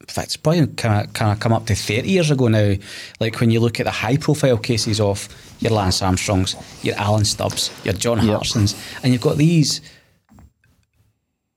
in 0.00 0.06
fact, 0.06 0.26
it's 0.28 0.36
probably 0.36 0.68
kind 0.68 1.04
of, 1.04 1.12
kind 1.14 1.32
of 1.32 1.40
come 1.40 1.52
up 1.52 1.66
to 1.66 1.74
30 1.74 2.08
years 2.08 2.30
ago 2.30 2.46
now. 2.46 2.74
Like 3.18 3.40
when 3.40 3.50
you 3.50 3.58
look 3.58 3.80
at 3.80 3.84
the 3.86 3.90
high 3.90 4.16
profile 4.16 4.56
cases 4.56 5.00
of 5.00 5.28
your 5.58 5.72
Lance 5.72 6.00
Armstrongs, 6.00 6.54
your 6.84 6.94
Alan 6.96 7.24
Stubbs, 7.24 7.72
your 7.84 7.94
John 7.94 8.18
Yep. 8.18 8.26
Hartsons, 8.26 8.74
and 9.02 9.12
you've 9.12 9.20
got 9.20 9.36
these 9.36 9.80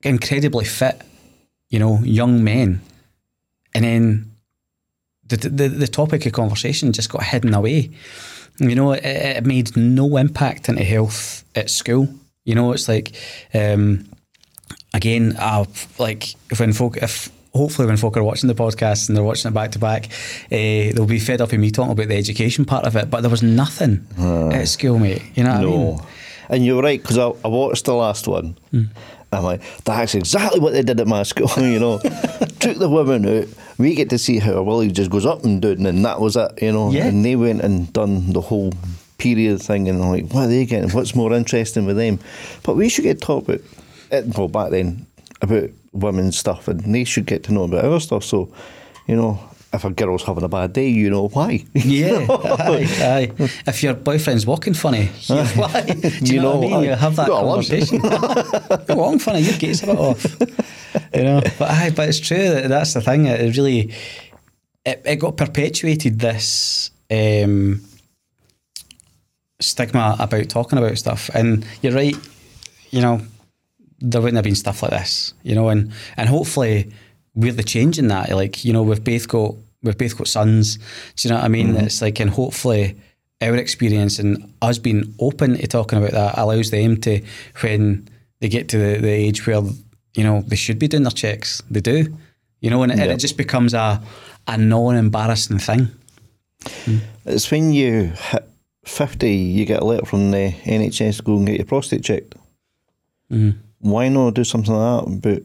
incredibly 0.02 0.64
fit, 0.64 1.00
you 1.70 1.78
know, 1.78 2.00
young 2.00 2.42
men. 2.42 2.80
And 3.74 3.84
then 3.84 4.31
the, 5.36 5.48
the, 5.48 5.68
the 5.68 5.88
topic 5.88 6.26
of 6.26 6.32
conversation 6.32 6.92
just 6.92 7.10
got 7.10 7.24
hidden 7.24 7.54
away. 7.54 7.90
You 8.58 8.74
know, 8.74 8.92
it, 8.92 9.04
it 9.04 9.46
made 9.46 9.76
no 9.76 10.16
impact 10.16 10.68
into 10.68 10.84
health 10.84 11.44
at 11.54 11.70
school. 11.70 12.08
You 12.44 12.54
know, 12.54 12.72
it's 12.72 12.88
like, 12.88 13.14
um, 13.54 14.08
again, 14.94 15.36
uh, 15.38 15.64
like 15.98 16.34
if 16.50 16.60
when 16.60 16.72
folk, 16.72 16.96
if 16.98 17.30
hopefully 17.54 17.86
when 17.86 17.96
folk 17.96 18.16
are 18.16 18.22
watching 18.24 18.48
the 18.48 18.54
podcast 18.54 19.08
and 19.08 19.16
they're 19.16 19.24
watching 19.24 19.50
it 19.50 19.54
back 19.54 19.72
to 19.72 19.78
back, 19.78 20.06
uh, 20.46 20.92
they'll 20.92 21.06
be 21.06 21.18
fed 21.18 21.40
up 21.40 21.52
of 21.52 21.58
me 21.58 21.70
talking 21.70 21.92
about 21.92 22.08
the 22.08 22.16
education 22.16 22.64
part 22.64 22.86
of 22.86 22.96
it. 22.96 23.10
But 23.10 23.20
there 23.20 23.30
was 23.30 23.42
nothing 23.42 24.06
at 24.18 24.68
school, 24.68 24.98
mate. 24.98 25.22
You 25.34 25.44
know 25.44 25.50
what 25.50 25.58
I 25.58 25.64
mean? 25.64 25.96
No. 25.96 26.06
And 26.48 26.66
you're 26.66 26.82
right, 26.82 27.00
because 27.00 27.18
I, 27.18 27.28
I 27.44 27.48
watched 27.48 27.86
the 27.86 27.94
last 27.94 28.28
one. 28.28 28.58
Hmm. 28.70 28.84
I'm 29.32 29.44
like, 29.44 29.62
that's 29.84 30.14
exactly 30.14 30.60
what 30.60 30.74
they 30.74 30.82
did 30.82 31.00
at 31.00 31.06
my 31.06 31.22
school, 31.22 31.48
you 31.56 31.78
know. 31.78 31.98
Took 31.98 32.78
the 32.78 32.88
women 32.88 33.26
out. 33.26 33.48
We 33.82 33.96
get 33.96 34.10
to 34.10 34.18
see 34.18 34.38
how 34.38 34.62
willie 34.62 34.92
just 34.92 35.10
goes 35.10 35.26
up 35.26 35.42
and 35.42 35.60
down, 35.60 35.86
and 35.86 36.04
that 36.04 36.20
was 36.20 36.36
it, 36.36 36.52
you 36.62 36.70
know. 36.70 36.92
Yeah. 36.92 37.06
And 37.06 37.24
they 37.24 37.34
went 37.34 37.62
and 37.62 37.92
done 37.92 38.32
the 38.32 38.40
whole 38.40 38.72
period 39.18 39.60
thing, 39.60 39.88
and 39.88 40.00
like, 40.00 40.32
what 40.32 40.44
are 40.44 40.46
they 40.46 40.64
getting? 40.66 40.90
What's 40.90 41.16
more 41.16 41.32
interesting 41.32 41.84
with 41.84 41.96
them? 41.96 42.20
But 42.62 42.76
we 42.76 42.88
should 42.88 43.02
get 43.02 43.20
taught 43.20 43.48
about, 43.48 43.60
it, 44.12 44.38
well, 44.38 44.46
back 44.46 44.70
then, 44.70 45.04
about 45.40 45.70
women's 45.90 46.38
stuff, 46.38 46.68
and 46.68 46.94
they 46.94 47.02
should 47.02 47.26
get 47.26 47.42
to 47.44 47.52
know 47.52 47.64
about 47.64 47.84
our 47.84 47.98
stuff. 47.98 48.22
So, 48.22 48.54
you 49.08 49.16
know, 49.16 49.40
if 49.72 49.84
a 49.84 49.90
girl's 49.90 50.22
having 50.24 50.44
a 50.44 50.48
bad 50.48 50.72
day, 50.74 50.88
you 50.88 51.08
know 51.10 51.28
why. 51.28 51.64
Yeah, 51.74 52.26
aye, 52.28 52.86
aye. 53.00 53.30
If 53.66 53.82
your 53.82 53.94
boyfriend's 53.94 54.46
walking 54.46 54.74
funny, 54.74 55.10
you 55.22 55.36
why? 55.44 55.82
Do 55.82 56.08
you, 56.08 56.34
You 56.34 56.40
know, 56.42 56.56
what 56.58 56.66
I 56.66 56.68
know, 56.70 56.76
mean? 56.80 56.84
You 56.90 56.94
have 56.94 57.16
that 57.16 57.28
Got 57.28 57.42
a 57.42 57.46
lunch. 57.46 57.68
conversation. 57.70 58.86
Go 58.86 59.02
on, 59.04 59.18
funny. 59.18 59.40
Your 59.40 59.58
gait's 59.58 59.82
a 59.82 59.86
bit 59.86 59.98
off. 59.98 60.24
You 61.14 61.22
know, 61.22 61.40
but 61.58 61.70
aye, 61.70 61.90
but 61.94 62.08
it's 62.08 62.20
true 62.20 62.36
that 62.50 62.68
that's 62.68 62.92
the 62.94 63.00
thing. 63.00 63.26
It 63.26 63.56
really, 63.56 63.92
it, 64.84 65.02
it 65.06 65.16
got 65.16 65.36
perpetuated 65.38 66.18
this 66.20 66.90
um, 67.10 67.80
stigma 69.60 70.16
about 70.18 70.48
talking 70.48 70.78
about 70.78 70.98
stuff, 70.98 71.30
and 71.34 71.64
you're 71.82 71.94
right. 71.94 72.16
You 72.90 73.00
know, 73.00 73.20
there 74.00 74.20
wouldn't 74.20 74.36
have 74.36 74.44
been 74.44 74.54
stuff 74.54 74.82
like 74.82 74.90
this. 74.92 75.34
You 75.42 75.54
know, 75.54 75.68
and 75.68 75.92
and 76.16 76.28
hopefully 76.28 76.92
we're 77.34 77.52
the 77.52 77.62
change 77.62 77.98
in 77.98 78.08
that. 78.08 78.30
Like 78.30 78.64
you 78.64 78.72
know, 78.72 78.82
we've 78.82 79.02
both 79.02 79.28
got 79.28 79.54
we've 79.82 79.96
both 79.98 80.16
got 80.18 80.28
sons. 80.28 80.76
Do 80.76 80.82
you 81.28 81.30
know 81.30 81.36
what 81.36 81.44
I 81.44 81.48
mean? 81.48 81.74
It's 81.76 82.02
like, 82.02 82.20
and 82.20 82.30
hopefully 82.30 82.96
our 83.40 83.56
experience 83.56 84.18
and 84.18 84.52
us 84.62 84.78
being 84.78 85.14
open 85.18 85.56
to 85.56 85.66
talking 85.66 85.98
about 85.98 86.12
that 86.12 86.38
allows 86.38 86.70
them 86.70 86.96
to 87.00 87.20
when 87.62 88.08
they 88.40 88.48
get 88.48 88.68
to 88.68 88.78
the, 88.78 88.98
the 89.00 89.08
age 89.10 89.46
where 89.46 89.62
you 90.14 90.24
know 90.24 90.42
they 90.42 90.56
should 90.56 90.78
be 90.78 90.88
doing 90.88 91.02
their 91.04 91.10
checks, 91.12 91.62
they 91.70 91.80
do. 91.80 92.16
You 92.60 92.70
know, 92.70 92.82
and, 92.84 92.92
it- 92.92 92.98
and 93.00 93.10
it 93.10 93.18
just 93.18 93.36
becomes 93.36 93.74
a 93.74 94.00
a 94.46 94.56
non-embarrassing 94.58 95.58
thing. 95.58 95.88
It's 97.24 97.50
when 97.50 97.72
you 97.72 98.12
hit 98.14 98.48
50, 98.84 99.30
you 99.32 99.64
get 99.64 99.82
a 99.82 99.84
letter 99.84 100.06
from 100.06 100.30
the 100.30 100.52
NHS 100.64 101.16
to 101.18 101.22
go 101.22 101.36
and 101.36 101.46
get 101.46 101.56
your 101.56 101.66
prostate 101.66 102.02
checked. 102.04 102.34
Mm. 103.30 103.56
Why 103.78 104.08
not 104.08 104.34
do 104.34 104.44
something 104.44 104.74
like 104.74 105.04
that? 105.04 105.20
But 105.22 105.42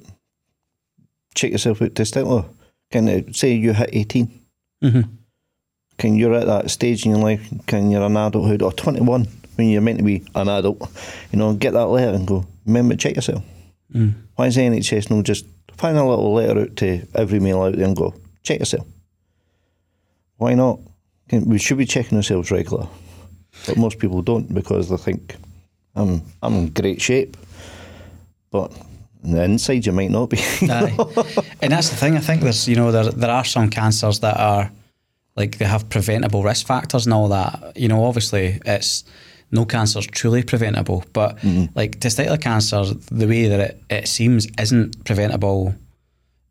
check 1.38 1.52
yourself 1.52 1.82
out 1.82 1.94
testicular. 1.94 2.46
Can 2.92 3.08
it 3.08 3.36
say 3.36 3.54
you 3.54 3.74
hit 3.74 3.90
18? 3.94 4.32
hmm 4.82 5.02
Can 5.98 6.16
you're 6.16 6.34
at 6.36 6.48
that 6.48 6.70
stage 6.70 7.06
in 7.06 7.12
your 7.12 7.20
life? 7.22 7.48
Can 7.68 7.92
you're 7.92 8.04
an 8.06 8.18
adulthood 8.18 8.62
or 8.62 8.72
21 8.72 9.28
when 9.56 9.70
you're 9.70 9.82
meant 9.82 10.00
to 10.00 10.04
be 10.04 10.24
an 10.36 10.48
adult? 10.50 10.80
You 11.32 11.40
know, 11.40 11.54
get 11.54 11.74
that 11.74 11.88
letter 11.88 12.14
and 12.16 12.28
go. 12.28 12.46
Remember, 12.66 12.96
check 12.96 13.16
yourself. 13.16 13.44
Mm. 13.94 14.14
Why 14.36 14.48
is 14.48 14.56
the 14.56 14.62
NHS 14.62 15.10
no 15.10 15.22
just 15.22 15.46
find 15.78 15.98
a 15.98 16.04
little 16.04 16.34
letter 16.34 16.62
out 16.62 16.76
to 16.78 17.08
every 17.16 17.40
male 17.40 17.62
out 17.62 17.76
there 17.76 17.86
and 17.86 17.96
go 17.96 18.14
check 18.44 18.60
yourself? 18.60 18.86
Why 20.38 20.54
not? 20.54 20.80
Can- 21.30 21.46
We 21.50 21.58
should 21.60 21.78
be 21.78 21.86
checking 21.86 22.18
ourselves 22.18 22.52
regular, 22.52 22.88
but 23.66 23.78
most 23.78 24.00
people 24.00 24.22
don't 24.22 24.54
because 24.54 24.90
they 24.90 24.98
think 24.98 25.36
I'm 25.96 26.22
I'm 26.44 26.54
in 26.56 26.70
great 26.74 27.02
shape, 27.02 27.36
but 28.52 28.72
the 29.24 29.44
inside 29.44 29.86
you 29.86 29.92
might 29.92 30.12
not 30.12 30.30
be. 30.30 30.38
And 31.62 31.72
that's 31.72 31.90
the 31.90 31.96
thing. 31.96 32.16
I 32.16 32.20
think 32.20 32.42
there's, 32.42 32.68
you 32.68 32.76
know, 32.76 32.92
there 32.92 33.12
there 33.12 33.32
are 33.32 33.46
some 33.46 33.70
cancers 33.70 34.20
that 34.20 34.38
are 34.38 34.72
like 35.36 35.58
they 35.58 35.66
have 35.66 35.90
preventable 35.90 36.44
risk 36.44 36.68
factors 36.68 37.06
and 37.06 37.14
all 37.14 37.30
that. 37.30 37.76
You 37.76 37.88
know, 37.88 38.04
obviously 38.06 38.60
it's 38.66 39.04
no 39.52 39.66
cancer 39.66 40.00
is 40.00 40.08
truly 40.08 40.44
preventable, 40.44 41.04
but 41.14 41.38
mm-hmm. 41.38 41.66
like 41.76 42.00
testicular 42.00 42.40
cancer, 42.42 42.84
the 43.12 43.28
way 43.28 43.48
that 43.48 43.60
it, 43.60 43.84
it 43.90 44.08
seems 44.08 44.48
isn't 44.60 45.04
preventable 45.06 45.74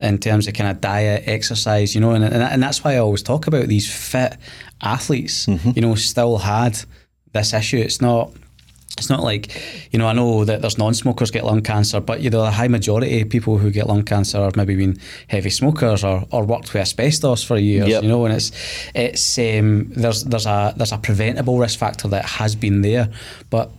in 0.00 0.18
terms 0.18 0.46
of 0.46 0.54
kind 0.54 0.70
of 0.70 0.80
diet, 0.80 1.24
exercise, 1.26 1.94
you 1.94 2.00
know, 2.00 2.12
and, 2.12 2.24
and, 2.24 2.42
and 2.42 2.62
that's 2.62 2.84
why 2.84 2.94
I 2.94 2.98
always 2.98 3.22
talk 3.22 3.46
about 3.46 3.66
these 3.66 3.92
fit 3.92 4.36
athletes, 4.82 5.46
mm-hmm. 5.46 5.70
you 5.74 5.82
know, 5.82 5.94
still 5.94 6.38
had 6.38 6.78
this 7.32 7.52
issue. 7.52 7.78
It's 7.78 8.00
not 8.00 8.30
it's 8.98 9.10
not 9.10 9.22
like, 9.22 9.54
you 9.92 9.98
know, 9.98 10.06
I 10.08 10.12
know 10.14 10.44
that 10.44 10.62
there's 10.62 10.78
non-smokers 10.78 11.30
get 11.30 11.44
lung 11.44 11.60
cancer, 11.62 12.00
but 12.00 12.20
you 12.20 12.30
know, 12.30 12.42
the 12.42 12.50
high 12.50 12.68
majority 12.68 13.20
of 13.20 13.28
people 13.28 13.58
who 13.58 13.70
get 13.70 13.86
lung 13.86 14.04
cancer 14.04 14.38
have 14.42 14.56
maybe 14.56 14.74
been 14.74 14.98
heavy 15.28 15.50
smokers 15.50 16.02
or, 16.02 16.24
or 16.30 16.44
worked 16.44 16.72
with 16.72 16.80
asbestos 16.82 17.42
for 17.44 17.58
years, 17.58 17.88
Yep. 17.88 18.02
you 18.02 18.08
know, 18.08 18.24
and 18.24 18.34
it's 18.34 18.52
it's 18.94 19.38
um, 19.38 19.90
there's 19.90 20.24
there's 20.24 20.46
a 20.46 20.72
there's 20.76 20.92
a 20.92 20.98
preventable 20.98 21.58
risk 21.58 21.78
factor 21.78 22.08
that 22.08 22.24
has 22.24 22.54
been 22.56 22.80
there, 22.82 23.10
but 23.50 23.70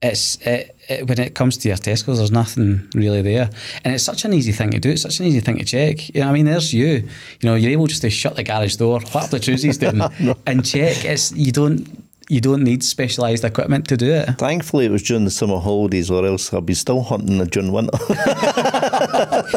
it's 0.00 0.36
it, 0.46 0.76
it, 0.88 1.08
when 1.08 1.18
it 1.18 1.34
comes 1.34 1.56
to 1.58 1.68
your 1.68 1.76
testicles, 1.76 2.18
there's 2.18 2.30
nothing 2.30 2.88
really 2.94 3.20
there, 3.22 3.50
and 3.84 3.92
it's 3.92 4.04
such 4.04 4.24
an 4.24 4.32
easy 4.32 4.52
thing 4.52 4.70
to 4.70 4.78
do. 4.78 4.90
It's 4.90 5.02
such 5.02 5.18
an 5.18 5.26
easy 5.26 5.40
thing 5.40 5.58
to 5.58 5.64
check. 5.64 6.14
You 6.14 6.20
know, 6.20 6.28
I 6.28 6.32
mean, 6.32 6.44
there's 6.46 6.72
you. 6.72 6.86
You 6.86 7.08
know, 7.42 7.56
you're 7.56 7.72
able 7.72 7.88
just 7.88 8.02
to 8.02 8.10
shut 8.10 8.36
the 8.36 8.44
garage 8.44 8.76
door, 8.76 9.00
whap 9.12 9.30
the 9.30 9.40
Tuesdays 9.40 9.78
down, 9.78 10.00
and 10.46 10.64
check. 10.64 11.04
It's 11.04 11.32
you 11.32 11.50
don't 11.50 12.07
you 12.28 12.40
don't 12.40 12.62
need 12.62 12.82
specialised 12.82 13.42
equipment 13.42 13.88
to 13.88 13.96
do 13.96 14.10
it. 14.12 14.26
Thankfully, 14.36 14.84
it 14.84 14.90
was 14.90 15.02
during 15.02 15.24
the 15.24 15.30
summer 15.30 15.58
holidays, 15.58 16.10
or 16.10 16.24
else 16.26 16.52
I'd 16.52 16.66
be 16.66 16.74
still 16.74 17.02
hunting 17.02 17.38
the 17.38 17.46
during 17.46 17.72
winter. 17.72 17.98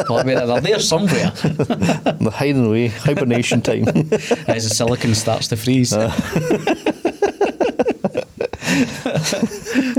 Well, 0.10 0.24
they're 0.24 0.62
there 0.62 0.80
somewhere 0.80 1.32
the 1.32 2.32
hiding 2.34 2.66
away, 2.66 2.88
hibernation 2.88 3.62
time. 3.62 3.88
as 4.48 4.68
the 4.68 4.74
silicon 4.74 5.16
starts 5.16 5.48
to 5.50 5.58
freeze. 5.58 5.92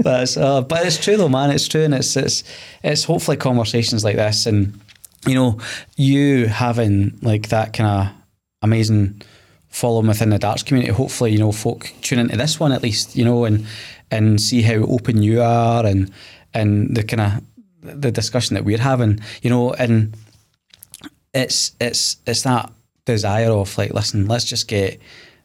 That's, 0.03 0.37
uh, 0.37 0.63
but 0.63 0.87
it's 0.87 1.03
true 1.03 1.17
though, 1.17 1.29
man. 1.29 1.51
It's 1.51 1.69
true, 1.69 1.83
and 1.83 1.95
it's 1.95 2.17
it's 2.17 2.43
it's 2.83 3.05
hopefully 3.05 3.37
conversations 3.37 4.05
like 4.05 4.17
this, 4.17 4.47
and 4.47 4.81
you 5.27 5.35
know, 5.35 5.59
you 5.97 6.47
having 6.47 7.19
like 7.23 7.49
that 7.49 7.73
kind 7.73 7.89
of 8.09 8.15
amazing 8.63 9.21
following 9.73 10.07
within 10.07 10.31
the 10.31 10.39
darts 10.39 10.63
community. 10.63 10.93
Hopefully, 10.93 11.33
you 11.33 11.39
know, 11.39 11.51
folk 11.51 11.93
tune 12.03 12.21
into 12.21 12.37
this 12.37 12.61
one 12.61 12.71
at 12.71 12.83
least, 12.83 13.17
you 13.17 13.25
know, 13.25 13.45
and 13.45 13.67
and 14.11 14.41
see 14.41 14.63
how 14.63 14.75
open 14.75 15.23
you 15.23 15.43
are, 15.43 15.85
and 15.85 16.13
and 16.55 16.95
the 16.95 17.03
kind 17.03 17.21
of 17.21 18.01
the 18.01 18.13
discussion 18.13 18.55
that 18.55 18.65
we're 18.65 18.79
having, 18.79 19.19
you 19.43 19.51
know, 19.51 19.73
and 19.73 20.17
it's 21.35 21.73
it's 21.81 22.19
it's 22.27 22.43
that 22.43 22.71
desire 23.05 23.51
of 23.51 23.77
like, 23.77 23.93
listen, 23.93 24.29
let's 24.29 24.45
just 24.45 24.69
get 24.69 25.01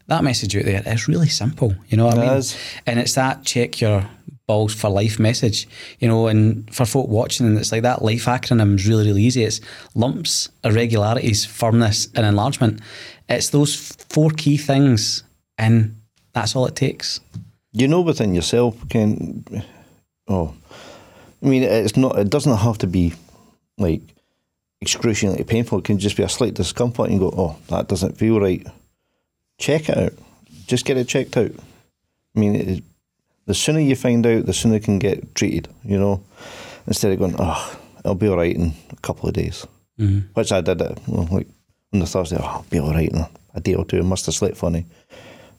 that 0.08 0.24
message 0.24 0.56
out 0.56 0.66
there. 0.66 0.84
It's 0.86 1.08
really 1.08 1.30
simple, 1.30 1.76
you 1.88 1.98
know 1.98 2.06
what 2.06 2.18
I 2.18 2.22
mean? 2.22 2.38
is. 2.38 2.58
And 2.86 3.00
it's 3.00 3.16
that 3.16 3.44
check 3.44 3.82
your 3.82 4.08
balls 4.48 4.74
for 4.74 4.90
life 4.90 5.20
message, 5.20 5.68
you 6.00 6.08
know. 6.08 6.28
And 6.28 6.74
for 6.74 6.86
folk 6.86 7.10
watching, 7.10 7.58
it's 7.58 7.72
like 7.72 7.82
that 7.84 8.02
life 8.02 8.26
acronym 8.26 8.76
is 8.76 8.88
really 8.88 9.08
really 9.08 9.24
easy. 9.24 9.44
It's 9.44 9.62
lumps, 9.96 10.50
irregularities, 10.64 11.46
firmness, 11.46 12.08
and 12.16 12.26
enlargement. 12.26 12.82
It's 13.30 13.50
those 13.50 13.76
four 14.10 14.30
key 14.32 14.58
things, 14.58 15.24
and 15.58 15.96
that's 16.34 16.56
all 16.56 16.66
it 16.66 16.76
takes. 16.76 17.20
You 17.74 17.88
know 17.88 18.02
within 18.02 18.34
yourself, 18.34 18.88
can 18.90 19.44
oh, 20.28 20.54
I 21.42 21.46
mean, 21.46 21.64
it's 21.64 21.98
not. 21.98 22.18
It 22.18 22.30
doesn't 22.30 22.58
have 22.58 22.78
to 22.80 22.88
be 22.88 23.14
like 23.78 24.02
excruciatingly 24.82 25.44
painful. 25.44 25.80
It 25.80 25.86
can 25.86 26.00
just 26.00 26.18
be 26.18 26.24
a 26.24 26.30
slight 26.30 26.54
discomfort, 26.54 27.10
and 27.10 27.20
go, 27.20 27.34
oh, 27.36 27.58
that 27.68 27.88
doesn't 27.88 28.18
feel 28.18 28.40
right. 28.40 28.66
Check 29.60 29.90
it 29.90 29.98
out. 29.98 30.14
Just 30.66 30.86
get 30.86 30.98
it 30.98 31.08
checked 31.08 31.38
out. 31.38 31.52
I 32.36 32.40
mean, 32.40 32.56
it, 32.56 32.84
the 33.46 33.54
sooner 33.54 33.80
you 33.80 33.96
find 33.96 34.26
out, 34.26 34.46
the 34.46 34.54
sooner 34.54 34.76
it 34.76 34.84
can 34.84 35.00
get 35.00 35.36
treated. 35.36 35.68
You 35.84 36.00
know, 36.00 36.24
instead 36.86 37.12
of 37.12 37.20
going, 37.20 37.36
oh, 37.40 37.80
it'll 38.00 38.16
be 38.16 38.28
all 38.28 38.38
right 38.38 38.56
in 38.56 38.74
a 38.92 38.96
couple 39.02 39.28
of 39.28 39.36
days. 39.36 39.66
Mm-hmm. 40.00 40.28
Which 40.34 40.52
I 40.52 40.62
did 40.62 40.80
it 40.82 41.00
well, 41.08 41.28
like 41.32 41.48
on 41.94 42.00
the 42.00 42.06
Thursday. 42.06 42.38
Oh, 42.40 42.46
I'll 42.46 42.66
be 42.70 42.80
all 42.80 42.94
right 42.94 43.10
in 43.10 43.26
a, 43.54 43.62
day 43.62 43.74
or 43.74 43.86
two. 43.86 44.00
I 44.00 44.02
must 44.02 44.26
have 44.28 44.36
slept 44.36 44.58
funny. 44.58 44.86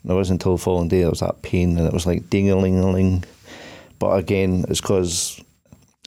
And 0.03 0.13
it 0.13 0.15
wasn't 0.15 0.41
until 0.41 0.57
the 0.57 0.63
following 0.63 0.89
day 0.89 1.01
there 1.01 1.11
was 1.11 1.21
that 1.21 1.43
pain, 1.43 1.77
and 1.77 1.87
it 1.87 1.93
was 1.93 2.07
like 2.07 2.31
ding 2.31 2.51
a 2.51 2.57
ling 2.57 2.79
a 2.79 2.91
ling. 2.91 3.25
But 3.99 4.19
again, 4.19 4.65
it's 4.69 4.81
because 4.81 5.43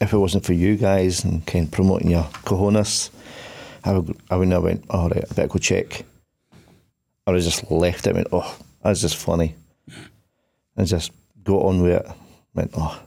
if 0.02 0.14
it 0.14 0.18
wasn't 0.18 0.46
for 0.46 0.54
you 0.54 0.78
guys 0.78 1.24
and 1.24 1.46
kind 1.46 1.66
of 1.66 1.72
promoting 1.72 2.10
your 2.10 2.24
Cahonas, 2.46 3.10
I 3.84 3.94
would 3.94 4.18
I 4.30 4.38
would 4.38 4.48
have 4.50 4.64
went, 4.64 4.86
all 4.90 5.10
right, 5.10 5.26
I 5.30 5.34
better 5.34 5.48
go 5.48 5.60
check. 5.60 6.06
I 7.28 7.32
would 7.32 7.44
have 7.44 7.44
just 7.44 7.70
left 7.70 8.08
it. 8.08 8.16
Went, 8.16 8.28
oh, 8.32 8.58
that's 8.84 9.02
just 9.02 9.18
funny, 9.18 9.56
and 10.78 10.88
just 10.88 11.12
got 11.44 11.64
on 11.64 11.82
with 11.82 11.94
it. 11.94 12.12
Went, 12.54 12.72
oh, 12.78 13.02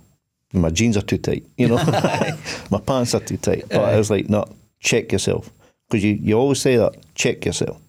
my 0.52 0.70
jeans 0.70 0.96
are 0.96 1.02
too 1.02 1.18
tight, 1.18 1.44
you 1.56 1.68
know, 1.68 1.76
my 2.70 2.80
pants 2.80 3.14
are 3.14 3.20
too 3.20 3.38
tight. 3.38 3.64
But 3.70 3.80
I 3.80 3.96
was 3.96 4.10
like, 4.10 4.28
no, 4.28 4.44
check 4.78 5.10
yourself 5.10 5.50
because 5.88 6.04
you, 6.04 6.14
you 6.14 6.38
always 6.38 6.60
say 6.60 6.76
that, 6.76 6.96
check 7.14 7.44
yourself. 7.44 7.80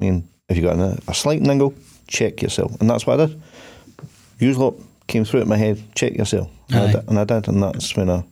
I 0.00 0.04
mean, 0.04 0.28
if 0.48 0.56
you 0.56 0.62
got 0.62 0.76
a, 0.78 0.98
a 1.08 1.14
slight 1.14 1.40
niggle, 1.40 1.74
check 2.06 2.42
yourself, 2.42 2.78
and 2.80 2.88
that's 2.88 3.06
what 3.06 3.20
I 3.20 3.26
did. 3.26 3.42
Usually 4.38 4.74
came 5.06 5.24
through 5.24 5.40
at 5.40 5.46
my 5.46 5.56
head, 5.56 5.82
check 5.94 6.14
yourself, 6.14 6.50
and 6.68 6.78
I, 6.78 6.92
did, 6.92 7.08
and 7.08 7.18
I 7.18 7.24
did, 7.24 7.48
and 7.48 7.62
that's 7.62 7.96
when 7.96 8.10
I 8.10 8.24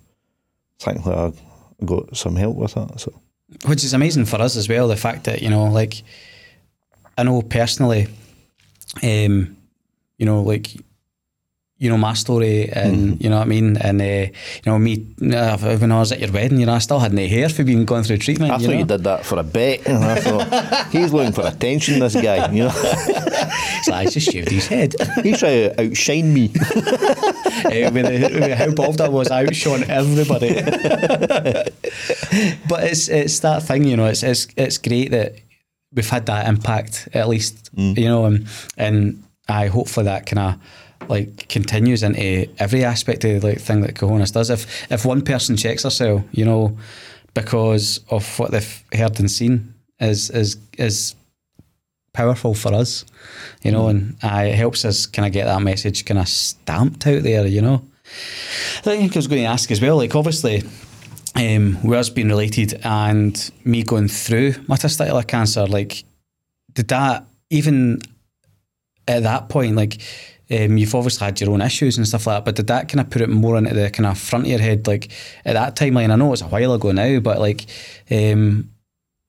thankfully 0.79 1.17
I 1.17 1.85
got 1.85 2.17
some 2.17 2.37
help 2.37 2.57
with 2.57 2.75
that. 2.75 3.01
So 3.01 3.13
which 3.67 3.85
is 3.85 3.95
amazing 3.95 4.27
for 4.27 4.41
us 4.41 4.57
as 4.57 4.69
well. 4.69 4.89
The 4.89 4.97
fact 4.97 5.25
that 5.25 5.43
you 5.43 5.51
know, 5.51 5.65
like, 5.65 6.03
I 7.19 7.23
know 7.23 7.43
personally, 7.43 8.07
um, 9.03 9.57
you 10.19 10.27
know, 10.27 10.43
like, 10.43 10.69
you 11.81 11.89
know 11.89 11.97
my 11.97 12.13
story, 12.13 12.69
and 12.71 13.19
you 13.23 13.31
know 13.31 13.39
what 13.39 13.47
I 13.47 13.49
mean, 13.49 13.79
and 13.79 14.03
uh, 14.03 14.05
you 14.05 14.67
know 14.67 14.79
me 14.79 15.07
uh, 15.35 15.57
when 15.57 15.91
I 15.91 15.99
was 15.99 16.13
at 16.13 16.21
your 16.21 16.31
wedding, 16.31 16.61
you 16.61 16.67
know, 16.67 16.75
I 16.75 16.79
still 16.79 16.99
had 16.99 17.15
no 17.15 17.27
hair 17.27 17.49
for 17.49 17.65
being 17.65 17.87
going 17.87 18.05
through 18.05 18.19
treatment. 18.19 18.53
I 18.53 18.57
you 18.57 18.67
thought 18.67 18.73
know? 18.73 18.79
you 18.81 18.85
did 18.85 19.05
that 19.05 19.25
for 19.25 19.39
a 19.39 19.43
bet, 19.43 19.89
and 19.89 20.05
I 20.05 20.17
thought 20.17 20.87
he's 20.93 21.11
looking 21.11 21.33
for 21.33 21.47
attention. 21.47 21.99
This 21.99 22.15
guy, 22.15 22.53
you 22.53 22.65
know, 22.65 22.71
So 23.83 23.95
I 23.95 24.05
just 24.05 24.31
shaved 24.31 24.51
his 24.51 24.67
head. 24.67 24.95
he's 25.23 25.39
trying 25.39 25.71
to 25.71 25.81
outshine 25.83 26.35
me. 26.35 26.51
Eh, 27.65 27.89
with, 27.89 28.05
the, 28.05 28.31
with 28.35 28.59
how 28.59 28.71
bald 28.73 29.01
I 29.01 29.09
was, 29.09 29.31
I 29.31 29.45
outshone 29.45 29.85
everybody. 29.85 30.53
but 32.69 32.85
it's 32.85 33.09
it's 33.09 33.41
that 33.41 33.63
thing, 33.63 33.85
you 33.85 33.97
know. 33.97 34.05
It's 34.05 34.23
it's 34.23 34.49
it's 34.55 34.77
great 34.77 35.13
that 35.13 35.37
we've 35.95 36.11
had 36.11 36.27
that 36.27 36.47
impact 36.47 37.09
at 37.15 37.27
least, 37.27 37.71
you 37.73 38.05
know, 38.05 38.27
and 38.27 38.47
and 38.77 39.25
I 39.49 39.69
hopefully 39.69 40.05
that 40.05 40.27
kind 40.27 40.41
of 40.41 40.61
like 41.09 41.49
continues 41.49 42.03
into 42.03 42.49
every 42.59 42.85
aspect 42.85 43.25
of 43.25 43.43
like 43.43 43.61
thing 43.61 43.81
that 43.83 43.95
Cahonas 43.95 44.33
does. 44.33 44.51
If 44.51 44.91
if 44.91 45.05
one 45.05 45.23
person 45.23 45.57
checks 45.57 45.83
herself, 45.85 46.23
you 46.33 46.45
know, 46.45 46.77
because 47.35 48.01
of 48.11 48.39
what 48.39 48.51
they've 48.51 48.85
heard 48.93 49.19
and 49.19 49.31
seen, 49.31 49.75
is 49.99 50.31
is 50.31 50.57
is 50.79 51.15
powerful 52.13 52.55
for 52.55 52.75
us, 52.75 53.05
you 53.63 53.71
know, 53.71 53.89
and 53.89 54.17
uh, 54.23 54.45
it 54.47 54.55
helps 54.55 54.85
us 54.85 55.07
kind 55.07 55.27
of 55.27 55.33
get 55.33 55.45
that 55.45 55.63
message 55.63 56.05
kind 56.05 56.19
of 56.19 56.29
stamped 56.29 57.07
out 57.07 57.23
there, 57.23 57.47
you 57.47 57.63
know. 57.63 57.83
I 58.79 58.81
think 58.81 59.15
I 59.15 59.19
was 59.19 59.29
going 59.29 59.43
to 59.43 59.49
ask 59.49 59.71
as 59.71 59.81
well, 59.81 59.97
like 59.97 60.17
obviously, 60.17 60.65
um, 61.37 61.75
where's 61.83 62.11
being 62.11 62.29
related 62.29 62.81
and 62.83 63.51
me 63.65 63.83
going 63.85 64.09
through 64.09 64.55
my 64.67 64.77
testicular 64.77 65.27
cancer, 65.27 65.67
like, 65.67 66.05
did 66.73 66.89
that 66.89 67.27
even 67.51 68.01
at 69.07 69.23
that 69.23 69.49
point, 69.49 69.77
like, 69.77 70.01
um, 70.51 70.77
you've 70.77 70.95
obviously 70.95 71.25
had 71.25 71.41
your 71.41 71.51
own 71.51 71.63
issues 71.63 71.97
and 71.97 72.07
stuff 72.07 72.27
like 72.27 72.39
that, 72.39 72.45
but 72.45 72.57
did 72.57 72.67
that 72.67 72.89
kind 72.89 73.01
of 73.01 73.11
put 73.11 73.23
it 73.23 73.29
more 73.29 73.57
into 73.57 73.73
the 73.73 73.91
kind 73.91 74.07
of 74.07 74.19
front 74.19 74.47
of 74.47 74.51
your 74.51 74.59
head, 74.59 74.87
like 74.87 75.11
at 75.45 75.55
that 75.55 75.77
timeline? 75.77 76.11
I 76.11 76.17
know 76.17 76.33
it's 76.33 76.43
a 76.43 76.47
while 76.47 76.75
ago 76.75 76.93
now, 76.93 77.21
but 77.21 77.39
like, 77.39 77.67
um, 78.11 78.71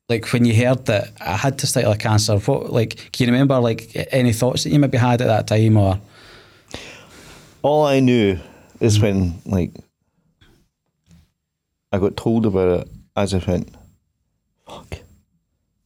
like 0.10 0.32
when 0.34 0.46
you 0.46 0.56
heard 0.56 0.86
that 0.88 1.10
I 1.22 1.38
had 1.38 1.60
to 1.60 1.68
testicular 1.68 2.00
cancer, 2.00 2.38
what 2.38 2.72
like 2.72 3.12
can 3.12 3.28
you 3.28 3.34
remember 3.34 3.60
like 3.60 3.92
any 4.12 4.34
thoughts 4.34 4.64
that 4.64 4.72
you 4.72 4.80
maybe 4.80 4.98
had 4.98 5.22
at 5.22 5.28
that 5.28 5.48
time 5.48 5.78
or? 5.78 6.00
All 7.62 7.86
I 7.86 8.00
knew 8.00 8.40
is 8.80 9.00
when 9.00 9.40
like 9.46 9.72
I 11.92 12.00
got 12.00 12.18
told 12.18 12.46
about 12.46 12.82
it, 12.82 12.90
as 13.16 13.34
I 13.34 13.38
went, 13.46 13.76
fuck. 14.66 14.98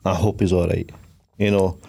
I 0.05 0.13
hope 0.13 0.39
he's 0.39 0.53
all 0.53 0.67
right, 0.67 0.89
you 1.38 1.51
know, 1.51 1.79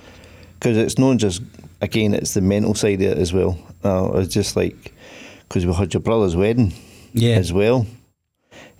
because 0.54 0.76
it's 0.76 0.98
not 0.98 1.18
just 1.18 1.42
again, 1.80 2.14
it's 2.14 2.34
the 2.34 2.40
mental 2.40 2.74
side 2.74 3.00
of 3.02 3.12
it 3.12 3.18
as 3.18 3.32
well. 3.32 3.58
Uh, 3.84 4.10
it's 4.16 4.32
just 4.34 4.56
like 4.56 4.92
because 5.48 5.64
we 5.66 5.72
had 5.74 5.94
your 5.94 6.00
brother's 6.00 6.34
wedding 6.36 6.72
Yeah. 7.12 7.36
as 7.36 7.52
well, 7.52 7.86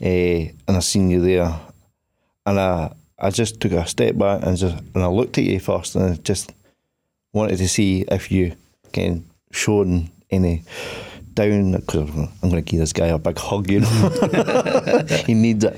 uh, 0.02 0.04
and 0.04 0.52
I 0.68 0.80
seen 0.80 1.10
you 1.10 1.20
there, 1.20 1.54
and 2.44 2.58
I 2.60 2.92
I 3.18 3.30
just 3.30 3.60
took 3.60 3.72
a 3.72 3.86
step 3.86 4.18
back 4.18 4.42
and 4.42 4.56
just 4.56 4.76
and 4.94 5.02
I 5.02 5.06
looked 5.08 5.38
at 5.38 5.44
you 5.44 5.60
first, 5.60 5.94
and 5.96 6.12
I 6.12 6.16
just 6.16 6.52
wanted 7.32 7.58
to 7.58 7.68
see 7.68 8.04
if 8.10 8.30
you 8.32 8.56
can 8.92 9.24
shown 9.52 10.10
any 10.30 10.62
down 11.34 11.72
because 11.72 12.08
I'm 12.10 12.50
going 12.50 12.54
to 12.54 12.62
give 12.62 12.80
this 12.80 12.92
guy 12.94 13.08
a 13.08 13.18
big 13.18 13.38
hug, 13.38 13.70
you 13.70 13.80
know, 13.80 15.04
he 15.26 15.34
needs 15.34 15.64
it. 15.64 15.76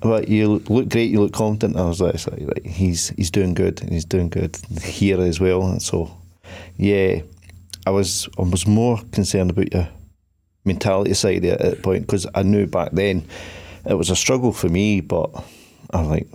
But 0.00 0.28
you 0.28 0.62
look 0.68 0.88
great, 0.88 1.10
you 1.10 1.20
look 1.20 1.32
confident. 1.32 1.78
I 1.78 1.84
was 1.84 2.00
like, 2.00 2.14
like, 2.26 2.40
like, 2.40 2.66
he's 2.66 3.10
he's 3.10 3.30
doing 3.30 3.54
good, 3.54 3.80
and 3.82 3.90
he's 3.92 4.04
doing 4.04 4.28
good 4.30 4.56
here 4.82 5.20
as 5.20 5.38
well. 5.40 5.62
And 5.62 5.80
so, 5.82 6.10
yeah, 6.76 7.22
I 7.86 7.90
was 7.90 8.28
I 8.38 8.42
was 8.42 8.66
more 8.66 9.00
concerned 9.12 9.50
about 9.50 9.72
your 9.72 9.88
mentality 10.64 11.14
side 11.14 11.44
at 11.44 11.58
that 11.60 11.82
point 11.82 12.02
because 12.02 12.26
I 12.34 12.42
knew 12.42 12.66
back 12.66 12.92
then 12.92 13.26
it 13.86 13.94
was 13.94 14.10
a 14.10 14.16
struggle 14.16 14.52
for 14.52 14.68
me, 14.68 15.00
but 15.00 15.30
I 15.92 16.00
was 16.00 16.08
like, 16.08 16.28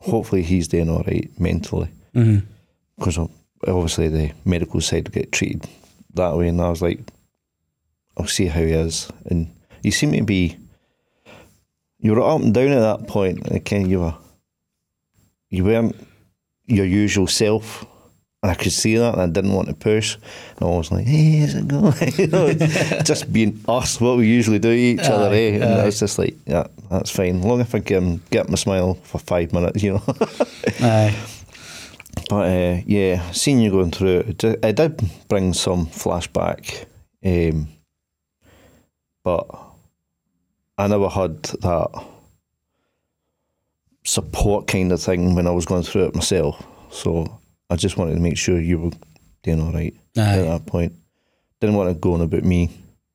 hopefully 0.00 0.42
he's 0.42 0.68
doing 0.68 0.88
all 0.90 1.02
right 1.06 1.30
mentally 1.38 1.88
Mm-hmm. 2.14 2.44
because 2.96 3.18
obviously 3.66 4.08
the 4.08 4.32
medical 4.44 4.80
side 4.80 5.12
get 5.12 5.30
treated 5.30 5.68
that 6.14 6.36
way, 6.36 6.48
and 6.48 6.60
I 6.60 6.68
was 6.70 6.82
like, 6.82 7.00
I'll 8.16 8.26
see 8.26 8.46
how 8.46 8.60
he 8.60 8.72
is, 8.72 9.08
and 9.26 9.54
you 9.82 9.92
seem 9.92 10.12
to 10.12 10.22
be. 10.24 10.56
You 12.00 12.14
were 12.14 12.22
up 12.22 12.40
and 12.40 12.54
down 12.54 12.68
at 12.68 12.80
that 12.80 13.06
point, 13.08 13.46
and 13.46 13.64
kind 13.64 13.88
you 13.90 14.00
were. 14.00 14.14
You 15.50 15.64
weren't 15.64 15.96
your 16.66 16.86
usual 16.86 17.26
self, 17.26 17.84
and 18.42 18.52
I 18.52 18.54
could 18.54 18.72
see 18.72 18.96
that, 18.96 19.14
and 19.14 19.22
I 19.22 19.26
didn't 19.26 19.52
want 19.52 19.68
to 19.68 19.74
push. 19.74 20.16
And 20.56 20.68
I 20.68 20.76
was 20.76 20.92
like, 20.92 21.06
"Hey, 21.06 21.40
how's 21.40 21.54
it 21.54 21.66
going?" 21.66 21.94
you 22.16 22.26
know, 22.28 22.52
just 23.02 23.32
being 23.32 23.60
us, 23.68 24.00
what 24.00 24.16
we 24.18 24.28
usually 24.28 24.60
do 24.60 24.70
to 24.70 24.76
each 24.76 25.00
other, 25.00 25.30
Aye, 25.30 25.38
eh? 25.38 25.54
And 25.54 25.64
aye. 25.64 25.86
it's 25.86 25.98
just 25.98 26.18
like, 26.18 26.36
yeah, 26.46 26.68
that's 26.90 27.10
fine. 27.10 27.42
Long 27.42 27.60
if 27.60 27.74
I 27.74 27.80
can 27.80 28.22
get 28.30 28.48
my 28.48 28.54
smile 28.54 28.94
for 28.94 29.18
five 29.18 29.52
minutes, 29.52 29.82
you 29.82 29.94
know. 29.94 30.02
Aye. 30.80 31.16
But 32.28 32.46
uh, 32.46 32.80
yeah, 32.86 33.30
seeing 33.32 33.60
you 33.60 33.70
going 33.70 33.90
through 33.90 34.18
it, 34.20 34.44
it 34.44 34.64
it 34.64 34.76
did 34.76 35.00
bring 35.28 35.52
some 35.52 35.86
flashback. 35.86 36.86
Um, 37.24 37.68
but 39.24 39.46
I 40.76 40.86
never 40.86 41.08
had 41.08 41.42
that 41.42 42.04
support 44.04 44.66
kind 44.68 44.92
of 44.92 45.02
thing 45.02 45.34
when 45.34 45.46
I 45.46 45.50
was 45.50 45.66
going 45.66 45.82
through 45.82 46.06
it 46.06 46.14
myself. 46.14 46.62
So 46.90 47.37
I 47.70 47.76
just 47.76 47.96
wanted 47.96 48.14
to 48.14 48.20
make 48.20 48.38
sure 48.38 48.58
you 48.60 48.78
were 48.78 48.90
doing 49.42 49.60
all 49.60 49.72
right 49.72 49.94
at 50.16 50.42
that 50.42 50.66
point. 50.66 50.92
Didn't 51.60 51.76
want 51.76 51.90
to 51.90 51.94
go 51.94 52.14
on 52.14 52.22
about 52.22 52.44
me. 52.44 52.70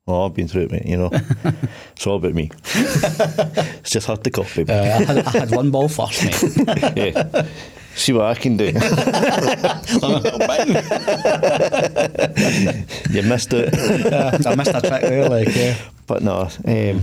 Oh, 0.06 0.26
I've 0.26 0.34
been 0.34 0.48
through 0.48 0.62
it, 0.62 0.70
mate, 0.70 0.84
you 0.86 0.98
know. 0.98 1.10
it's 1.96 2.06
all 2.06 2.16
about 2.16 2.34
me. 2.34 2.50
it's 2.74 3.90
just 3.90 4.06
hard 4.06 4.22
to 4.22 4.30
copy. 4.30 4.64
Uh, 4.68 4.74
I, 4.74 4.86
had, 5.02 5.18
I 5.18 5.30
had 5.30 5.50
one 5.50 5.70
ball 5.70 5.88
first, 5.88 6.22
mate. 6.24 6.96
yeah. 6.96 7.46
See 7.96 8.12
what 8.12 8.26
I 8.26 8.34
can 8.34 8.56
do. 8.56 8.66
you 8.66 8.72
missed 13.22 13.52
it. 13.54 13.74
I 14.46 14.54
missed 14.56 14.74
a 14.74 14.80
trick 14.80 15.02
there, 15.02 15.28
like 15.28 15.54
yeah. 15.54 15.76
But 16.06 16.22
no, 16.22 16.48
um, 16.66 17.02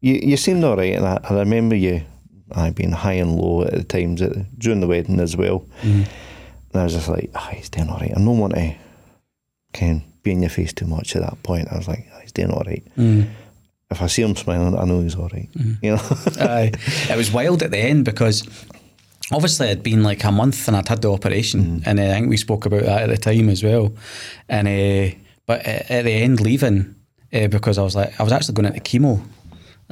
you 0.00 0.14
you 0.14 0.36
seemed 0.36 0.64
all 0.64 0.76
right, 0.76 0.94
and 0.94 1.04
I, 1.04 1.18
I 1.24 1.34
remember 1.40 1.74
you 1.74 2.02
I 2.54 2.70
being 2.70 2.92
high 2.92 3.14
and 3.14 3.36
low 3.36 3.64
at 3.64 3.72
the 3.72 3.84
times 3.84 4.22
at, 4.22 4.58
during 4.58 4.80
the 4.80 4.86
wedding 4.86 5.20
as 5.20 5.36
well. 5.36 5.66
And 6.72 6.80
I 6.80 6.84
was 6.84 6.94
just 6.94 7.08
like, 7.08 7.30
ah, 7.34 7.50
he's 7.52 7.68
doing 7.68 7.88
all 7.88 7.98
right. 7.98 8.10
I 8.10 8.14
don't 8.14 8.38
want 8.38 8.54
to 8.54 8.74
can 9.72 10.02
be 10.22 10.32
in 10.32 10.42
your 10.42 10.50
face 10.50 10.72
too 10.72 10.86
much 10.86 11.16
at 11.16 11.22
that 11.22 11.42
point. 11.42 11.68
I 11.70 11.76
was 11.76 11.88
like, 11.88 12.06
ah, 12.14 12.20
he's 12.20 12.32
doing 12.32 12.50
all 12.50 12.62
right. 12.66 12.84
Mm. 12.96 13.28
If 13.90 14.00
I 14.00 14.06
see 14.06 14.22
him 14.22 14.36
smiling, 14.36 14.78
I 14.78 14.84
know 14.84 15.00
he's 15.00 15.14
all 15.14 15.28
right. 15.28 15.48
You 15.82 15.96
know, 15.96 16.02
Aye. 16.40 16.72
It 17.10 17.16
was 17.16 17.30
wild 17.30 17.62
at 17.62 17.70
the 17.70 17.78
end 17.78 18.04
because 18.04 18.46
obviously 19.30 19.68
it'd 19.68 19.82
been 19.82 20.02
like 20.02 20.24
a 20.24 20.32
month 20.32 20.66
and 20.66 20.76
I'd 20.76 20.88
had 20.88 21.02
the 21.02 21.12
operation, 21.12 21.82
and 21.84 21.98
uh, 22.00 22.02
I 22.02 22.10
think 22.12 22.30
we 22.30 22.36
spoke 22.36 22.64
about 22.66 22.82
that 22.82 23.02
at 23.02 23.08
the 23.10 23.16
time 23.18 23.48
as 23.48 23.62
well. 23.62 23.92
And 24.48 24.66
uh, 24.68 25.14
but 25.46 25.60
at 25.66 25.90
at 25.90 26.04
the 26.04 26.12
end, 26.12 26.40
leaving 26.40 26.94
uh, 27.32 27.48
because 27.48 27.78
I 27.78 27.82
was 27.82 27.94
like, 27.96 28.18
I 28.18 28.22
was 28.22 28.32
actually 28.32 28.54
going 28.54 28.66
into 28.66 28.80
chemo. 28.80 29.22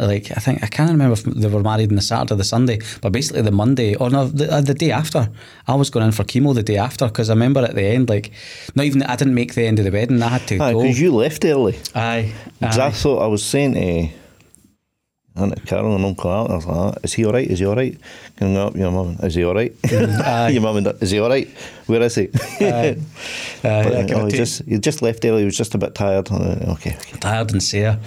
Like 0.00 0.30
I 0.36 0.40
think 0.40 0.62
I 0.62 0.66
can't 0.66 0.90
remember 0.90 1.12
if 1.12 1.24
they 1.24 1.48
were 1.48 1.62
married 1.62 1.90
on 1.90 1.96
the 1.96 2.02
Saturday 2.02 2.32
or 2.34 2.36
the 2.36 2.44
Sunday, 2.44 2.78
but 3.02 3.12
basically 3.12 3.42
the 3.42 3.50
Monday 3.50 3.94
or 3.96 4.08
no, 4.10 4.26
the, 4.26 4.50
uh, 4.50 4.60
the 4.62 4.74
day 4.74 4.90
after, 4.92 5.28
I 5.68 5.74
was 5.74 5.90
going 5.90 6.06
in 6.06 6.12
for 6.12 6.24
chemo 6.24 6.54
the 6.54 6.62
day 6.62 6.78
after 6.78 7.06
because 7.06 7.28
I 7.28 7.34
remember 7.34 7.60
at 7.60 7.74
the 7.74 7.82
end, 7.82 8.08
like 8.08 8.32
not 8.74 8.86
even 8.86 9.02
I 9.02 9.16
didn't 9.16 9.34
make 9.34 9.54
the 9.54 9.64
end 9.66 9.78
of 9.78 9.84
the 9.84 9.90
wedding, 9.90 10.22
I 10.22 10.28
had 10.28 10.46
to 10.48 10.56
go. 10.58 10.80
Because 10.82 11.00
you 11.00 11.14
left 11.14 11.44
early. 11.44 11.78
Aye, 11.94 12.32
Because 12.58 12.78
I 12.78 12.86
aye. 12.86 12.90
thought 12.92 13.18
I 13.22 13.26
was 13.26 13.44
saying 13.44 13.74
to 13.74 14.08
Aunt 15.40 15.66
Carol 15.66 15.94
and 15.96 16.04
Uncle 16.04 16.30
Art, 16.30 16.50
I 16.50 16.54
was 16.56 16.66
like, 16.66 16.76
"Ah, 16.76 16.94
is 17.02 17.12
he 17.14 17.24
all 17.24 17.32
right? 17.32 17.46
Is 17.48 17.58
he 17.58 17.66
all 17.66 17.76
right? 17.76 17.96
Can 18.36 18.50
I 18.50 18.54
go 18.54 18.66
up 18.68 18.76
your 18.76 18.90
mum? 18.90 19.16
Is 19.22 19.34
he 19.34 19.44
all 19.44 19.54
right? 19.54 19.74
your 20.52 20.60
mum 20.62 20.76
and 20.76 20.86
dad, 20.86 20.96
is 21.00 21.10
he 21.10 21.18
all 21.18 21.28
right? 21.28 21.48
Where 21.86 22.02
is 22.02 22.14
he? 22.14 22.26
But, 23.62 23.64
I 23.64 23.78
uh, 23.78 24.06
kinda 24.06 24.20
oh, 24.20 24.26
he 24.26 24.32
just 24.32 24.64
he 24.64 24.78
just 24.78 25.02
left 25.02 25.24
early. 25.24 25.40
He 25.40 25.44
was 25.44 25.56
just 25.56 25.74
a 25.74 25.78
bit 25.78 25.94
tired. 25.94 26.30
Uh, 26.30 26.56
Okay, 26.74 26.96
okay. 26.96 27.18
tired 27.18 27.52
and 27.52 27.62
sore. 27.62 27.98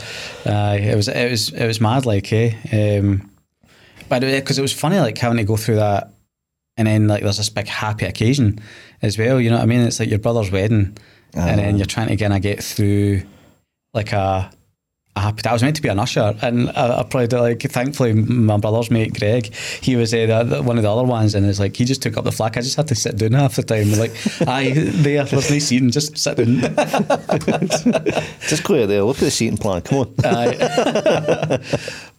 Aye, 0.46 0.78
it 0.78 0.96
was 0.96 1.08
it 1.08 1.30
was 1.30 1.50
it 1.54 1.68
was 1.68 1.80
mad, 1.80 2.06
like 2.06 2.32
eh. 2.34 2.54
Um, 2.72 3.30
but 4.10 4.22
because 4.22 4.58
it 4.58 4.64
was 4.64 4.74
funny, 4.74 5.00
like 5.00 5.18
having 5.18 5.38
to 5.38 5.44
go 5.44 5.58
through 5.58 5.76
that, 5.76 6.12
and 6.78 6.88
then 6.88 7.08
like 7.08 7.22
there's 7.24 7.38
this 7.38 7.50
big 7.50 7.68
happy 7.68 8.06
occasion 8.06 8.60
as 9.02 9.18
well. 9.18 9.40
You 9.40 9.50
know 9.50 9.58
what 9.58 9.64
I 9.64 9.68
mean? 9.68 9.82
It's 9.82 10.00
like 10.00 10.10
your 10.10 10.20
brother's 10.20 10.52
wedding, 10.52 10.98
and 11.34 11.60
then 11.60 11.78
you're 11.78 11.86
trying 11.86 12.08
to 12.08 12.18
kind 12.18 12.34
of 12.34 12.42
get 12.42 12.64
through 12.64 13.22
like 13.94 14.12
a. 14.14 14.52
a 15.16 15.20
happy. 15.20 15.48
I 15.48 15.54
was 15.54 15.62
meant 15.62 15.76
to 15.76 15.82
be 15.82 15.90
an 15.90 16.00
usher, 16.00 16.36
and 16.42 16.70
I, 16.72 17.00
I 17.00 17.04
probably 17.04 17.28
like. 17.38 17.62
Thankfully, 17.62 18.14
my 18.14 18.58
brother's 18.58 18.90
mate 18.90 19.18
Greg, 19.18 19.54
he 19.54 19.96
was 19.96 20.14
uh, 20.14 20.44
the, 20.44 20.62
one 20.62 20.78
of 20.78 20.84
the 20.84 20.92
other 20.92 21.04
ones, 21.04 21.36
and 21.36 21.46
it's 21.46 21.60
like 21.60 21.76
he 21.76 21.86
just 21.86 22.02
took 22.02 22.18
up 22.18 22.24
the 22.24 22.32
flack. 22.32 22.58
I 22.58 22.62
just 22.62 22.76
had 22.76 22.88
to 22.88 22.96
sit 22.96 23.18
down 23.18 23.34
half 23.34 23.56
the 23.56 23.64
time. 23.64 23.92
Like, 23.94 24.12
aye, 24.48 24.72
there, 24.76 25.24
there's 25.24 25.52
no 25.52 25.60
seating, 25.60 25.92
just 25.92 26.18
sit 26.18 26.38
down. 26.38 26.62
Just 28.48 28.64
go 28.64 28.86
there. 28.86 29.04
Look 29.04 29.18
at 29.18 29.24
the 29.24 29.32
seating 29.32 29.58
plan. 29.58 29.82
Come 29.82 30.00
on. 30.00 30.14
Aye. 30.24 30.56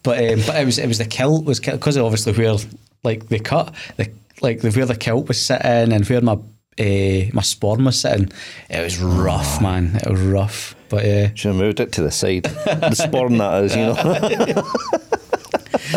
but 0.03 0.17
um, 0.19 0.39
but 0.45 0.55
it 0.55 0.65
was 0.65 0.77
it 0.77 0.87
was 0.87 0.97
the 0.97 1.05
kilt 1.05 1.45
was 1.45 1.59
because 1.59 1.97
obviously 1.97 2.33
where 2.33 2.55
like 3.03 3.27
they 3.27 3.39
cut 3.39 3.73
the 3.97 4.11
like 4.41 4.61
the, 4.61 4.71
where 4.71 4.85
the 4.85 4.95
kilt 4.95 5.27
was 5.27 5.43
sitting 5.43 5.93
and 5.93 6.07
where 6.07 6.21
my 6.21 6.33
uh, 6.33 7.31
my 7.33 7.41
sporran 7.41 7.85
was 7.85 7.99
sitting. 7.99 8.31
It 8.69 8.81
was 8.81 8.99
rough, 8.99 9.61
man. 9.61 9.95
It 9.95 10.09
was 10.09 10.21
rough. 10.21 10.74
But 10.89 11.05
uh, 11.05 11.35
Should 11.35 11.49
have 11.49 11.55
moved 11.55 11.79
it 11.79 11.91
to 11.93 12.01
the 12.01 12.11
side. 12.11 12.43
the 12.43 12.95
sporran 12.95 13.37
that 13.39 13.63
is, 13.63 13.75
you 13.75 13.85
know. 13.85 14.63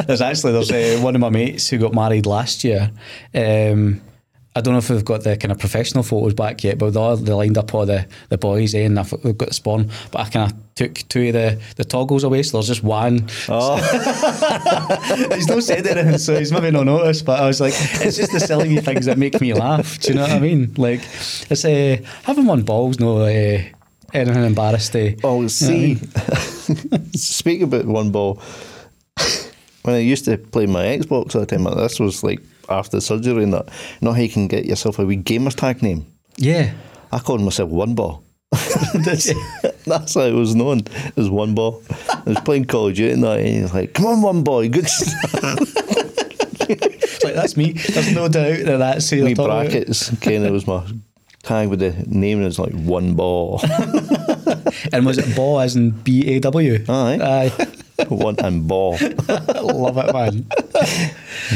there's 0.07 0.21
actually 0.21 0.53
there's 0.53 0.71
uh, 0.71 1.01
one 1.03 1.15
of 1.15 1.21
my 1.21 1.31
mates 1.31 1.69
who 1.69 1.79
got 1.79 1.95
married 1.95 2.27
last 2.27 2.65
year. 2.65 2.91
Um, 3.35 4.01
I 4.57 4.61
don't 4.61 4.73
know 4.73 4.79
if 4.79 4.91
we've 4.91 5.05
got 5.05 5.23
the 5.23 5.37
kind 5.37 5.53
of 5.53 5.59
professional 5.59 6.03
photos 6.03 6.35
back 6.35 6.65
yet, 6.65 6.79
but 6.79 6.91
they, 6.91 7.23
they 7.23 7.33
lined 7.33 7.57
up 7.57 7.73
all 7.75 7.87
the, 7.87 8.09
the 8.29 8.39
boys 8.39 8.75
eh, 8.75 8.81
and 8.87 8.99
I've, 8.99 9.13
we've 9.23 9.39
got 9.39 9.51
the 9.51 9.55
sporran. 9.55 9.89
But 10.11 10.21
I 10.23 10.31
kind 10.31 10.51
of 10.51 10.59
took 10.75 10.95
two 11.09 11.29
of 11.29 11.35
the, 11.35 11.61
the 11.77 11.85
toggles 11.85 12.25
away, 12.25 12.43
so 12.43 12.57
there's 12.57 12.67
just 12.67 12.83
one. 12.83 13.29
Oh, 13.49 13.77
he's 15.35 15.47
not 15.47 15.63
said 15.63 15.87
anything, 15.87 16.19
so 16.19 16.37
he's 16.37 16.51
maybe 16.51 16.73
not 16.73 16.87
noticed. 16.87 17.25
But 17.25 17.41
I 17.41 17.47
was 17.47 17.61
like, 17.61 17.75
it's 17.77 18.17
just 18.17 18.33
the 18.33 18.41
silly 18.41 18.79
things 18.79 19.07
that 19.07 19.17
make 19.17 19.41
me 19.41 19.55
laugh. 19.55 20.01
Do 20.01 20.09
you 20.09 20.15
know 20.17 20.23
what 20.23 20.33
I 20.33 20.41
mean? 20.41 20.75
Like, 20.77 21.03
it's 21.05 21.65
uh, 21.65 21.99
having 22.25 22.47
one 22.47 22.63
ball's 22.63 22.99
no 22.99 23.19
uh, 23.19 23.63
anything 24.15 24.45
embarrassing. 24.45 25.21
oh, 25.25 25.47
see. 25.49 25.97
Speak 27.15 27.63
about 27.63 27.85
one 27.87 28.11
ball. 28.11 28.41
when 29.83 29.95
I 29.97 29.99
used 29.99 30.25
to 30.27 30.39
play 30.39 30.67
my 30.67 30.85
Xbox 30.85 31.35
all 31.35 31.41
the 31.43 31.47
time, 31.47 31.65
this 31.65 31.99
was 32.01 32.23
like 32.23 32.41
after 32.69 32.97
the 32.99 33.01
surgery 33.01 33.43
and 33.45 33.53
that. 33.53 33.67
You 34.01 34.07
know 34.07 34.13
how 34.13 34.21
you 34.21 34.29
can 34.29 34.49
get 34.49 34.65
yourself 34.67 34.99
a 34.99 35.07
wee 35.07 35.17
gamer's 35.17 35.55
tag 35.55 35.83
name? 35.83 36.07
Yeah. 36.37 36.73
I 37.13 37.19
called 37.19 37.41
myself 37.41 37.71
One 37.71 37.95
Ball. 37.95 38.23
You? 39.05 39.35
That's 39.87 40.15
how 40.15 40.23
it 40.23 40.33
was 40.35 40.55
known 40.55 40.83
as 41.17 41.29
One 41.31 41.55
Ball. 41.55 41.83
I 42.11 42.23
was 42.27 42.41
playing 42.41 42.67
Call 42.67 42.89
of 42.89 42.95
Duty 42.95 43.13
and 43.13 43.23
that, 43.25 43.39
and 43.41 43.49
he 43.49 43.63
was 43.63 43.73
like, 43.75 43.95
"Come 43.95 44.07
on, 44.07 44.23
One 44.23 44.45
Ball, 44.45 44.65
you 44.65 44.71
good." 44.71 44.87
It's 46.71 47.25
like 47.25 47.35
that's 47.35 47.57
me. 47.57 47.73
There's 47.73 48.13
no 48.15 48.29
doubt 48.29 48.65
that 48.67 48.77
that's 48.77 49.09
who 49.09 49.17
Wee 49.23 49.29
you're 49.29 49.37
talking 49.37 49.51
about. 49.51 49.71
brackets. 49.71 50.11
Kind 50.21 50.45
of 50.45 50.53
was 50.53 50.67
my 50.67 50.85
tag 51.43 51.69
with 51.69 51.81
the 51.81 51.93
name, 52.07 52.39
and 52.39 52.47
it's 52.47 52.59
like 52.59 52.73
One 52.73 53.15
Ball. 53.15 53.61
And 54.93 55.07
was 55.07 55.19
it 55.19 55.35
ball 55.35 55.61
as 55.61 55.77
in 55.77 55.91
B 55.91 56.27
A 56.29 56.41
W? 56.41 56.85
Aye. 56.89 57.19
Aye. 57.21 57.67
One 58.09 58.37
and 58.39 58.69
Ball. 58.69 58.93
Love 59.29 59.99
it, 59.99 60.13
man. 60.13 60.47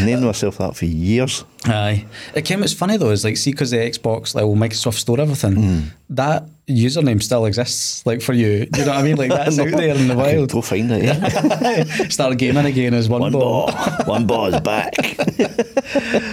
Named 0.04 0.22
myself 0.22 0.58
that 0.58 0.76
for 0.76 0.86
years. 0.86 1.44
Aye. 1.66 2.04
It 2.34 2.44
came, 2.44 2.62
it's 2.62 2.72
funny 2.72 2.96
though, 2.96 3.10
is 3.10 3.24
like, 3.24 3.36
see, 3.36 3.52
because 3.52 3.70
the 3.70 3.76
Xbox, 3.78 4.34
like, 4.34 4.44
will 4.44 4.56
Microsoft 4.56 4.94
store 4.94 5.20
everything, 5.20 5.54
mm. 5.54 5.84
that 6.10 6.44
username 6.68 7.22
still 7.22 7.44
exists, 7.46 8.04
like, 8.06 8.22
for 8.22 8.32
you. 8.32 8.66
Do 8.66 8.80
you 8.80 8.86
know 8.86 8.92
what 8.92 9.00
I 9.00 9.02
mean? 9.02 9.16
Like, 9.16 9.30
that's 9.30 9.58
out 9.60 9.70
there 9.70 9.94
in 9.94 10.08
the 10.08 10.14
I 10.14 10.16
wild. 10.16 10.52
go 10.52 10.62
find 10.62 10.90
it. 10.92 11.04
Yeah. 11.04 11.84
Start 12.08 12.38
gaming 12.38 12.64
again 12.66 12.94
as 12.94 13.08
one, 13.08 13.20
One 13.20 13.32
ball. 13.32 13.66
ball. 13.66 14.04
One 14.06 14.26
ball 14.26 14.46
is 14.54 14.60
back. 14.60 14.94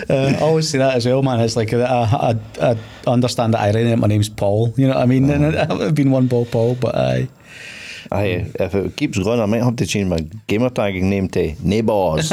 Uh, 0.10 0.34
I 0.38 0.42
always 0.42 0.68
see 0.70 0.78
that 0.80 0.96
as 0.96 1.06
well, 1.06 1.22
man. 1.22 1.40
It's 1.42 1.56
like 1.56 1.72
I, 1.74 1.84
I, 1.84 2.36
I 2.62 2.76
understand 3.06 3.54
that 3.54 3.60
irony 3.62 3.90
that 3.90 3.98
my 4.00 4.08
name's 4.08 4.30
Paul. 4.30 4.74
You 4.76 4.88
know 4.88 4.96
what 4.96 5.04
I 5.04 5.06
mean? 5.06 5.30
And 5.30 5.54
it 5.54 5.70
would 5.70 5.82
have 5.82 5.94
been 5.96 6.10
one 6.12 6.26
ball 6.28 6.46
Paul, 6.46 6.76
but 6.76 6.96
I. 6.96 7.28
Aye, 8.12 8.50
if 8.60 8.74
it 8.74 8.96
keeps 8.96 9.20
going, 9.20 9.40
I 9.40 9.46
might 9.46 9.62
have 9.62 9.76
to 9.76 9.86
change 9.86 10.10
my 10.10 10.20
gamer 10.48 10.70
tagging 10.72 11.10
name 11.12 11.28
to 11.30 11.54
Neighbours. 11.62 12.32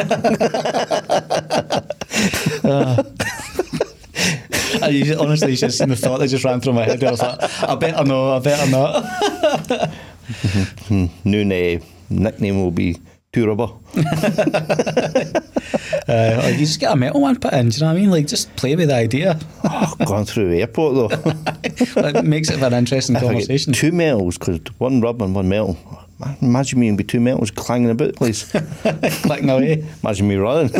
I 4.86 5.16
honestly, 5.18 5.56
just 5.56 5.78
the 5.86 5.96
thought 5.96 6.20
that 6.20 6.28
just 6.28 6.44
ran 6.44 6.60
through 6.60 6.74
my 6.74 6.84
head. 6.84 7.02
I 7.02 7.10
was 7.10 7.22
like, 7.22 7.62
I 7.62 7.74
better 7.74 8.04
no, 8.04 8.36
I 8.36 8.38
better 8.40 8.70
not. 8.70 9.04
New 11.24 11.42
uh, 11.42 11.80
nickname 12.10 12.62
will 12.62 12.70
be 12.70 12.96
Two 13.32 13.46
Rubber. 13.46 13.68
Uh, 16.08 16.40
or 16.44 16.50
you 16.50 16.58
just 16.58 16.78
get 16.78 16.92
a 16.92 16.96
metal 16.96 17.20
one 17.20 17.36
put 17.36 17.52
in. 17.52 17.68
Do 17.68 17.74
you 17.76 17.80
know 17.80 17.88
what 17.88 17.96
I 17.96 18.00
mean? 18.00 18.10
Like, 18.10 18.28
just 18.28 18.54
play 18.54 18.76
with 18.76 18.88
the 18.88 18.94
idea. 18.94 19.38
Oh, 19.64 19.92
going 20.06 20.24
through 20.24 20.50
the 20.50 20.60
airport 20.60 20.94
though. 20.94 21.32
it 21.64 22.24
makes 22.24 22.48
it 22.48 22.58
for 22.58 22.66
an 22.66 22.74
interesting 22.74 23.16
If 23.16 23.22
conversation. 23.22 23.72
two 23.72 23.90
metals, 23.90 24.38
because 24.38 24.60
one 24.78 25.00
rubber 25.00 25.24
and 25.24 25.34
one 25.34 25.48
metal. 25.48 25.76
Imagine 26.40 26.78
me 26.78 26.88
and 26.88 26.96
be 26.96 27.02
two 27.02 27.18
metals 27.18 27.50
clanging 27.50 27.90
about 27.90 28.12
the 28.12 28.14
place. 28.14 28.50
Clicking 29.22 29.50
away. 29.50 29.84
Imagine 30.02 30.28
me 30.28 30.36
running. 30.36 30.70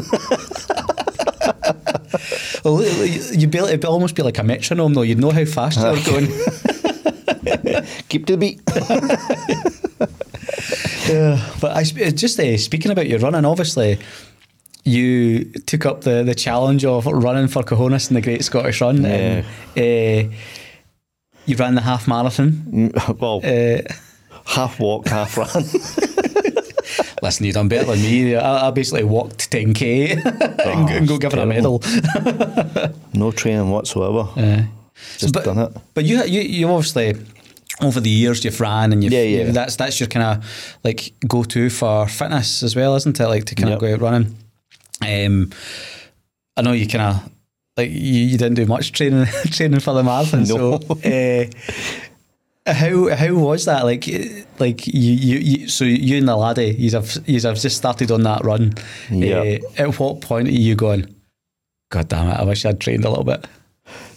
Well, 2.65 2.83
you'd 2.85 3.51
be, 3.51 3.59
it'd 3.59 3.85
almost 3.85 4.15
be 4.15 4.23
like 4.23 4.39
a 4.39 4.43
metronome, 4.43 4.95
though. 4.95 5.03
You'd 5.03 5.19
know 5.19 5.31
how 5.31 5.45
fast 5.45 5.79
you're 5.79 5.97
going. 6.05 6.27
Keep 8.09 8.27
to 8.27 8.37
the 8.37 8.39
beat. 8.39 8.61
Yeah, 11.09 11.41
but 11.61 11.77
I 11.77 11.85
just 11.85 12.41
uh, 12.41 12.59
speaking 12.59 12.91
about 12.91 13.07
your 13.07 13.21
running, 13.21 13.45
obviously, 13.45 14.01
you 14.85 15.45
took 15.45 15.87
up 15.87 16.01
the, 16.01 16.25
the 16.25 16.35
challenge 16.35 16.85
of 16.85 17.07
running 17.07 17.47
for 17.47 17.63
Cahonas 17.63 18.11
in 18.11 18.15
the 18.15 18.21
Great 18.21 18.45
Scottish 18.45 18.81
Run. 18.81 19.05
And, 19.05 19.45
uh, 19.77 20.35
you 21.47 21.57
ran 21.57 21.77
the 21.77 21.81
half 21.83 22.09
marathon. 22.09 22.91
well, 23.21 23.41
Uh, 23.45 23.83
half 24.47 24.81
walk, 24.81 25.07
half 25.07 25.37
run. 25.39 25.65
Listen, 27.23 27.47
you 27.47 27.53
done 27.53 27.69
better 27.69 27.87
than 27.93 28.03
me. 28.03 28.35
I, 28.37 28.69
I 28.69 28.71
basically 28.71 29.05
walked 29.05 29.51
10k 29.51 30.11
and, 30.67 30.89
go- 30.89 30.95
and 30.95 31.09
go 31.09 31.19
give 31.19 31.33
her 31.33 31.41
a 31.41 31.47
medal. 31.47 31.83
no 33.15 33.31
training 33.33 33.71
whatsoever. 33.71 34.29
Uh, 34.41 34.63
Just 35.19 35.35
but, 35.35 35.45
done 35.45 35.59
it. 35.59 35.73
But 35.95 36.05
you, 36.05 36.23
you, 36.25 36.41
you 36.43 36.69
obviously 36.69 37.15
over 37.83 38.01
the 38.01 38.09
years 38.11 38.45
you've 38.45 38.61
ran 38.61 38.93
and 38.93 39.03
you've, 39.05 39.13
Yeah, 39.13 39.23
yeah. 39.23 39.51
that's 39.51 39.77
that's 39.77 40.01
your 40.01 40.09
kind 40.09 40.25
of 40.39 40.79
like 40.85 41.13
go 41.29 41.45
to 41.45 41.69
for 41.71 42.09
fitness 42.09 42.63
as 42.63 42.75
well, 42.75 42.95
isn't 42.97 43.21
it? 43.21 43.27
Like 43.29 43.45
to 43.47 43.55
kind 43.55 43.73
of 43.73 43.81
Yep. 43.83 43.99
go 43.99 44.07
out 44.07 44.13
running. 44.13 44.37
Um, 45.03 45.51
I 46.57 46.63
know 46.63 46.73
you 46.73 46.87
kind 46.89 47.17
of 47.17 47.31
like 47.77 47.91
you, 47.91 47.97
you 47.97 48.39
didn't 48.39 48.55
do 48.55 48.65
much 48.65 48.93
training 48.93 49.27
training 49.51 49.81
for 49.81 49.93
the 49.93 50.03
marathon. 50.03 50.45
No. 50.45 50.79
So 50.81 50.95
uh, 51.05 51.45
how 52.67 53.15
how 53.15 53.35
was 53.35 53.65
that? 53.67 53.85
Like 53.85 54.07
like 54.59 54.87
you, 54.87 55.13
you, 55.13 55.39
you 55.39 55.69
so 55.69 55.85
you 55.85 56.19
and 56.19 56.29
the 56.29 56.37
laddie, 56.37 56.75
you 56.79 56.91
have 56.93 57.17
you 57.27 57.41
have 57.41 57.59
just 57.59 57.77
started 57.77 58.11
on 58.11 58.23
that 58.23 58.45
run. 58.45 58.75
Yep. 59.11 59.63
Uh, 59.79 59.83
at 59.83 59.99
what 59.99 60.21
point 60.21 60.49
are 60.49 60.53
you 60.53 60.75
going? 60.75 61.15
God 61.91 62.09
damn 62.09 62.29
it! 62.29 62.35
I 62.35 62.45
wish 62.45 62.65
I'd 62.65 62.81
trained 62.81 63.05
a 63.05 63.09
little 63.09 63.25
bit. 63.25 63.47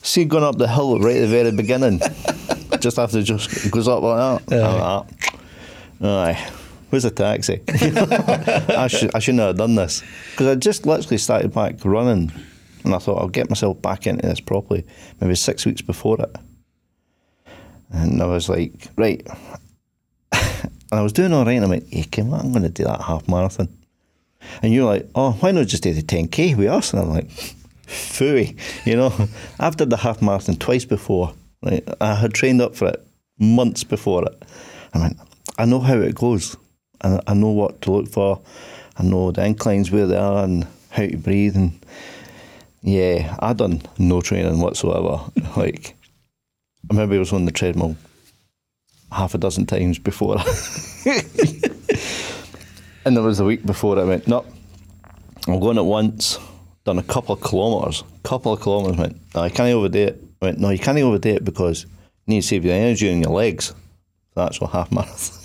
See, 0.01 0.25
going 0.25 0.43
up 0.43 0.57
the 0.57 0.67
hill 0.67 0.99
right 0.99 1.17
at 1.17 1.21
the 1.21 1.27
very 1.27 1.51
beginning, 1.51 1.99
just 2.79 2.97
after 2.97 3.19
it 3.19 3.23
just 3.23 3.69
goes 3.69 3.87
up 3.87 4.01
like 4.01 4.45
that. 4.45 4.57
Like, 4.61 5.33
Aye, 6.01 6.49
where's 6.89 7.03
the 7.03 7.11
taxi? 7.11 7.61
I, 7.67 8.87
should, 8.87 9.13
I 9.13 9.19
shouldn't 9.19 9.41
have 9.41 9.57
done 9.57 9.75
this 9.75 10.01
because 10.31 10.47
I 10.47 10.55
just 10.55 10.85
literally 10.85 11.17
started 11.17 11.53
back 11.53 11.75
running, 11.83 12.31
and 12.83 12.95
I 12.95 12.97
thought 12.97 13.19
I'll 13.19 13.27
get 13.27 13.49
myself 13.49 13.81
back 13.81 14.07
into 14.07 14.25
this 14.25 14.39
properly. 14.39 14.85
Maybe 15.19 15.35
six 15.35 15.65
weeks 15.65 15.81
before 15.81 16.19
it, 16.21 16.35
and 17.91 18.21
I 18.21 18.25
was 18.25 18.49
like, 18.49 18.87
right. 18.95 19.25
and 20.31 20.71
I 20.91 21.01
was 21.01 21.13
doing 21.13 21.33
all 21.33 21.45
right, 21.45 21.53
and 21.53 21.65
I 21.65 21.69
went, 21.69 21.87
"Hey, 21.91 22.05
on, 22.21 22.33
I'm 22.33 22.51
going 22.51 22.63
to 22.63 22.69
do 22.69 22.83
that 22.83 23.01
half 23.01 23.27
marathon." 23.27 23.69
And 24.61 24.73
you're 24.73 24.85
like, 24.85 25.09
"Oh, 25.15 25.31
why 25.33 25.51
not 25.51 25.67
just 25.67 25.83
do 25.83 25.93
the 25.93 26.01
10k 26.01 26.55
with 26.55 26.67
us?" 26.67 26.93
And 26.93 27.01
I'm 27.01 27.09
like, 27.09 27.29
fooey. 27.89 28.57
You 28.85 28.95
know, 28.95 29.13
I've 29.59 29.77
done 29.77 29.89
the 29.89 29.97
half 29.97 30.21
marathon 30.21 30.55
twice 30.55 30.85
before. 30.85 31.33
Right, 31.61 31.87
I 31.99 32.15
had 32.15 32.33
trained 32.33 32.61
up 32.61 32.75
for 32.75 32.87
it 32.87 33.05
months 33.37 33.83
before 33.83 34.25
it. 34.25 34.43
I 34.93 34.99
went, 34.99 35.17
I 35.57 35.65
know 35.65 35.79
how 35.79 35.95
it 35.95 36.15
goes. 36.15 36.55
I, 37.01 37.19
I 37.27 37.33
know 37.33 37.49
what 37.49 37.81
to 37.81 37.91
look 37.91 38.07
for. 38.07 38.41
I 38.97 39.03
know 39.03 39.31
the 39.31 39.45
inclines 39.45 39.91
where 39.91 40.07
they 40.07 40.17
are 40.17 40.43
and 40.43 40.67
how 40.91 41.05
to 41.05 41.17
breathe. 41.17 41.55
And 41.55 41.79
yeah, 42.81 43.35
I 43.39 43.53
done 43.53 43.81
no 43.97 44.21
training 44.21 44.59
whatsoever. 44.59 45.23
like, 45.57 45.95
I 46.89 46.93
remember 46.93 47.15
I 47.15 47.19
was 47.19 47.33
on 47.33 47.45
the 47.45 47.51
treadmill 47.51 47.95
half 49.11 49.35
a 49.35 49.37
dozen 49.37 49.65
times 49.65 49.99
before. 49.99 50.37
and 53.05 53.15
there 53.15 53.23
was 53.23 53.39
a 53.39 53.45
week 53.45 53.65
before 53.65 53.99
I 53.99 54.03
went, 54.03 54.27
no, 54.27 54.45
I'm 55.47 55.59
going 55.59 55.77
at 55.77 55.85
once. 55.85 56.39
Done 56.85 56.97
a 56.97 57.03
couple 57.03 57.35
of 57.35 57.43
kilometres. 57.43 58.03
Couple 58.23 58.53
of 58.53 58.61
kilometres. 58.61 58.97
Went, 58.97 59.35
no, 59.35 59.41
I 59.41 59.49
can't 59.49 59.73
overdo 59.73 59.99
it. 59.99 60.23
I 60.41 60.45
went, 60.45 60.59
no, 60.59 60.69
you 60.69 60.79
can't 60.79 60.97
overdo 60.97 61.29
it 61.29 61.43
because 61.43 61.83
you 61.83 61.89
need 62.35 62.41
to 62.41 62.47
save 62.47 62.65
your 62.65 62.73
energy 62.73 63.09
in 63.09 63.21
your 63.21 63.33
legs. 63.33 63.73
That's 64.35 64.59
what 64.59 64.71
half 64.71 64.91
marathon. 64.91 65.37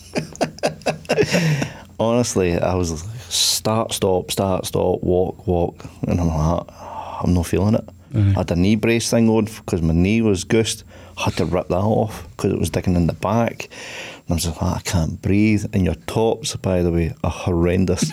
Honestly, 2.01 2.59
I 2.59 2.74
was 2.74 3.03
start, 3.28 3.92
stop, 3.92 4.30
start, 4.30 4.66
stop, 4.66 5.03
walk, 5.03 5.47
walk, 5.47 5.84
and 6.07 6.20
I'm 6.20 6.28
like, 6.28 6.66
I'm 7.22 7.34
not 7.34 7.47
feeling 7.47 7.74
it. 7.74 7.88
I 8.14 8.38
had 8.38 8.51
a 8.53 8.57
knee 8.57 8.76
brace 8.76 9.11
thing 9.11 9.28
on 9.28 9.47
because 9.47 9.82
my 9.82 9.92
knee 9.92 10.22
was 10.22 10.45
goosed. 10.45 10.84
Had 11.17 11.37
to 11.37 11.45
rip 11.45 11.69
that 11.69 11.77
off 11.77 12.29
because 12.31 12.53
it 12.53 12.59
was 12.59 12.71
digging 12.71 12.97
in 12.97 13.07
the 13.07 13.12
back. 13.12 13.69
And 14.27 14.31
I 14.31 14.35
was 14.35 14.47
like, 14.47 14.62
"Ah, 14.62 14.77
I 14.77 14.81
can't 14.81 15.21
breathe. 15.23 15.65
And 15.73 15.85
your 15.85 15.95
tops, 16.07 16.57
by 16.57 16.83
the 16.83 16.91
way, 16.91 17.15
are 17.23 17.31
horrendous. 17.31 18.11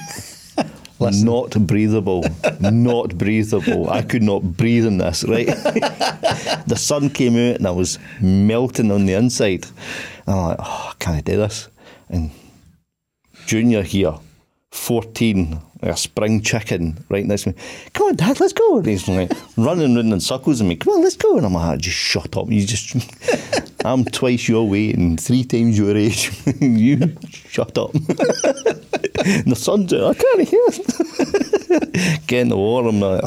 not 1.09 1.51
breathable. 1.65 2.23
not 2.59 3.17
breathable. 3.17 3.89
I 3.89 4.01
could 4.01 4.23
not 4.23 4.43
breathe 4.43 4.85
in 4.85 4.97
this, 4.99 5.23
right? 5.23 5.47
the 6.67 6.77
sun 6.77 7.09
came 7.09 7.35
out 7.35 7.55
and 7.57 7.67
I 7.67 7.71
was 7.71 7.97
melting 8.21 8.91
on 8.91 9.05
the 9.05 9.13
inside. 9.13 9.65
And 10.27 10.35
I'm 10.35 10.47
like, 10.49 10.57
oh, 10.59 10.93
can 10.99 11.15
I 11.15 11.21
do 11.21 11.37
this? 11.37 11.69
And 12.09 12.31
Junior 13.45 13.81
here, 13.81 14.13
14, 14.71 15.59
like 15.81 15.91
a 15.93 15.97
spring 15.97 16.41
chicken 16.41 17.03
right 17.09 17.25
next 17.25 17.43
to 17.43 17.49
me. 17.49 17.55
Come 17.93 18.07
on, 18.07 18.15
Dad, 18.15 18.39
let's 18.39 18.53
go. 18.53 18.77
And 18.77 18.85
he's 18.85 19.07
like 19.07 19.31
running 19.57 19.95
around 19.95 20.13
in 20.13 20.19
circles 20.19 20.61
at 20.61 20.67
me. 20.67 20.75
Come 20.75 20.93
on, 20.93 21.01
let's 21.01 21.15
go. 21.15 21.37
And 21.37 21.45
I'm 21.45 21.53
like, 21.53 21.63
ah, 21.63 21.75
just 21.77 21.97
shut 21.97 22.37
up. 22.37 22.49
You 22.49 22.65
just, 22.65 22.95
I'm 23.85 24.05
twice 24.05 24.47
your 24.47 24.67
weight 24.67 24.95
and 24.95 25.19
three 25.19 25.43
times 25.43 25.77
your 25.77 25.95
age. 25.95 26.31
you 26.61 27.15
shut 27.25 27.77
up. 27.77 27.93
and 27.93 28.03
the 29.45 29.55
sun's 29.55 29.93
out. 29.93 30.11
I 30.11 30.13
can't 30.13 30.47
hear 30.47 30.61
it. 30.67 32.27
Get 32.27 32.41
in 32.41 32.49
the 32.49 32.57
water. 32.57 32.89
I'm 32.89 32.99
like, 32.99 33.23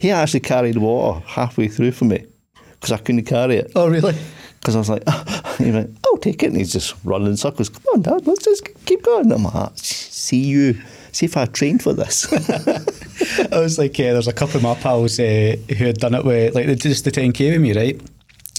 he 0.00 0.10
actually 0.10 0.40
carried 0.40 0.78
water 0.78 1.20
halfway 1.26 1.68
through 1.68 1.92
for 1.92 2.06
me 2.06 2.26
because 2.72 2.92
I 2.92 2.98
couldn't 2.98 3.24
carry 3.24 3.56
it. 3.56 3.72
Oh, 3.74 3.88
really? 3.88 4.14
Because 4.66 4.74
I 4.74 4.78
was 4.80 4.90
like, 4.90 5.08
he 5.58 5.70
went, 5.70 5.96
I'll 6.04 6.16
take 6.16 6.42
it. 6.42 6.48
And 6.48 6.56
he's 6.56 6.72
just 6.72 6.96
running 7.04 7.28
in 7.28 7.36
circles. 7.36 7.68
Come 7.68 7.84
on, 7.94 8.02
Dad, 8.02 8.26
let's 8.26 8.44
just 8.44 8.68
keep 8.84 9.00
going. 9.04 9.30
I'm 9.30 9.44
like, 9.44 9.70
see 9.76 10.40
you. 10.40 10.80
See 11.12 11.26
if 11.26 11.36
I 11.36 11.46
trained 11.46 11.84
for 11.84 11.92
this. 11.92 12.26
I 13.52 13.60
was 13.60 13.78
like, 13.78 13.96
yeah, 13.96 14.12
there's 14.12 14.26
a 14.26 14.32
couple 14.32 14.56
of 14.56 14.64
my 14.64 14.74
pals 14.74 15.20
uh, 15.20 15.54
who 15.68 15.84
had 15.84 15.98
done 15.98 16.14
it 16.14 16.24
with, 16.24 16.56
like, 16.56 16.66
just 16.78 17.04
the 17.04 17.12
10k 17.12 17.52
with 17.52 17.60
me, 17.60 17.74
right? 17.74 18.00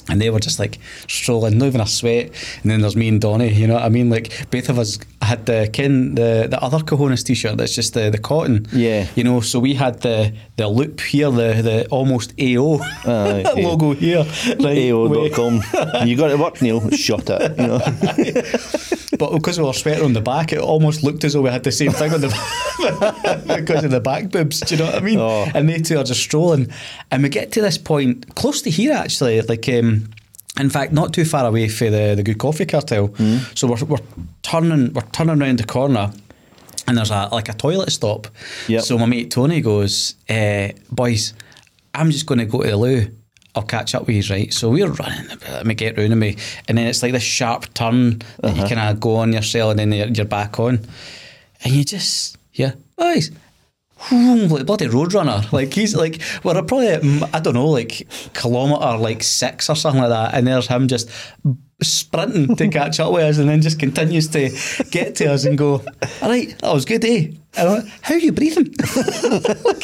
And 0.10 0.22
they 0.22 0.30
were 0.30 0.40
just 0.40 0.60
like 0.60 0.80
strolling, 1.08 1.58
not 1.58 1.66
even 1.68 1.82
a 1.82 1.88
sweat. 1.88 2.32
And 2.62 2.72
then 2.72 2.82
there's 2.82 2.96
me 2.96 3.08
and 3.10 3.20
Donny, 3.20 3.52
you 3.54 3.68
know 3.68 3.74
what 3.76 3.84
I 3.84 3.90
mean? 3.90 4.10
Like 4.10 4.50
both 4.52 4.70
of 4.70 4.80
us 4.80 5.00
had 5.22 5.46
the 5.46 5.70
Ken 5.74 6.16
the, 6.16 6.48
the 6.50 6.62
other 6.62 6.80
Cahonas 6.80 7.24
t-shirt 7.24 7.58
that's 7.58 7.76
just 7.76 7.94
the, 7.94 8.10
the 8.10 8.18
cotton. 8.18 8.68
Yeah. 8.72 9.08
You 9.16 9.24
know, 9.24 9.42
so 9.42 9.60
we 9.60 9.74
had 9.74 10.02
the 10.02 10.34
the 10.56 10.68
loop 10.68 11.02
here, 11.02 11.30
the 11.30 11.62
the 11.62 11.88
almost 11.90 12.34
AO 12.40 12.80
Aye, 12.82 13.44
yeah. 13.58 13.68
logo 13.68 13.94
here. 13.94 14.26
Right, 14.60 14.92
AO.com. 14.92 15.62
you 16.08 16.16
got 16.16 16.32
it 16.32 16.40
work, 16.40 16.62
Neil. 16.62 16.90
Shut 16.92 17.30
it. 17.30 17.58
You 17.60 17.68
know. 17.68 18.98
but 19.18 19.32
because 19.32 19.60
we 19.60 19.66
were 19.66 19.74
sweating 19.74 20.04
on 20.04 20.14
the 20.14 20.22
back, 20.22 20.54
it 20.54 20.60
almost 20.60 21.04
looked 21.04 21.24
as 21.24 21.34
though 21.34 21.42
we 21.42 21.50
had 21.50 21.64
the 21.64 21.72
same 21.72 21.92
thing 21.92 22.14
on 22.14 22.22
the 22.22 22.28
because 23.58 23.84
of 23.84 23.92
the 23.92 24.00
back 24.00 24.30
boobs. 24.30 24.60
Do 24.62 24.76
you 24.76 24.80
know 24.84 24.88
what 24.88 24.96
I 24.96 25.00
mean? 25.00 25.20
Oh. 25.20 25.48
And 25.54 25.68
they 25.68 25.80
two 25.80 25.98
are 25.98 26.04
just 26.04 26.22
strolling, 26.22 26.72
and 27.12 27.24
we 27.24 27.30
get 27.30 27.52
to 27.54 27.62
this 27.62 27.78
point 27.78 28.36
close 28.36 28.62
to 28.64 28.70
here 28.70 28.94
actually, 28.94 29.42
like. 29.42 29.68
Um, 29.70 30.10
in 30.60 30.72
fact, 30.72 30.92
not 30.92 31.14
too 31.14 31.24
far 31.24 31.46
away 31.46 31.68
from 31.68 31.92
the, 31.92 32.16
the 32.16 32.24
Good 32.24 32.40
Coffee 32.40 32.66
Cartel. 32.66 33.14
So 33.54 33.68
we're, 33.68 33.86
we're 33.86 34.04
turning 34.42 34.92
we're 34.92 35.04
turning 35.12 35.40
around 35.40 35.60
the 35.60 35.66
corner, 35.66 36.12
and 36.88 36.98
there's 36.98 37.12
a 37.12 37.30
like 37.32 37.48
a 37.48 37.54
toilet 37.54 37.92
stop. 37.92 38.28
Yep. 38.68 38.82
So 38.82 38.98
my 38.98 39.06
mate 39.06 39.30
Tony 39.30 39.62
goes, 39.62 40.16
eh, 40.28 40.72
"Boys, 40.90 41.36
I'm 41.94 42.12
just 42.12 42.26
going 42.26 42.40
to 42.40 42.46
go 42.46 42.62
to 42.62 42.70
the 42.70 42.78
loo. 42.78 43.12
I'll 43.58 43.64
catch 43.64 43.96
up 43.96 44.08
with 44.08 44.16
you, 44.16 44.34
right?" 44.34 44.54
So 44.54 44.70
we're 44.70 44.88
running 44.88 45.28
let 45.52 45.66
me 45.66 45.74
get 45.74 45.98
round 45.98 46.18
me, 46.20 46.38
and 46.68 46.78
then 46.78 46.88
it's 46.88 47.04
like 47.04 47.12
this 47.12 47.24
sharp 47.24 47.74
turn 47.74 48.20
that 48.40 48.56
you 48.56 48.64
kind 48.64 48.80
of 48.80 49.00
go 49.00 49.18
on 49.18 49.34
yourself, 49.34 49.72
and 49.72 49.80
then 49.80 49.92
you're, 49.92 50.08
you're 50.08 50.26
back 50.26 50.60
on, 50.60 50.80
and 51.64 51.74
you 51.74 51.84
just 51.84 52.38
yeah, 52.54 52.74
boys. 52.98 53.32
like 54.12 54.66
bloody 54.66 54.88
roadrunner. 54.88 55.52
Like 55.52 55.74
he's 55.74 55.96
like 55.96 56.22
we're 56.44 56.54
probably 56.54 56.90
at, 56.90 57.02
mm, 57.02 57.30
I 57.34 57.40
don't 57.40 57.56
know 57.56 57.68
like 57.68 58.08
kilometre 58.34 58.98
like 58.98 59.24
six 59.24 59.70
or 59.70 59.76
something 59.76 60.02
like 60.02 60.10
that, 60.10 60.34
and 60.34 60.48
there's 60.48 60.68
him 60.68 60.88
just 60.88 61.10
sprinting 61.82 62.56
to 62.56 62.68
catch 62.70 63.00
up 63.00 63.14
with 63.14 63.24
us, 63.24 63.38
and 63.38 63.50
then 63.50 63.62
just 63.62 63.80
continues 63.80 64.28
to 64.30 64.50
get 64.92 65.16
to 65.16 65.34
us 65.34 65.46
and 65.46 65.58
go, 65.58 65.84
"All 66.22 66.30
right, 66.30 66.58
that 66.60 66.74
was 66.74 66.86
good, 66.86 67.04
eh?" 67.06 67.32
How 67.58 68.14
are 68.14 68.18
you 68.18 68.32
breathing? 68.32 68.66
like, 69.66 69.84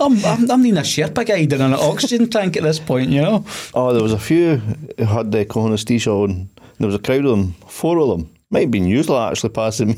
I'm, 0.00 0.24
I'm, 0.24 0.50
I'm 0.50 0.62
needing 0.62 0.78
a 0.78 0.82
Sherpa 0.82 1.26
guide 1.26 1.52
and 1.52 1.62
an 1.62 1.74
oxygen 1.74 2.30
tank 2.30 2.56
at 2.56 2.62
this 2.62 2.78
point, 2.78 3.10
you 3.10 3.20
know. 3.20 3.44
Oh, 3.74 3.92
there 3.92 4.02
was 4.02 4.12
a 4.12 4.18
few 4.18 4.56
who 4.56 5.04
had 5.04 5.26
uh, 5.26 5.30
the 5.30 5.44
Cahonas 5.44 5.84
t-shirt 5.84 6.12
on. 6.12 6.48
There 6.78 6.86
was 6.86 6.94
a 6.94 7.00
crowd 7.00 7.24
of 7.24 7.30
them, 7.32 7.52
four 7.66 7.98
of 7.98 8.08
them. 8.08 8.30
Might 8.50 8.60
have 8.62 8.70
been 8.70 8.86
Newsla 8.86 9.30
actually 9.30 9.50
passing 9.50 9.88
me. 9.88 9.96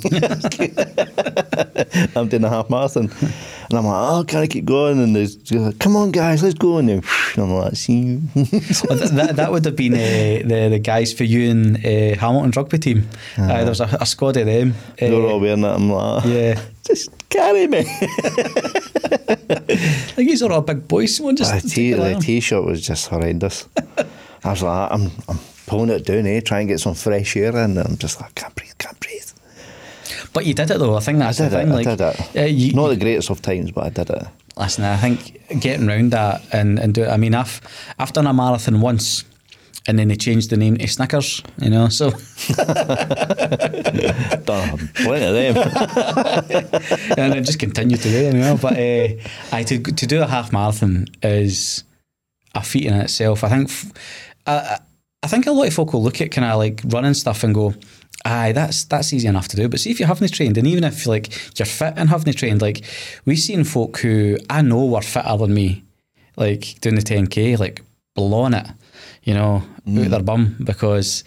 I'm 2.16 2.26
doing 2.28 2.42
a 2.42 2.48
half 2.48 2.68
marathon. 2.68 3.08
And 3.12 3.78
I'm 3.78 3.84
like, 3.86 4.10
oh, 4.10 4.24
can 4.26 4.40
I 4.40 4.48
keep 4.48 4.64
going? 4.64 5.00
And 5.00 5.14
there's, 5.14 5.52
like, 5.52 5.78
come 5.78 5.94
on, 5.94 6.10
guys, 6.10 6.42
let's 6.42 6.56
go. 6.56 6.78
And 6.78 6.88
then 6.88 6.98
and 7.36 7.44
I'm 7.44 7.52
like, 7.52 7.76
see 7.76 7.92
you. 8.00 8.22
Well, 8.34 8.98
that, 8.98 9.34
that 9.36 9.52
would 9.52 9.64
have 9.66 9.76
been 9.76 9.94
uh, 9.94 9.96
the 10.48 10.68
the 10.68 10.78
guys 10.80 11.12
for 11.12 11.22
you 11.22 11.48
and 11.48 11.76
uh, 11.76 12.18
Hamilton 12.18 12.50
rugby 12.56 12.78
team. 12.78 13.08
Uh, 13.38 13.46
there 13.46 13.66
was 13.68 13.80
a, 13.80 13.84
a 14.00 14.04
squad 14.06 14.36
of 14.36 14.46
them. 14.46 14.74
they 14.98 15.12
were 15.12 15.26
Uh, 15.28 15.30
all 15.30 15.38
wearing 15.40 15.60
that. 15.60 15.76
I'm 15.76 15.88
like, 15.88 16.24
yeah, 16.24 16.60
just 16.84 17.10
carry 17.28 17.68
me. 17.68 17.84
I 17.86 19.76
think 20.16 20.28
these 20.28 20.42
are 20.42 20.50
all 20.50 20.62
big 20.62 20.88
boys. 20.88 21.14
Someone 21.14 21.36
just 21.36 21.54
the, 21.62 21.68
t- 21.68 21.92
the 21.92 22.10
along. 22.10 22.22
t-shirt 22.22 22.64
was 22.64 22.84
just 22.84 23.06
horrendous. 23.06 23.68
I 24.42 24.50
was 24.50 24.62
like, 24.64 24.90
I'm, 24.90 25.10
I'm 25.28 25.38
pulling 25.70 25.90
it 25.90 26.04
down, 26.04 26.26
eh, 26.26 26.40
try 26.40 26.58
and 26.60 26.68
get 26.68 26.80
some 26.80 26.94
fresh 26.94 27.36
air 27.36 27.50
in. 27.50 27.78
And 27.78 27.78
I'm 27.78 27.96
just 27.96 28.20
like, 28.20 28.34
can't 28.34 28.54
breathe, 28.56 28.72
can't 28.78 28.98
breathe. 28.98 29.30
But 30.32 30.44
you 30.44 30.52
did 30.54 30.70
it 30.70 30.78
though. 30.78 30.96
I 30.96 31.00
think 31.00 31.16
I 31.18 31.26
that's 31.26 31.38
did 31.38 31.50
the 31.52 31.60
it, 31.60 31.66
thing. 31.66 31.72
I 31.72 31.82
did 31.82 32.00
it. 32.00 32.36
uh, 32.36 32.42
you, 32.46 32.72
Not 32.74 32.88
the 32.88 32.96
greatest 32.96 33.30
of 33.30 33.40
times, 33.40 33.70
but 33.70 33.84
I 33.84 33.90
did 33.90 34.10
it. 34.10 34.26
Listen, 34.56 34.84
I 34.84 34.96
think 34.96 35.40
getting 35.60 35.86
round 35.86 36.12
that 36.12 36.42
and, 36.52 36.78
and 36.80 36.92
do 36.92 37.04
it. 37.04 37.08
I 37.08 37.16
mean, 37.16 37.34
I've 37.34 37.60
I've 38.00 38.12
done 38.12 38.26
a 38.26 38.32
marathon 38.34 38.80
once, 38.80 39.24
and 39.86 39.96
then 39.98 40.08
they 40.08 40.16
changed 40.16 40.50
the 40.50 40.56
name 40.56 40.76
to 40.76 40.86
Snickers. 40.88 41.40
You 41.62 41.70
know, 41.70 41.88
so 41.88 42.10
Done 44.44 44.90
plenty 44.94 45.46
of 45.46 45.54
them. 45.54 45.56
and 47.16 47.34
I 47.34 47.40
just 47.40 47.58
continue 47.60 47.96
to 47.96 48.02
do 48.02 48.22
them. 48.24 48.36
You 48.36 48.42
know, 48.42 48.56
but 48.60 48.72
uh, 48.74 49.08
I 49.52 49.62
to 49.64 49.78
to 49.80 50.06
do 50.06 50.20
a 50.22 50.26
half 50.26 50.52
marathon 50.52 51.06
is 51.22 51.84
a 52.54 52.62
feat 52.62 52.86
in 52.86 52.94
itself. 52.94 53.44
I 53.44 53.48
think 53.48 53.68
f- 53.70 53.92
I, 54.46 54.78
I- 55.22 55.26
think 55.28 55.46
a 55.46 55.52
lot 55.52 55.66
of 55.68 55.74
folk 55.74 55.92
will 55.92 56.02
look 56.02 56.20
at 56.20 56.30
kind 56.30 56.44
of 56.50 56.58
like 56.58 56.82
running 56.86 57.14
stuff 57.14 57.44
and 57.44 57.54
go. 57.54 57.74
Aye, 58.24 58.52
that's 58.52 58.84
that's 58.84 59.12
easy 59.14 59.28
enough 59.28 59.48
to 59.48 59.56
do. 59.56 59.68
But 59.68 59.80
see 59.80 59.90
if 59.90 59.98
you 60.00 60.06
haven't 60.06 60.32
trained, 60.32 60.58
and 60.58 60.66
even 60.66 60.84
if 60.84 61.06
like 61.06 61.58
you're 61.58 61.66
fit 61.66 61.94
and 61.96 62.10
haven't 62.10 62.36
trained, 62.36 62.60
like 62.60 62.82
we've 63.24 63.38
seen 63.38 63.64
folk 63.64 63.98
who 63.98 64.36
I 64.50 64.60
know 64.62 64.84
were 64.84 65.00
fitter 65.00 65.36
than 65.38 65.54
me, 65.54 65.84
like 66.36 66.80
doing 66.82 66.96
the 66.96 67.02
10k, 67.02 67.58
like 67.58 67.82
blowing 68.14 68.52
it, 68.54 68.66
you 69.24 69.32
know, 69.32 69.62
out 70.02 70.10
their 70.10 70.22
bum 70.22 70.56
because 70.62 71.24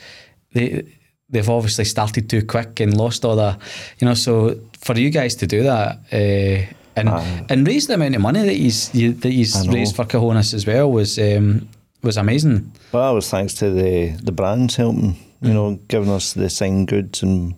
they 0.53 0.83
they've 1.29 1.49
obviously 1.49 1.85
started 1.85 2.29
too 2.29 2.45
quick 2.45 2.79
and 2.79 2.95
lost 2.95 3.25
all 3.25 3.35
the, 3.35 3.57
you 3.97 4.05
know. 4.07 4.13
So 4.13 4.59
for 4.79 4.95
you 4.95 5.09
guys 5.09 5.35
to 5.37 5.47
do 5.47 5.63
that 5.63 5.97
uh, 6.11 6.71
and 6.95 7.09
and 7.49 7.67
raise 7.67 7.87
the 7.87 7.95
amount 7.95 8.13
of 8.15 8.21
money 8.21 8.43
that 8.43 8.53
he's 8.53 8.93
you, 8.93 9.13
that 9.13 9.31
he's 9.31 9.55
raised 9.73 9.95
for 9.95 10.05
Cahonas 10.05 10.53
as 10.53 10.67
well 10.67 10.91
was 10.91 11.17
um, 11.17 11.67
was 12.03 12.17
amazing. 12.17 12.71
Well, 12.91 13.09
that 13.09 13.15
was 13.15 13.29
thanks 13.29 13.53
to 13.55 13.69
the 13.71 14.09
the 14.23 14.31
brands 14.31 14.75
helping, 14.75 15.15
you 15.41 15.49
Mm. 15.49 15.53
know, 15.53 15.79
giving 15.87 16.09
us 16.11 16.33
the 16.33 16.49
signed 16.49 16.87
goods 16.87 17.23
and 17.23 17.55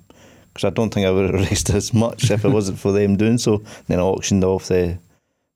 because 0.53 0.63
I 0.65 0.69
don't 0.69 0.93
think 0.93 1.05
I 1.05 1.11
would 1.11 1.33
have 1.33 1.41
raised 1.49 1.69
as 1.69 1.93
much 1.93 2.31
if 2.31 2.45
it 2.45 2.49
wasn't 2.51 2.79
for 2.79 2.91
them 2.93 3.17
doing 3.17 3.37
so. 3.37 3.61
Then 3.87 3.99
I 3.99 4.03
auctioned 4.03 4.43
off 4.43 4.67
the 4.67 4.97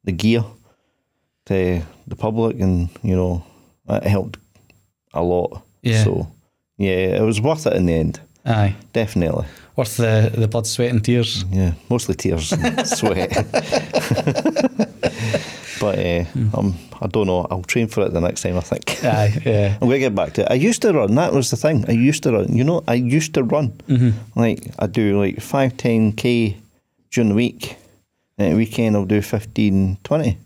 the 0.03 0.11
gear 0.11 0.43
to 1.45 1.81
the 2.07 2.15
public, 2.15 2.59
and 2.59 2.89
you 3.03 3.15
know, 3.15 3.43
it 3.89 4.03
helped 4.03 4.37
a 5.13 5.21
lot. 5.23 5.61
Yeah. 5.83 6.03
So 6.03 6.27
yeah, 6.77 7.17
it 7.17 7.21
was 7.25 7.39
worth 7.41 7.65
it 7.67 7.73
in 7.73 7.85
the 7.85 7.93
end. 7.93 8.19
Aye. 8.45 8.75
definitely. 8.93 9.45
Worth 9.75 9.97
the, 9.97 10.31
the 10.35 10.47
blood, 10.47 10.65
sweat, 10.67 10.91
and 10.91 11.03
tears. 11.03 11.43
Yeah, 11.51 11.73
mostly 11.89 12.15
tears 12.15 12.51
and 12.53 12.87
sweat. 12.87 13.31
but 15.79 15.97
uh, 15.97 16.25
um, 16.57 16.75
I 17.01 17.07
don't 17.07 17.27
know. 17.27 17.47
I'll 17.49 17.63
train 17.63 17.87
for 17.87 18.05
it 18.05 18.13
the 18.13 18.21
next 18.21 18.41
time. 18.41 18.57
I 18.57 18.61
think. 18.61 19.03
Aye, 19.03 19.41
yeah. 19.45 19.77
I'm 19.81 19.87
gonna 19.87 19.99
get 19.99 20.15
back 20.15 20.33
to 20.33 20.41
it. 20.43 20.51
I 20.51 20.55
used 20.55 20.81
to 20.83 20.93
run. 20.93 21.15
That 21.15 21.33
was 21.33 21.51
the 21.51 21.57
thing. 21.57 21.85
I 21.87 21.93
used 21.93 22.23
to 22.23 22.31
run. 22.31 22.55
You 22.55 22.63
know, 22.63 22.83
I 22.87 22.95
used 22.95 23.33
to 23.35 23.43
run. 23.43 23.69
Mm-hmm. 23.87 24.39
Like 24.39 24.67
I 24.79 24.87
do 24.87 25.19
like 25.19 25.41
five, 25.41 25.77
ten 25.77 26.11
k 26.11 26.57
during 27.11 27.29
the 27.29 27.35
week. 27.35 27.77
And 28.37 28.47
at 28.47 28.51
the 28.51 28.57
weekend, 28.57 28.95
I'll 28.95 29.03
do 29.03 29.21
15, 29.21 29.97
20 30.01 30.37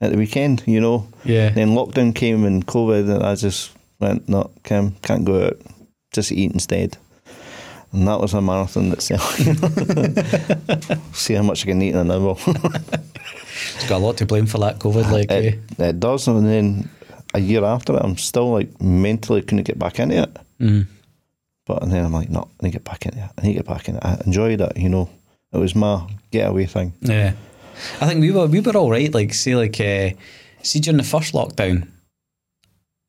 at 0.00 0.10
the 0.10 0.16
weekend. 0.16 0.62
You 0.66 0.80
know. 0.80 1.08
Yeah. 1.24 1.50
Then 1.50 1.70
lockdown 1.70 2.14
came 2.14 2.44
and 2.44 2.66
COVID, 2.66 3.14
and 3.14 3.22
I 3.22 3.34
just 3.34 3.72
went, 4.00 4.28
no, 4.28 4.50
Kim, 4.64 4.92
can't 5.02 5.24
go 5.24 5.46
out. 5.46 5.60
Just 6.12 6.32
eat 6.32 6.52
instead. 6.52 6.96
And 7.96 8.06
that 8.08 8.20
was 8.20 8.34
a 8.34 8.42
marathon 8.42 8.92
itself. 8.92 9.38
See 11.14 11.32
how 11.32 11.42
much 11.42 11.64
I 11.64 11.70
can 11.70 11.80
eat 11.80 11.94
in 11.94 11.96
an 11.96 12.10
hour. 12.10 12.36
It's 12.36 13.88
got 13.88 13.96
a 13.96 14.04
lot 14.04 14.18
to 14.18 14.26
blame 14.26 14.44
for 14.44 14.58
that 14.58 14.78
COVID. 14.78 15.10
Like, 15.10 15.30
eh? 15.30 15.52
it, 15.54 15.80
it 15.80 15.98
does, 15.98 16.28
and 16.28 16.46
then 16.46 16.90
a 17.32 17.40
year 17.40 17.64
after 17.64 17.96
it, 17.96 18.02
I'm 18.04 18.18
still 18.18 18.52
like 18.52 18.82
mentally 18.82 19.40
couldn't 19.40 19.64
get 19.64 19.78
back 19.78 19.98
into 19.98 20.24
it. 20.24 20.36
mm. 20.60 20.86
But 21.64 21.88
then 21.88 22.04
I'm 22.04 22.12
like, 22.12 22.28
no, 22.28 22.50
I 22.60 22.66
need 22.66 22.72
to 22.72 22.78
get 22.78 22.84
back 22.84 23.06
into 23.06 23.18
it. 23.18 23.30
I 23.38 23.42
need 23.42 23.54
to 23.54 23.60
get 23.60 23.66
back 23.66 23.88
into 23.88 23.98
it. 23.98 24.04
I 24.06 24.22
enjoyed 24.26 24.60
it, 24.60 24.76
you 24.76 24.90
know. 24.90 25.08
It 25.54 25.58
was 25.58 25.74
my 25.74 26.06
getaway 26.30 26.66
thing. 26.66 26.92
Yeah, 27.00 27.32
I 28.02 28.08
think 28.08 28.20
we 28.20 28.30
were 28.30 28.46
we 28.46 28.60
were 28.60 28.76
all 28.76 28.90
right. 28.90 29.12
Like, 29.12 29.32
see, 29.32 29.56
like, 29.56 29.80
uh, 29.80 30.10
see 30.62 30.80
during 30.80 30.98
the 30.98 31.02
first 31.02 31.32
lockdown, 31.32 31.88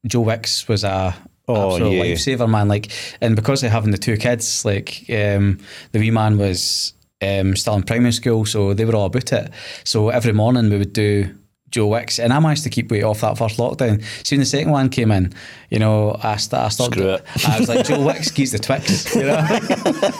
Joe 0.06 0.22
Wicks 0.22 0.66
was 0.70 0.86
a 0.86 1.14
Oh, 1.48 1.72
absolute 1.74 1.92
yeah. 1.94 2.04
lifesaver, 2.04 2.50
man. 2.50 2.68
Like, 2.68 2.92
and 3.22 3.36
because 3.36 3.64
of 3.64 3.72
having 3.72 3.92
the 3.92 3.98
two 3.98 4.18
kids, 4.18 4.66
like, 4.66 5.06
um, 5.10 5.60
the 5.92 6.00
wee 6.00 6.12
man 6.12 6.38
was 6.38 6.94
um, 7.22 7.56
still 7.56 7.76
in 7.76 7.84
primary 7.84 8.12
school, 8.12 8.46
so 8.46 8.74
they 8.74 8.86
were 8.86 8.96
all 8.96 9.06
about 9.06 9.32
it. 9.32 9.52
So 9.84 10.10
every 10.10 10.34
morning 10.34 10.70
we 10.70 10.78
would 10.78 10.94
do. 10.94 11.36
Joe 11.70 11.88
Wicks, 11.88 12.18
and 12.18 12.32
I 12.32 12.40
managed 12.40 12.64
to 12.64 12.70
keep 12.70 12.90
weight 12.90 13.04
off 13.04 13.20
that 13.20 13.38
first 13.38 13.58
lockdown. 13.58 14.02
Soon 14.26 14.40
the 14.40 14.46
second 14.46 14.72
one 14.72 14.88
came 14.88 15.12
in, 15.12 15.34
you 15.70 15.80
know, 15.80 16.18
I, 16.24 16.38
st- 16.38 16.62
I 16.62 16.70
stopped. 16.70 16.94
Screw 16.94 17.10
it. 17.10 17.26
I 17.46 17.60
was 17.60 17.68
like, 17.68 17.86
Joe 17.86 18.06
Wicks 18.06 18.32
keeps 18.32 18.54
the 18.54 18.58
Twix, 18.60 19.14
you 19.14 19.24
know, 19.24 19.36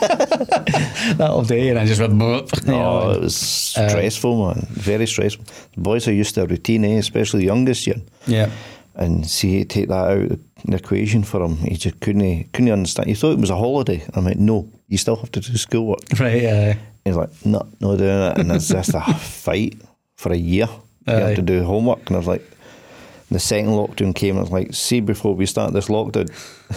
that 0.02 1.28
all 1.30 1.42
day, 1.44 1.70
and 1.70 1.78
I 1.78 1.86
just 1.86 2.02
went, 2.02 2.12
know, 2.12 2.44
Oh, 2.68 3.08
and- 3.08 3.16
it 3.16 3.22
was 3.22 3.36
stressful, 3.36 4.46
man. 4.54 4.66
Very 4.70 5.06
stressful. 5.06 5.44
The 5.74 5.80
boys 5.80 6.06
are 6.06 6.12
used 6.12 6.34
to 6.34 6.42
a 6.42 6.46
routine, 6.46 6.84
eh? 6.84 6.98
especially 6.98 7.40
the 7.40 7.46
youngest 7.46 7.86
one. 7.88 8.02
yeah. 8.26 8.50
And 8.98 9.24
see, 9.26 9.64
take 9.64 9.88
that 9.88 9.94
out 9.94 10.32
of 10.32 10.40
the 10.64 10.76
equation 10.76 11.22
for 11.22 11.40
him. 11.42 11.56
He 11.58 11.76
just 11.76 12.00
couldn't, 12.00 12.52
couldn't 12.52 12.72
understand. 12.72 13.08
He 13.08 13.14
thought 13.14 13.32
it 13.32 13.38
was 13.38 13.50
a 13.50 13.56
holiday. 13.56 14.04
I'm 14.14 14.24
like, 14.24 14.38
no, 14.38 14.68
you 14.88 14.98
still 14.98 15.14
have 15.16 15.30
to 15.32 15.40
do 15.40 15.56
schoolwork. 15.56 16.00
Right, 16.18 16.44
uh, 16.44 16.74
He's 17.04 17.16
like, 17.16 17.30
no, 17.46 17.66
no 17.80 17.96
doing 17.96 18.10
it. 18.10 18.38
And 18.38 18.50
it's 18.52 18.68
just 18.68 18.94
a 18.94 19.00
fight 19.18 19.80
for 20.16 20.32
a 20.32 20.36
year. 20.36 20.68
You 21.06 21.14
have 21.14 21.36
to 21.36 21.42
do 21.42 21.62
homework. 21.62 22.06
And 22.08 22.16
I 22.16 22.18
was 22.18 22.26
like, 22.26 22.42
the 23.30 23.38
second 23.38 23.70
lockdown 23.70 24.14
came, 24.14 24.36
I 24.36 24.40
was 24.40 24.50
like, 24.50 24.74
see, 24.74 25.00
before 25.00 25.34
we 25.34 25.46
start 25.46 25.72
this 25.72 25.86
lockdown, 25.88 26.28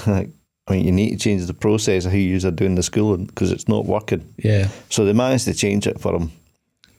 like, 0.07 0.29
I 0.67 0.73
mean, 0.73 0.85
you 0.85 0.91
need 0.91 1.09
to 1.11 1.17
change 1.17 1.45
the 1.47 1.53
process 1.53 2.05
of 2.05 2.11
how 2.11 2.17
you 2.17 2.37
are 2.47 2.51
doing 2.51 2.75
the 2.75 2.83
schooling 2.83 3.25
because 3.25 3.51
it's 3.51 3.67
not 3.67 3.85
working. 3.85 4.31
yeah. 4.37 4.69
So 4.89 5.05
they 5.05 5.13
managed 5.13 5.45
to 5.45 5.53
change 5.53 5.87
it 5.87 5.99
for 5.99 6.15
him, 6.15 6.31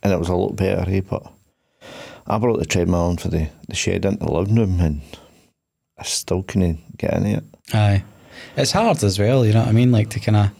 and 0.03 0.13
it 0.13 0.19
was 0.19 0.29
a 0.29 0.35
lot 0.35 0.57
better, 0.57 0.85
eh? 0.91 1.01
But 1.09 1.23
I 2.27 2.39
brought 2.39 2.59
the 2.59 2.67
treadmill 2.67 3.11
in 3.11 3.17
for 3.17 3.29
the, 3.29 3.49
the 3.69 3.75
shed 3.75 4.05
into 4.05 4.25
the 4.25 4.33
living 4.33 4.57
room, 4.57 4.81
and 4.81 5.03
I 5.99 6.05
still 6.05 6.43
couldn't 6.43 6.97
get 6.97 7.15
in 7.15 7.27
it. 7.27 7.45
Aye. 7.73 8.05
It's 8.57 8.73
hard 8.73 9.03
as 9.03 9.19
well, 9.19 9.45
you 9.45 9.53
know 9.53 9.61
what 9.61 9.69
I 9.69 9.73
mean? 9.73 9.93
Like 9.93 10.11
to 10.11 10.21
kind 10.21 10.37
of, 10.37 10.51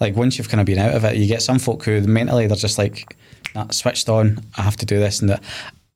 like 0.00 0.16
once 0.16 0.38
you've 0.38 0.48
kind 0.48 0.60
of 0.60 0.66
been 0.66 0.78
out 0.78 0.94
of 0.94 1.04
it, 1.04 1.16
you 1.16 1.26
get 1.26 1.42
some 1.42 1.58
folk 1.58 1.84
who 1.84 2.00
mentally 2.02 2.46
they're 2.46 2.56
just 2.56 2.78
like, 2.78 3.16
nah, 3.54 3.68
switched 3.70 4.08
on, 4.08 4.40
I 4.56 4.62
have 4.62 4.76
to 4.78 4.86
do 4.86 4.98
this 4.98 5.20
and 5.20 5.30
that. 5.30 5.42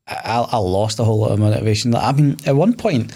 I, 0.07 0.47
I 0.51 0.57
lost 0.57 0.99
a 0.99 1.05
whole 1.05 1.18
lot 1.21 1.31
of 1.31 1.39
motivation. 1.39 1.93
Like, 1.93 2.03
I 2.03 2.12
mean, 2.12 2.37
at 2.45 2.57
one 2.57 2.75
point, 2.75 3.12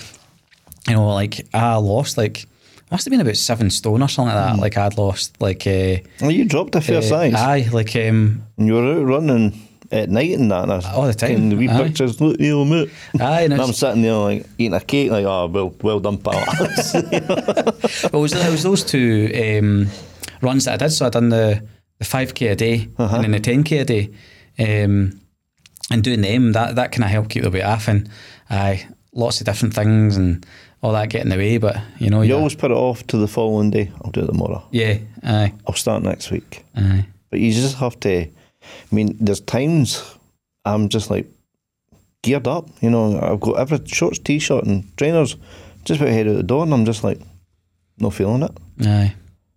you 0.87 0.95
know, 0.95 1.13
like 1.13 1.47
I 1.53 1.75
lost 1.77 2.17
like, 2.17 2.47
must 2.91 3.05
have 3.05 3.11
been 3.11 3.21
about 3.21 3.37
seven 3.37 3.71
stone 3.71 4.03
or 4.03 4.09
something 4.09 4.35
like 4.35 4.55
that. 4.55 4.61
Like 4.61 4.77
I'd 4.77 4.97
lost 4.97 5.41
like, 5.41 5.67
uh, 5.67 5.97
Well, 6.21 6.31
you 6.31 6.45
dropped 6.45 6.77
a 6.77 6.81
fair 6.81 6.99
uh, 6.99 7.03
size, 7.03 7.35
Aye, 7.35 7.69
like, 7.73 7.97
um, 7.97 8.47
and 8.57 8.67
you 8.69 8.75
were 8.75 9.01
out 9.01 9.05
running 9.05 9.69
at 9.93 10.09
night 10.11 10.33
and 10.39 10.51
that. 10.51 10.63
And 10.65 10.73
I 10.73 10.93
All 10.93 11.07
the 11.07 11.15
time, 11.15 11.29
taking 11.31 11.49
The 11.51 11.57
wee 11.57 11.69
aye. 11.69 11.83
pictures, 11.85 12.21
look, 12.21 12.41
you 12.41 12.51
know, 12.51 12.65
mate. 12.65 12.91
aye, 13.21 13.43
and 13.43 13.53
And 13.53 13.63
I'm 13.63 13.73
sitting 13.73 14.03
there 14.03 14.15
like 14.15 14.47
eating 14.59 14.75
a 14.75 14.81
cake, 14.81 15.11
like, 15.11 15.25
oh, 15.27 15.47
well, 15.47 15.75
well 15.83 16.01
done, 16.01 16.19
pal. 16.19 16.35
Well, 17.13 17.75
it 18.13 18.13
was, 18.13 18.33
it 18.33 18.51
was 18.51 18.63
those 18.63 18.85
two 18.85 19.31
um, 19.59 19.87
runs 20.41 20.65
that 20.65 20.75
I 20.75 20.77
did. 20.85 20.91
So 20.91 21.07
I 21.07 21.11
done 21.11 21.29
the, 21.29 21.63
the 21.99 22.05
5k 22.05 22.51
a 22.53 22.57
day 22.57 22.89
Uh-huh. 22.99 23.17
and 23.17 23.25
then 23.25 23.31
the 23.33 23.41
10k 23.41 23.81
a 23.81 23.85
day. 23.85 24.11
Um, 24.59 25.21
and 25.91 26.03
doing 26.03 26.23
them, 26.23 26.53
that, 26.53 26.77
that 26.77 26.93
kind 26.93 27.05
of 27.05 27.11
helped 27.11 27.31
keep 27.31 27.43
the 27.43 27.51
weight 27.51 27.63
off. 27.63 27.89
And 27.89 28.09
aye, 28.51 28.87
lots 29.13 29.41
of 29.41 29.47
different 29.47 29.75
things 29.75 30.17
and 30.17 30.45
all 30.83 30.93
that 30.93 31.11
get 31.11 31.23
in 31.23 31.29
the 31.29 31.37
way. 31.37 31.59
But, 31.59 31.77
you 31.99 32.09
know, 32.11 32.23
you 32.23 32.31
yeah, 32.31 32.37
always 32.39 32.55
put 32.55 32.71
it 32.71 32.77
off 32.77 33.07
to 33.09 33.17
the 33.19 33.29
following 33.29 33.71
day. 33.71 33.91
I'll 34.03 34.11
do 34.11 34.23
it 34.23 34.27
tomorrow. 34.27 34.67
yeah, 34.71 34.99
aye, 35.23 35.53
I'll 35.67 35.75
start 35.75 36.03
next 36.03 36.31
week. 36.31 36.65
aye. 36.77 37.07
But 37.31 37.41
you 37.41 37.53
just 37.53 37.77
have 37.77 37.99
to. 38.01 38.29
I 38.91 38.95
mean, 38.95 39.17
there's 39.21 39.41
times 39.41 40.03
I'm 40.65 40.89
just 40.89 41.11
like 41.11 41.27
geared 42.23 42.47
up. 42.47 42.69
You 42.81 42.91
know, 42.91 43.19
I've 43.21 43.41
got 43.41 43.59
every 43.59 43.81
shorts, 43.87 44.19
t-shirt, 44.19 44.65
and 44.65 44.85
trainers 44.97 45.37
just 45.85 46.01
about 46.01 46.13
head 46.13 46.29
out 46.29 46.37
the 46.37 46.43
door, 46.43 46.63
and 46.65 46.73
I'm 46.73 46.85
just 46.85 47.05
like 47.05 47.21
not 47.99 48.15
feeling 48.15 48.43
it. 48.43 48.53
Aye, 48.87 49.15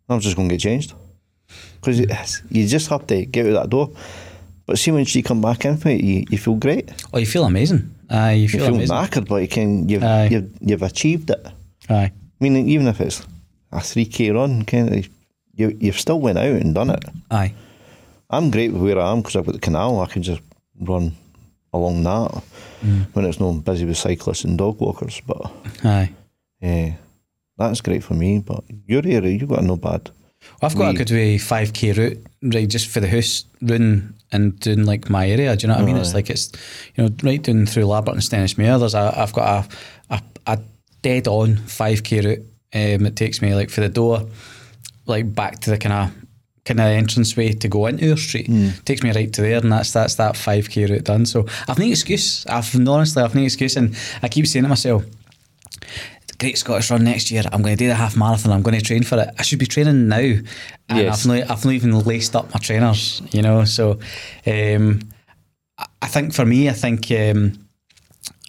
I'm 0.10 0.20
just 0.20 0.36
going 0.36 0.50
to 0.50 0.56
get 0.56 0.62
changed 0.62 0.94
because 1.82 2.00
you 2.50 2.68
just 2.68 2.90
have 2.90 3.08
to 3.08 3.26
get 3.26 3.46
out 3.48 3.54
that 3.64 3.70
door. 3.70 3.92
But 4.66 4.78
see, 4.78 4.92
when 4.92 5.06
you 5.08 5.24
come 5.24 5.42
back 5.42 5.64
in 5.64 5.78
for 5.78 5.90
it, 5.90 6.04
you, 6.04 6.26
you 6.30 6.38
feel 6.38 6.56
great. 6.56 6.90
oh, 7.14 7.18
you 7.20 7.26
feel 7.26 7.46
amazing. 7.46 7.94
Aye, 8.10 8.34
you 8.34 8.50
feel, 8.50 8.60
You 8.60 8.66
feel, 8.66 8.88
feel 8.88 8.92
amazing. 8.92 8.96
knackered, 9.24 9.28
but 9.30 9.38
you 9.42 9.48
can 9.48 9.88
you've, 9.90 10.04
Aye. 10.04 10.28
you've 10.32 10.50
you've 10.60 10.84
achieved 10.84 11.30
it. 11.30 11.46
Aye, 11.90 12.12
I 12.12 12.44
mean, 12.44 12.56
even 12.68 12.88
if 12.88 13.00
it's 13.00 13.26
a 13.72 13.80
three 13.80 14.06
k 14.06 14.30
run, 14.32 14.64
kind 14.66 14.94
of, 14.94 15.10
you 15.56 15.78
you've 15.80 16.00
still 16.00 16.20
went 16.20 16.38
out 16.38 16.46
and 16.62 16.76
done 16.76 16.90
it. 16.90 17.04
aye, 17.32 17.54
I'm 18.30 18.52
great 18.52 18.74
with 18.74 18.82
where 18.82 19.00
I 19.00 19.12
am 19.12 19.22
because 19.22 19.36
I've 19.36 19.46
got 19.46 19.54
the 19.54 19.60
canal. 19.60 20.02
I 20.02 20.08
can 20.08 20.22
just 20.22 20.42
run 20.80 21.16
along 21.74 22.04
that 22.04 22.44
when 23.14 23.26
it's 23.26 23.40
not 23.40 23.64
busy 23.64 23.86
with 23.86 23.98
cyclists 23.98 24.44
and 24.44 24.58
dog 24.58 24.80
walkers. 24.80 25.22
But 25.26 25.52
aye. 25.84 26.14
yeah, 26.62 26.94
that's 27.58 27.82
great 27.82 28.04
for 28.04 28.14
me. 28.14 28.40
But 28.40 28.64
your 28.86 29.02
area, 29.06 29.32
you've 29.32 29.50
got 29.50 29.64
no 29.64 29.78
bad. 29.78 30.12
I've 30.62 30.76
got 30.76 30.96
a 30.96 30.98
good 30.98 31.12
way 31.12 31.38
5k 31.38 31.98
route, 31.98 32.26
right, 32.42 32.70
just 32.70 32.88
for 32.88 33.00
the 33.00 33.08
house, 33.08 33.46
run 33.62 34.14
and 34.32 34.60
doing 34.60 34.86
like 34.86 35.10
my 35.10 35.30
area. 35.30 35.56
Do 35.56 35.64
you 35.64 35.68
know 35.68 35.76
what 35.76 35.84
I 35.84 35.86
mean? 35.86 35.98
It's 35.98 36.14
like 36.14 36.30
it's, 36.30 36.52
you 36.96 37.04
know, 37.04 37.16
right 37.24 37.42
down 37.42 37.66
through 37.66 37.84
Larbert 37.84 38.14
and 38.14 38.22
Stenhousemuir. 38.22 38.80
There's 38.80 38.94
a, 38.94 39.14
I've 39.18 39.34
got 39.34 39.66
a, 40.10 40.16
a, 40.16 40.22
a 40.46 40.60
dead 41.02 41.28
on 41.28 41.56
5k 41.56 42.24
route. 42.24 42.46
Um, 42.74 43.06
it 43.06 43.16
takes 43.16 43.42
me 43.42 43.56
like 43.56 43.70
for 43.70 43.82
the 43.82 43.90
door, 43.90 44.28
like 45.06 45.34
back 45.34 45.60
to 45.62 45.70
the 45.70 45.78
kind 45.78 45.94
of 45.94 46.27
kind 46.68 46.80
of 46.80 46.86
entranceway 46.88 47.54
to 47.54 47.68
go 47.68 47.88
into 47.88 48.06
your 48.06 48.18
street. 48.18 48.50
Takes 48.86 49.02
me 49.04 49.12
right 49.12 49.32
to 49.34 49.42
there, 49.42 49.58
and 49.60 49.72
that's 49.72 49.92
that's 49.94 50.16
that 50.16 50.36
5k 50.36 50.90
route 50.90 51.04
done. 51.06 51.26
So 51.26 51.46
I've 51.68 51.80
no 51.80 51.86
excuse. 51.86 52.46
I've 52.48 52.76
honestly 52.88 53.24
I've 53.24 53.34
no 53.36 53.42
excuse, 53.42 53.78
and 53.78 53.96
I 54.22 54.28
keep 54.28 54.46
saying 54.48 54.64
to 54.64 54.70
myself 54.70 55.04
great 56.40 56.58
Scottish 56.58 56.92
run 56.92 57.04
next 57.04 57.32
year. 57.32 57.42
I'm 57.52 57.62
going 57.64 57.76
to 57.76 57.84
do 57.84 57.88
the 57.88 57.96
half 57.96 58.16
marathon. 58.16 58.52
I'm 58.52 58.62
going 58.62 58.78
to 58.78 58.84
train 58.86 59.04
for 59.04 59.20
it. 59.20 59.30
I 59.40 59.42
should 59.42 59.58
be 59.60 59.66
training 59.66 60.08
now, 60.08 60.18
and 60.18 60.44
Yes. 60.90 61.26
I've 61.26 61.32
not, 61.32 61.50
I've 61.52 61.66
not 61.66 61.74
even 61.74 62.00
laced 62.02 62.36
up 62.36 62.54
my 62.54 62.60
trainers. 62.60 63.22
You 63.32 63.42
know, 63.42 63.66
so 63.66 64.00
um, 64.46 65.00
I- 65.78 65.86
I 66.02 66.08
think 66.08 66.34
for 66.34 66.46
me, 66.46 66.70
I 66.70 66.74
think 66.74 67.10
um, 67.12 67.58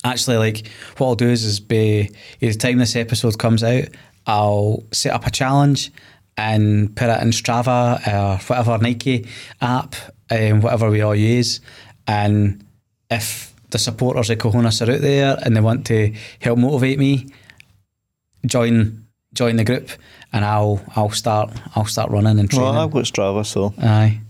actually 0.04 0.36
like 0.36 0.66
what 0.98 1.06
I'll 1.08 1.14
do 1.14 1.28
is 1.28 1.44
is 1.44 1.60
be 1.60 2.10
the 2.40 2.52
time 2.54 2.78
this 2.78 2.94
episode 2.96 3.38
comes 3.38 3.64
out, 3.64 3.84
I'll 4.26 4.84
set 4.92 5.12
up 5.14 5.26
a 5.26 5.30
challenge 5.30 5.90
and 6.38 6.94
put 6.96 7.10
it 7.10 7.20
in 7.20 7.30
Strava 7.30 7.98
or 8.06 8.38
whatever 8.46 8.78
Nike 8.78 9.26
app, 9.60 9.96
um, 10.30 10.62
whatever 10.62 10.88
we 10.88 11.02
all 11.02 11.14
use, 11.14 11.60
and 12.06 12.64
if 13.10 13.52
the 13.70 13.78
supporters 13.78 14.30
of 14.30 14.38
Cahonas 14.38 14.80
are 14.86 14.90
out 14.90 15.00
there 15.00 15.36
and 15.42 15.54
they 15.54 15.60
want 15.60 15.84
to 15.86 16.14
help 16.40 16.58
motivate 16.58 16.98
me, 16.98 17.26
join 18.46 19.04
join 19.34 19.56
the 19.56 19.64
group, 19.64 19.90
and 20.32 20.44
I'll 20.44 20.80
I'll 20.96 21.10
start 21.10 21.50
I'll 21.74 21.84
start 21.84 22.10
running 22.10 22.38
and 22.38 22.48
training. 22.48 22.70
Well, 22.70 22.78
I've 22.78 22.90
got 22.92 23.04
Strava, 23.04 23.44
so. 23.44 23.74
Aye, 23.78 24.20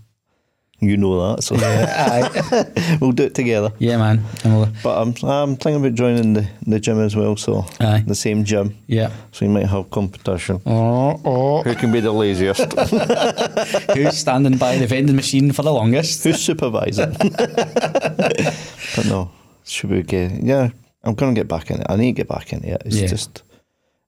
you 0.81 0.97
know 0.97 1.35
that. 1.35 1.43
So 1.43 1.55
aye, 1.57 2.97
we'll 3.01 3.11
do 3.11 3.23
it 3.23 3.35
together. 3.35 3.71
yeah, 3.79 3.97
man. 3.97 4.23
And 4.43 4.55
we'll, 4.57 4.69
But 4.83 5.01
I'm 5.01 5.13
I'm 5.29 5.55
thinking 5.57 5.81
about 5.85 5.95
joining 5.95 6.33
the, 6.33 6.47
the 6.65 6.79
gym 6.79 6.99
as 6.99 7.15
well. 7.15 7.35
So 7.37 7.65
Aye. 7.79 8.03
the 8.07 8.15
same 8.15 8.43
gym. 8.45 8.77
yeah. 8.87 9.11
So 9.31 9.45
you 9.45 9.51
might 9.51 9.65
have 9.67 9.89
competition. 9.91 10.61
Oh, 10.65 11.19
oh. 11.25 11.63
Who 11.63 11.75
can 11.75 11.91
be 11.91 11.99
the 11.99 12.11
laziest? 12.11 12.73
Who's 13.95 14.17
standing 14.17 14.57
by 14.57 14.77
the 14.77 14.87
vending 14.87 15.15
machine 15.15 15.51
for 15.51 15.63
the 15.63 15.73
longest? 15.73 16.23
Who's 16.23 16.41
supervising? 16.41 17.11
but 17.19 19.05
no, 19.05 19.31
should 19.65 19.89
be 19.89 19.97
okay. 19.99 20.39
Yeah, 20.41 20.69
I'm 21.03 21.15
gonna 21.15 21.33
get 21.33 21.47
back 21.47 21.69
in 21.71 21.79
it. 21.81 21.87
I 21.89 21.95
need 21.95 22.15
to 22.15 22.23
get 22.23 22.27
back 22.27 22.53
in 22.53 22.63
it. 22.63 22.81
It's 22.85 22.95
Yeah. 22.95 23.07
just, 23.07 23.43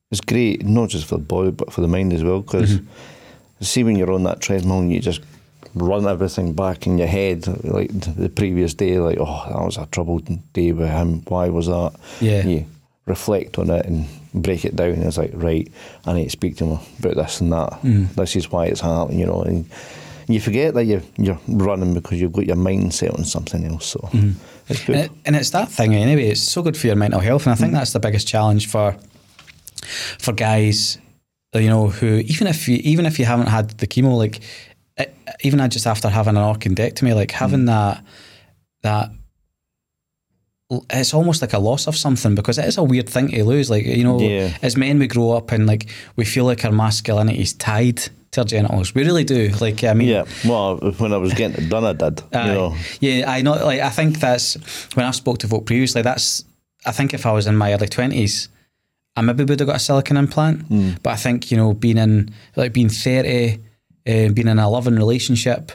it's 0.10 0.22
great, 0.22 0.66
not 0.66 0.90
just 0.90 1.06
for 1.06 1.16
the 1.18 1.24
body 1.24 1.52
but 1.52 1.72
for 1.74 1.82
the 1.82 1.88
mind 1.88 2.14
as 2.14 2.24
well. 2.24 2.42
Because 2.42 2.78
mm-hmm. 2.78 2.86
See 3.64 3.84
when 3.84 3.96
you're 3.96 4.12
on 4.12 4.24
that 4.24 4.40
treadmill 4.40 4.80
and 4.80 4.92
you 4.92 5.00
just 5.00 5.22
run 5.76 6.06
everything 6.08 6.54
back 6.54 6.86
in 6.88 6.98
your 6.98 7.08
head 7.08 7.48
like 7.64 7.92
the 8.16 8.30
previous 8.30 8.74
day, 8.74 9.00
like 9.00 9.18
oh 9.20 9.46
that 9.50 9.64
was 9.66 9.78
a 9.78 9.86
troubled 9.88 10.28
day 10.54 10.72
with 10.72 10.90
him. 10.90 11.22
Why 11.28 11.50
was 11.50 11.68
that? 11.68 11.94
Yeah. 12.20 12.44
You 12.46 12.66
reflect 13.06 13.58
on 13.58 13.70
it 13.70 13.86
and 13.86 14.06
break 14.34 14.64
it 14.66 14.76
down. 14.76 14.90
And 14.92 15.04
It's 15.04 15.18
like 15.18 15.32
right, 15.34 15.70
I 16.06 16.14
need 16.14 16.26
to 16.26 16.30
speak 16.30 16.58
to 16.58 16.66
him 16.66 16.80
about 17.00 17.16
this 17.16 17.42
and 17.42 17.52
that. 17.54 17.70
Mm. 17.84 18.14
This 18.16 18.36
is 18.36 18.52
why 18.52 18.66
it's 18.68 18.82
happening. 18.82 19.20
You 19.20 19.26
know, 19.28 19.42
and 19.44 19.66
you 20.28 20.40
forget 20.40 20.74
that 20.76 20.86
you're 20.86 21.02
you're 21.18 21.40
running 21.48 21.94
because 21.94 22.22
you've 22.22 22.32
got 22.34 22.46
your 22.46 22.56
mindset 22.58 23.18
on 23.18 23.26
something 23.26 23.66
else. 23.66 23.88
So 23.88 24.00
Mm-hmm. 24.12 24.32
it's 24.70 24.86
good. 24.86 24.96
And, 24.96 25.06
it, 25.06 25.12
and 25.26 25.36
it's 25.36 25.50
that 25.52 25.70
thing 25.70 25.96
anyway. 25.96 26.28
It's 26.30 26.42
so 26.42 26.62
good 26.62 26.78
for 26.78 26.88
your 26.88 26.96
mental 26.96 27.20
health, 27.20 27.46
and 27.46 27.54
I 27.54 27.56
think 27.56 27.74
that's 27.74 27.94
the 27.94 28.00
biggest 28.00 28.28
challenge 28.28 28.68
for 28.68 28.96
for 30.20 30.34
guys. 30.34 30.98
You 31.54 31.68
know, 31.68 31.88
who 31.90 32.06
even 32.20 32.48
if 32.48 32.68
you 32.70 32.78
even 32.84 33.06
if 33.06 33.20
you 33.20 33.26
haven't 33.26 33.48
had 33.48 33.72
the 33.72 33.88
chemo, 33.88 34.18
like 34.18 34.40
it, 35.02 35.16
even 35.42 35.70
just 35.70 35.88
after 35.88 36.10
having 36.10 36.38
an 36.38 36.44
orchidectomy, 36.44 37.16
like 37.16 37.32
having 37.32 37.62
hmm. 37.62 37.66
that 37.66 38.04
that 38.84 39.12
it's 40.90 41.14
almost 41.14 41.42
like 41.42 41.54
a 41.54 41.60
loss 41.60 41.88
of 41.88 41.98
something 41.98 42.34
because 42.34 42.58
it 42.58 42.66
is 42.66 42.78
a 42.78 42.84
weird 42.84 43.10
thing 43.10 43.30
to 43.30 43.44
lose. 43.44 43.70
Like 43.70 43.86
you 43.86 44.04
know, 44.04 44.20
Yeah. 44.20 44.58
as 44.62 44.78
men 44.78 45.00
we 45.00 45.08
grow 45.08 45.32
up 45.32 45.52
and 45.52 45.68
like 45.68 45.88
we 46.16 46.26
feel 46.26 46.46
like 46.46 46.64
our 46.64 46.72
masculinity 46.72 47.42
is 47.42 47.54
tied 47.54 48.02
to 48.32 48.42
our 48.42 48.46
genitals. 48.46 48.96
We 48.96 49.04
really 49.04 49.24
do. 49.24 49.50
Like 49.60 49.84
I 49.84 49.94
mean, 49.94 50.08
yeah, 50.08 50.26
well, 50.46 50.78
when 50.78 51.14
I 51.14 51.18
was 51.18 51.34
getting 51.34 51.66
it 51.66 51.70
done, 51.70 51.84
I 51.84 51.94
did. 51.94 52.24
Aye. 52.34 52.48
You 52.48 52.54
know, 52.54 52.76
Yeah, 53.02 53.32
I 53.32 53.42
know. 53.42 53.54
Like, 53.54 53.82
I 53.82 53.90
think 53.90 54.20
that's 54.20 54.56
when 54.96 55.06
I 55.06 55.12
spoke 55.12 55.40
to 55.40 55.48
folk 55.48 55.66
previously. 55.66 56.02
That's 56.02 56.46
I 56.86 56.92
think 56.92 57.14
if 57.14 57.26
I 57.26 57.32
was 57.32 57.48
in 57.48 57.58
my 57.58 57.74
early 57.74 57.88
twenties, 57.88 58.48
I 59.16 59.22
maybe 59.22 59.44
would 59.44 59.60
have 59.60 59.68
got 59.68 59.76
a 59.76 59.80
silicon 59.80 60.18
implant. 60.18 60.62
Hmm. 60.68 60.92
But 61.04 61.12
I 61.12 61.16
think 61.18 61.52
you 61.52 61.58
know, 61.58 61.74
being 61.74 61.98
in 61.98 62.34
like 62.56 62.72
being 62.74 62.90
thirty, 62.90 63.60
um, 64.08 64.34
being 64.34 64.48
in 64.48 64.60
a 64.60 64.70
loving 64.70 64.96
relationship, 64.96 65.72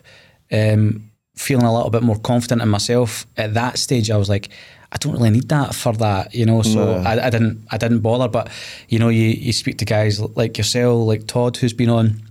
um, 0.52 1.10
feeling 1.34 1.66
a 1.66 1.74
little 1.74 1.90
bit 1.90 2.02
more 2.02 2.18
confident 2.18 2.62
in 2.62 2.68
myself 2.68 3.26
at 3.36 3.54
that 3.54 3.78
stage, 3.78 4.10
I 4.10 4.16
was 4.16 4.28
like. 4.28 4.48
I 4.92 4.98
don't 4.98 5.14
really 5.14 5.30
need 5.30 5.48
that 5.48 5.74
for 5.74 5.92
that, 5.94 6.32
you 6.32 6.46
know. 6.46 6.62
So 6.62 7.02
No. 7.02 7.08
I, 7.08 7.26
I 7.26 7.28
didn't, 7.28 7.66
I 7.72 7.76
didn't 7.76 8.00
bother. 8.00 8.28
But 8.28 8.48
you 8.88 9.00
know, 9.00 9.08
you 9.08 9.24
you 9.24 9.52
speak 9.52 9.78
to 9.78 9.84
guys 9.84 10.20
like 10.20 10.56
yourself, 10.56 11.06
like 11.08 11.26
Todd, 11.26 11.56
who's 11.56 11.72
been 11.72 11.90
on, 11.90 12.22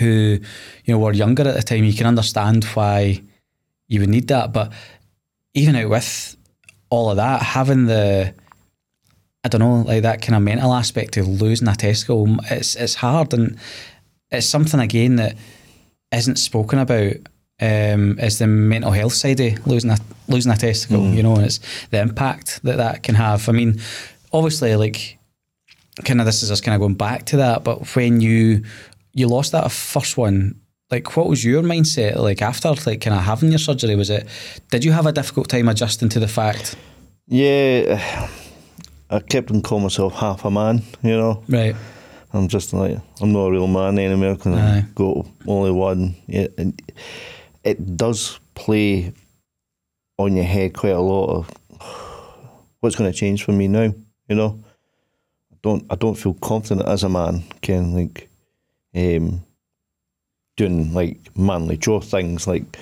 who 0.00 0.40
you 0.86 0.94
know 0.94 0.98
were 0.98 1.12
younger 1.12 1.46
at 1.46 1.54
the 1.54 1.62
time. 1.62 1.84
You 1.84 1.92
can 1.92 2.06
understand 2.06 2.64
why 2.64 3.22
you 3.86 4.00
would 4.00 4.08
need 4.08 4.28
that. 4.28 4.52
But 4.52 4.72
even 5.52 5.76
out 5.76 5.90
with 5.90 6.36
all 6.88 7.10
of 7.10 7.18
that, 7.18 7.42
having 7.42 7.84
the 7.84 8.34
I 9.44 9.48
don't 9.48 9.60
know, 9.60 9.82
like 9.82 10.02
that 10.02 10.22
kind 10.22 10.36
of 10.36 10.42
mental 10.42 10.72
aspect 10.72 11.18
of 11.18 11.28
losing 11.28 11.68
a 11.68 11.76
testicle, 11.76 12.38
it's 12.50 12.76
it's 12.76 12.94
hard 12.94 13.34
and 13.34 13.58
it's 14.30 14.46
something 14.48 14.80
again 14.80 15.16
that 15.16 15.36
isn't 16.12 16.36
spoken 16.36 16.78
about. 16.78 17.14
Um, 17.60 18.18
is 18.18 18.40
the 18.40 18.48
mental 18.48 18.90
health 18.90 19.12
side 19.12 19.38
of 19.38 19.64
losing 19.64 19.90
a 19.90 19.96
losing 20.26 20.50
a 20.50 20.56
testicle, 20.56 21.06
you 21.06 21.22
know, 21.22 21.36
and 21.36 21.46
it's 21.46 21.60
the 21.90 22.00
impact 22.00 22.60
that 22.64 22.78
that 22.78 23.04
can 23.04 23.14
have. 23.14 23.48
I 23.48 23.52
mean, 23.52 23.80
obviously, 24.32 24.74
like 24.74 25.18
kind 26.04 26.18
of 26.20 26.26
this 26.26 26.42
is 26.42 26.50
us 26.50 26.60
kind 26.60 26.74
of 26.74 26.80
going 26.80 26.94
back 26.94 27.26
to 27.26 27.36
that, 27.36 27.62
but 27.62 27.94
when 27.94 28.20
you 28.20 28.64
you 29.12 29.28
lost 29.28 29.52
that 29.52 29.70
first 29.70 30.16
one, 30.16 30.60
like 30.90 31.16
what 31.16 31.28
was 31.28 31.44
your 31.44 31.62
mindset 31.62 32.16
like 32.16 32.42
after 32.42 32.70
like 32.70 33.00
kind 33.00 33.16
of 33.16 33.22
having 33.22 33.50
your 33.50 33.60
surgery? 33.60 33.94
Was 33.94 34.10
it 34.10 34.26
did 34.72 34.84
you 34.84 34.90
have 34.90 35.06
a 35.06 35.12
difficult 35.12 35.48
time 35.48 35.68
adjusting 35.68 36.08
to 36.08 36.18
the 36.18 36.28
fact? 36.28 36.74
yeah, 37.28 38.28
I 39.10 39.20
kept 39.20 39.52
on 39.52 39.62
calling 39.62 39.84
myself 39.84 40.14
half 40.14 40.44
a 40.44 40.50
man. 40.50 40.82
You 41.04 41.16
know, 41.16 41.44
Right. 41.48 41.76
I'm 42.34 42.48
just 42.48 42.72
like 42.72 42.98
I'm 43.20 43.32
not 43.32 43.46
a 43.46 43.52
real 43.52 43.68
man 43.68 43.96
anymore 43.98 44.36
Aye. 44.44 44.78
I've 44.78 44.94
got 44.96 45.26
only 45.46 45.70
one. 45.70 46.16
Yeah, 46.26 46.48
and 46.58 46.80
it 47.62 47.96
does 47.96 48.40
play 48.54 49.12
on 50.18 50.34
your 50.34 50.44
head 50.44 50.74
quite 50.74 50.90
a 50.90 51.00
lot 51.00 51.26
of 51.26 51.50
what's 52.80 52.96
going 52.96 53.10
to 53.10 53.16
change 53.16 53.44
for 53.44 53.52
me 53.52 53.68
now. 53.68 53.94
You 54.28 54.36
know, 54.36 54.64
I 55.52 55.56
don't 55.62 55.86
I 55.90 55.94
don't 55.94 56.16
feel 56.16 56.34
confident 56.34 56.88
as 56.88 57.04
a 57.04 57.08
man. 57.08 57.44
Can 57.62 57.94
like 57.94 58.28
um, 58.96 59.44
doing 60.56 60.92
like 60.92 61.18
manly 61.36 61.76
chore 61.76 62.02
things 62.02 62.48
like 62.48 62.76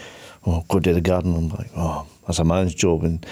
oh 0.47 0.65
go 0.69 0.81
to 0.81 0.95
the 0.95 1.03
garden. 1.03 1.37
I'm 1.37 1.49
like 1.51 1.71
oh 1.77 2.07
that's 2.27 2.39
a 2.39 2.45
man's 2.45 2.75
job 2.75 3.05
and 3.05 3.25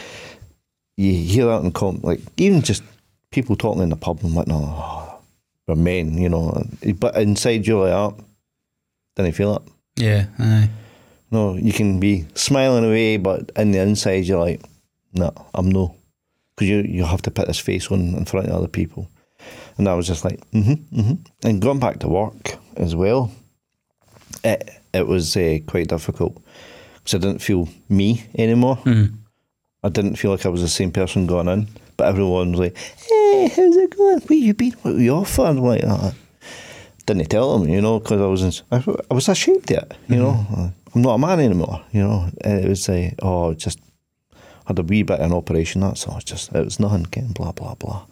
you 0.98 1.14
hear 1.14 1.46
that 1.46 1.62
in 1.62 1.72
com 1.72 2.00
like 2.02 2.20
even 2.36 2.60
just 2.60 2.82
people 3.30 3.56
talking 3.56 3.82
in 3.82 3.88
the 3.88 3.96
pub 3.96 4.20
and 4.22 4.34
whatnot. 4.34 4.62
Oh, 4.62 5.09
we're 5.70 5.82
men, 5.82 6.18
you 6.18 6.28
know. 6.28 6.64
But 6.98 7.16
inside 7.16 7.66
you're 7.66 7.84
like, 7.84 7.92
oh, 7.92 8.16
didn't 9.16 9.34
feel 9.34 9.56
it. 9.56 9.62
Yeah. 9.96 10.26
Aye. 10.38 10.70
No, 11.30 11.54
you 11.54 11.72
can 11.72 12.00
be 12.00 12.26
smiling 12.34 12.84
away, 12.84 13.16
but 13.16 13.50
in 13.56 13.70
the 13.70 13.78
inside 13.78 14.24
you're 14.24 14.40
like, 14.40 14.62
no, 15.12 15.32
I'm 15.54 15.70
no, 15.70 15.94
because 16.54 16.68
you 16.68 16.78
you 16.82 17.04
have 17.04 17.22
to 17.22 17.30
put 17.30 17.46
this 17.46 17.58
face 17.58 17.90
on 17.90 18.00
in 18.14 18.24
front 18.24 18.48
of 18.48 18.54
other 18.54 18.68
people. 18.68 19.08
And 19.78 19.88
I 19.88 19.94
was 19.94 20.06
just 20.06 20.24
like, 20.24 20.40
mm-hmm, 20.50 21.00
mm-hmm. 21.00 21.14
And 21.48 21.62
going 21.62 21.78
back 21.78 22.00
to 22.00 22.08
work 22.08 22.56
as 22.76 22.94
well, 22.94 23.30
it 24.44 24.70
it 24.92 25.06
was 25.06 25.36
uh, 25.36 25.58
quite 25.66 25.88
difficult 25.88 26.42
because 26.94 27.14
I 27.14 27.18
didn't 27.18 27.42
feel 27.42 27.68
me 27.88 28.24
anymore. 28.36 28.76
Mhm. 28.84 29.14
I 29.82 29.88
didn't 29.88 30.16
feel 30.16 30.30
like 30.32 30.44
I 30.44 30.50
was 30.50 30.60
the 30.60 30.68
same 30.68 30.90
person 30.92 31.26
going 31.26 31.48
in, 31.48 31.66
but 31.96 32.08
everyone 32.08 32.50
was 32.52 32.60
like, 32.60 32.76
"Hey, 33.30 33.48
how's 33.48 33.76
it 33.76 33.96
going? 33.96 34.20
Where 34.20 34.38
you 34.38 34.54
been? 34.54 34.72
What 34.82 34.94
were 34.94 35.00
you 35.00 35.14
off 35.14 35.30
for?" 35.30 35.46
I'm 35.46 35.58
like, 35.58 35.82
oh. 35.84 36.14
didn't 37.06 37.30
tell 37.30 37.58
them, 37.58 37.68
you 37.68 37.80
know, 37.80 37.98
because 37.98 38.20
I 38.20 38.26
was 38.26 38.42
in, 38.42 38.66
I, 38.70 38.84
I 39.10 39.14
was 39.14 39.28
ashamed 39.28 39.70
of 39.70 39.78
it, 39.78 39.94
you 40.08 40.16
know. 40.16 40.32
Mm-hmm. 40.32 40.60
Uh, 40.60 40.70
I'm 40.94 41.02
not 41.02 41.14
a 41.14 41.18
man 41.18 41.40
anymore, 41.40 41.82
you 41.92 42.02
know. 42.02 42.28
And 42.42 42.64
it 42.64 42.68
was 42.68 42.88
like, 42.88 43.14
oh, 43.22 43.54
just 43.54 43.78
had 44.66 44.78
a 44.78 44.82
wee 44.82 45.02
bit 45.02 45.20
of 45.20 45.26
an 45.26 45.36
operation. 45.36 45.80
That's 45.80 46.06
all. 46.06 46.20
Just 46.20 46.52
it 46.52 46.64
was 46.64 46.80
nothing. 46.80 47.04
Again, 47.04 47.32
blah 47.32 47.52
blah 47.52 47.74
blah. 47.74 48.06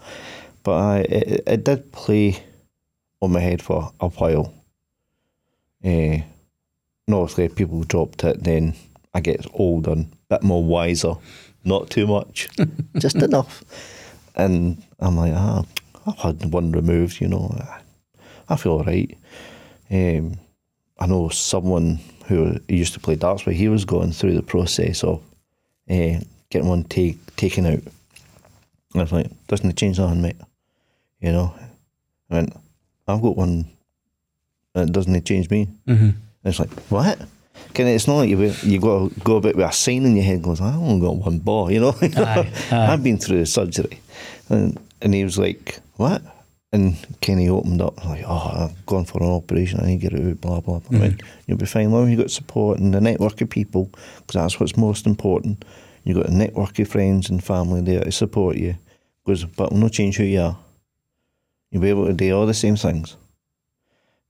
But 0.62 0.72
I 0.72 0.98
it, 1.00 1.42
it 1.46 1.64
did 1.64 1.92
play 1.92 2.42
on 3.20 3.32
my 3.32 3.40
head 3.40 3.62
for 3.62 3.92
a 4.00 4.08
while. 4.08 4.52
Eh, 5.82 6.22
and 7.06 7.14
obviously, 7.14 7.48
people 7.48 7.82
dropped 7.84 8.22
it. 8.24 8.44
Then 8.44 8.74
I 9.14 9.20
get 9.20 9.46
older, 9.54 9.92
and 9.92 10.12
a 10.30 10.36
bit 10.36 10.42
more 10.42 10.64
wiser. 10.64 11.14
Not 11.64 11.90
too 11.90 12.06
much, 12.06 12.48
just 12.98 13.16
enough. 13.16 13.64
And 14.38 14.82
I'm 15.00 15.16
like, 15.16 15.32
ah, 15.34 15.64
I've 16.06 16.18
had 16.18 16.52
one 16.52 16.72
removed. 16.72 17.20
You 17.20 17.28
know, 17.28 17.54
I 18.48 18.56
feel 18.56 18.72
all 18.72 18.84
right. 18.84 19.16
Um, 19.90 20.38
I 20.98 21.06
know 21.06 21.28
someone 21.28 22.00
who 22.26 22.58
used 22.68 22.94
to 22.94 23.00
play 23.00 23.16
darts 23.16 23.44
with. 23.44 23.56
He 23.56 23.68
was 23.68 23.84
going 23.84 24.12
through 24.12 24.34
the 24.34 24.42
process 24.42 25.02
of 25.04 25.22
uh, 25.90 26.20
getting 26.50 26.68
one 26.68 26.84
take 26.84 27.36
taken 27.36 27.66
out. 27.66 27.82
And 28.92 28.96
I 28.96 29.02
was 29.02 29.12
like, 29.12 29.30
doesn't 29.46 29.68
it 29.68 29.76
change 29.76 29.98
nothing, 29.98 30.22
mate? 30.22 30.36
You 31.20 31.32
know, 31.32 31.54
I 32.30 32.34
went, 32.34 32.56
I've 33.06 33.22
got 33.22 33.36
one, 33.36 33.68
and 34.74 34.88
it 34.88 34.92
doesn't 34.92 35.14
it 35.14 35.24
change 35.24 35.50
me. 35.50 35.68
Mm-hmm. 35.86 36.04
And 36.04 36.16
it's 36.44 36.60
like, 36.60 36.70
what? 36.88 37.18
Can 37.74 37.86
it's 37.86 38.06
not 38.06 38.18
like 38.18 38.30
you 38.30 38.38
you 38.62 38.80
got 38.80 39.10
to 39.10 39.20
go 39.20 39.36
about 39.36 39.56
with 39.56 39.66
a 39.66 39.72
sign 39.72 40.04
in 40.04 40.16
your 40.16 40.24
head. 40.24 40.42
Goes, 40.42 40.60
I 40.60 40.74
only 40.74 41.06
got 41.06 41.16
one 41.16 41.38
ball, 41.38 41.70
you 41.70 41.80
know. 41.80 41.94
Aye, 42.02 42.52
aye. 42.70 42.92
I've 42.92 43.02
been 43.02 43.18
through 43.18 43.40
the 43.40 43.46
surgery, 43.46 44.00
and 44.48 44.78
and 45.00 45.14
he 45.14 45.24
was 45.24 45.38
like, 45.38 45.80
what? 45.96 46.22
And 46.70 46.96
Kenny 47.22 47.48
opened 47.48 47.80
up 47.80 48.04
like, 48.04 48.24
oh, 48.26 48.52
I've 48.54 48.86
gone 48.86 49.06
for 49.06 49.22
an 49.22 49.30
operation. 49.30 49.80
I 49.80 49.86
need 49.86 50.00
to 50.00 50.10
get 50.10 50.18
it 50.18 50.30
out. 50.30 50.40
Blah 50.40 50.60
blah. 50.60 50.78
blah. 50.80 50.98
I 50.98 51.02
went, 51.02 51.18
mm-hmm. 51.18 51.42
You'll 51.46 51.58
be 51.58 51.66
fine. 51.66 51.90
Long 51.90 52.04
as 52.04 52.10
you've 52.10 52.20
got 52.20 52.30
support 52.30 52.78
and 52.78 52.92
the 52.92 53.00
network 53.00 53.40
of 53.40 53.48
people, 53.48 53.90
because 54.18 54.34
that's 54.34 54.60
what's 54.60 54.76
most 54.76 55.06
important. 55.06 55.64
You've 56.04 56.16
got 56.18 56.28
a 56.28 56.34
network 56.34 56.78
of 56.78 56.88
friends 56.88 57.30
and 57.30 57.42
family 57.42 57.80
there 57.80 58.04
to 58.04 58.12
support 58.12 58.56
you. 58.56 58.76
Because, 59.24 59.44
but 59.44 59.72
will 59.72 59.78
not 59.78 59.92
change 59.92 60.16
who 60.16 60.24
you 60.24 60.40
are. 60.40 60.58
You'll 61.70 61.82
be 61.82 61.90
able 61.90 62.06
to 62.06 62.14
do 62.14 62.34
all 62.34 62.46
the 62.46 62.54
same 62.54 62.76
things. 62.76 63.16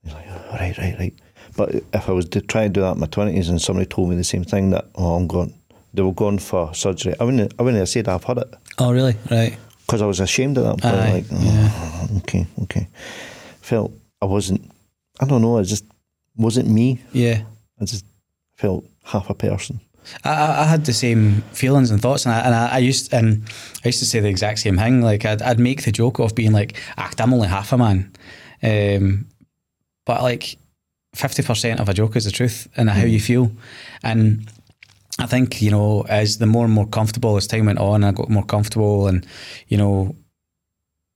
He's 0.02 0.12
like, 0.12 0.26
oh, 0.28 0.48
right, 0.52 0.78
right, 0.78 0.98
right. 0.98 1.14
But 1.56 1.74
if 1.92 2.08
I 2.08 2.12
was 2.12 2.28
to 2.30 2.40
try 2.40 2.62
and 2.64 2.74
do 2.74 2.80
that 2.80 2.94
in 2.94 3.00
my 3.00 3.06
twenties 3.06 3.48
and 3.48 3.60
somebody 3.60 3.86
told 3.86 4.10
me 4.10 4.16
the 4.16 4.24
same 4.24 4.44
thing 4.44 4.70
that 4.70 4.86
oh 4.94 5.14
I'm 5.14 5.26
going, 5.26 5.54
they 5.94 6.02
were 6.02 6.12
going 6.12 6.38
for 6.38 6.74
surgery, 6.74 7.14
I 7.18 7.24
wouldn't, 7.24 7.52
I 7.58 7.62
wouldn't 7.62 7.80
have 7.80 7.88
said 7.88 8.08
I've 8.08 8.24
had 8.24 8.38
it 8.38 8.54
Oh, 8.78 8.92
really? 8.92 9.16
Right. 9.30 9.58
Because 9.88 10.02
I 10.02 10.06
was 10.06 10.20
ashamed 10.20 10.58
of 10.58 10.64
that. 10.64 10.82
But 10.82 10.94
Aye, 10.94 11.12
like, 11.12 11.24
oh, 11.32 12.08
okay, 12.18 12.46
okay, 12.64 12.88
felt 13.62 13.90
I 14.20 14.26
wasn't. 14.26 14.70
I 15.18 15.24
don't 15.24 15.40
know. 15.40 15.58
I 15.58 15.62
just 15.62 15.84
wasn't 16.36 16.68
me. 16.68 17.00
Yeah. 17.12 17.42
I 17.80 17.84
just 17.86 18.04
felt 18.56 18.84
half 19.02 19.30
a 19.30 19.34
person. 19.34 19.80
I, 20.24 20.62
I 20.62 20.64
had 20.64 20.84
the 20.84 20.92
same 20.92 21.42
feelings 21.52 21.90
and 21.90 22.02
thoughts, 22.02 22.26
and 22.26 22.34
I, 22.34 22.40
and 22.40 22.54
I, 22.54 22.68
I 22.74 22.78
used 22.78 23.12
and 23.14 23.42
I 23.82 23.88
used 23.88 23.98
to 24.00 24.06
say 24.06 24.20
the 24.20 24.28
exact 24.28 24.58
same 24.58 24.76
thing. 24.76 25.00
Like 25.00 25.24
I'd, 25.24 25.40
I'd 25.40 25.58
make 25.58 25.84
the 25.84 25.92
joke 25.92 26.18
of 26.18 26.34
being 26.34 26.52
like, 26.52 26.76
"Act, 26.98 27.20
I'm 27.20 27.32
only 27.32 27.48
half 27.48 27.72
a 27.72 27.78
man," 27.78 28.12
um, 28.62 29.26
but 30.04 30.22
like 30.22 30.58
fifty 31.14 31.42
percent 31.42 31.80
of 31.80 31.88
a 31.88 31.94
joke 31.94 32.14
is 32.16 32.26
the 32.26 32.30
truth 32.30 32.68
and 32.76 32.90
how 32.90 33.04
you 33.04 33.20
feel. 33.20 33.50
And 34.02 34.50
I 35.18 35.26
think 35.26 35.60
you 35.60 35.70
know, 35.70 36.02
as 36.08 36.38
the 36.38 36.46
more 36.46 36.64
and 36.64 36.72
more 36.74 36.86
comfortable 36.86 37.36
as 37.36 37.46
time 37.46 37.66
went 37.66 37.78
on, 37.78 38.04
I 38.04 38.12
got 38.12 38.28
more 38.30 38.44
comfortable, 38.44 39.06
and 39.08 39.26
you 39.68 39.76
know, 39.76 40.14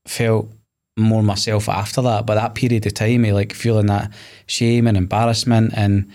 felt 0.07 0.49
more 0.97 1.23
myself 1.23 1.69
after 1.69 2.03
that. 2.03 2.27
But 2.27 2.35
that 2.35 2.55
period 2.55 2.85
of 2.87 2.95
time, 2.95 3.25
of 3.25 3.33
like 3.35 3.53
feeling 3.53 3.87
that 3.87 4.13
shame 4.47 4.87
and 4.87 4.97
embarrassment, 4.97 5.73
and 5.77 6.11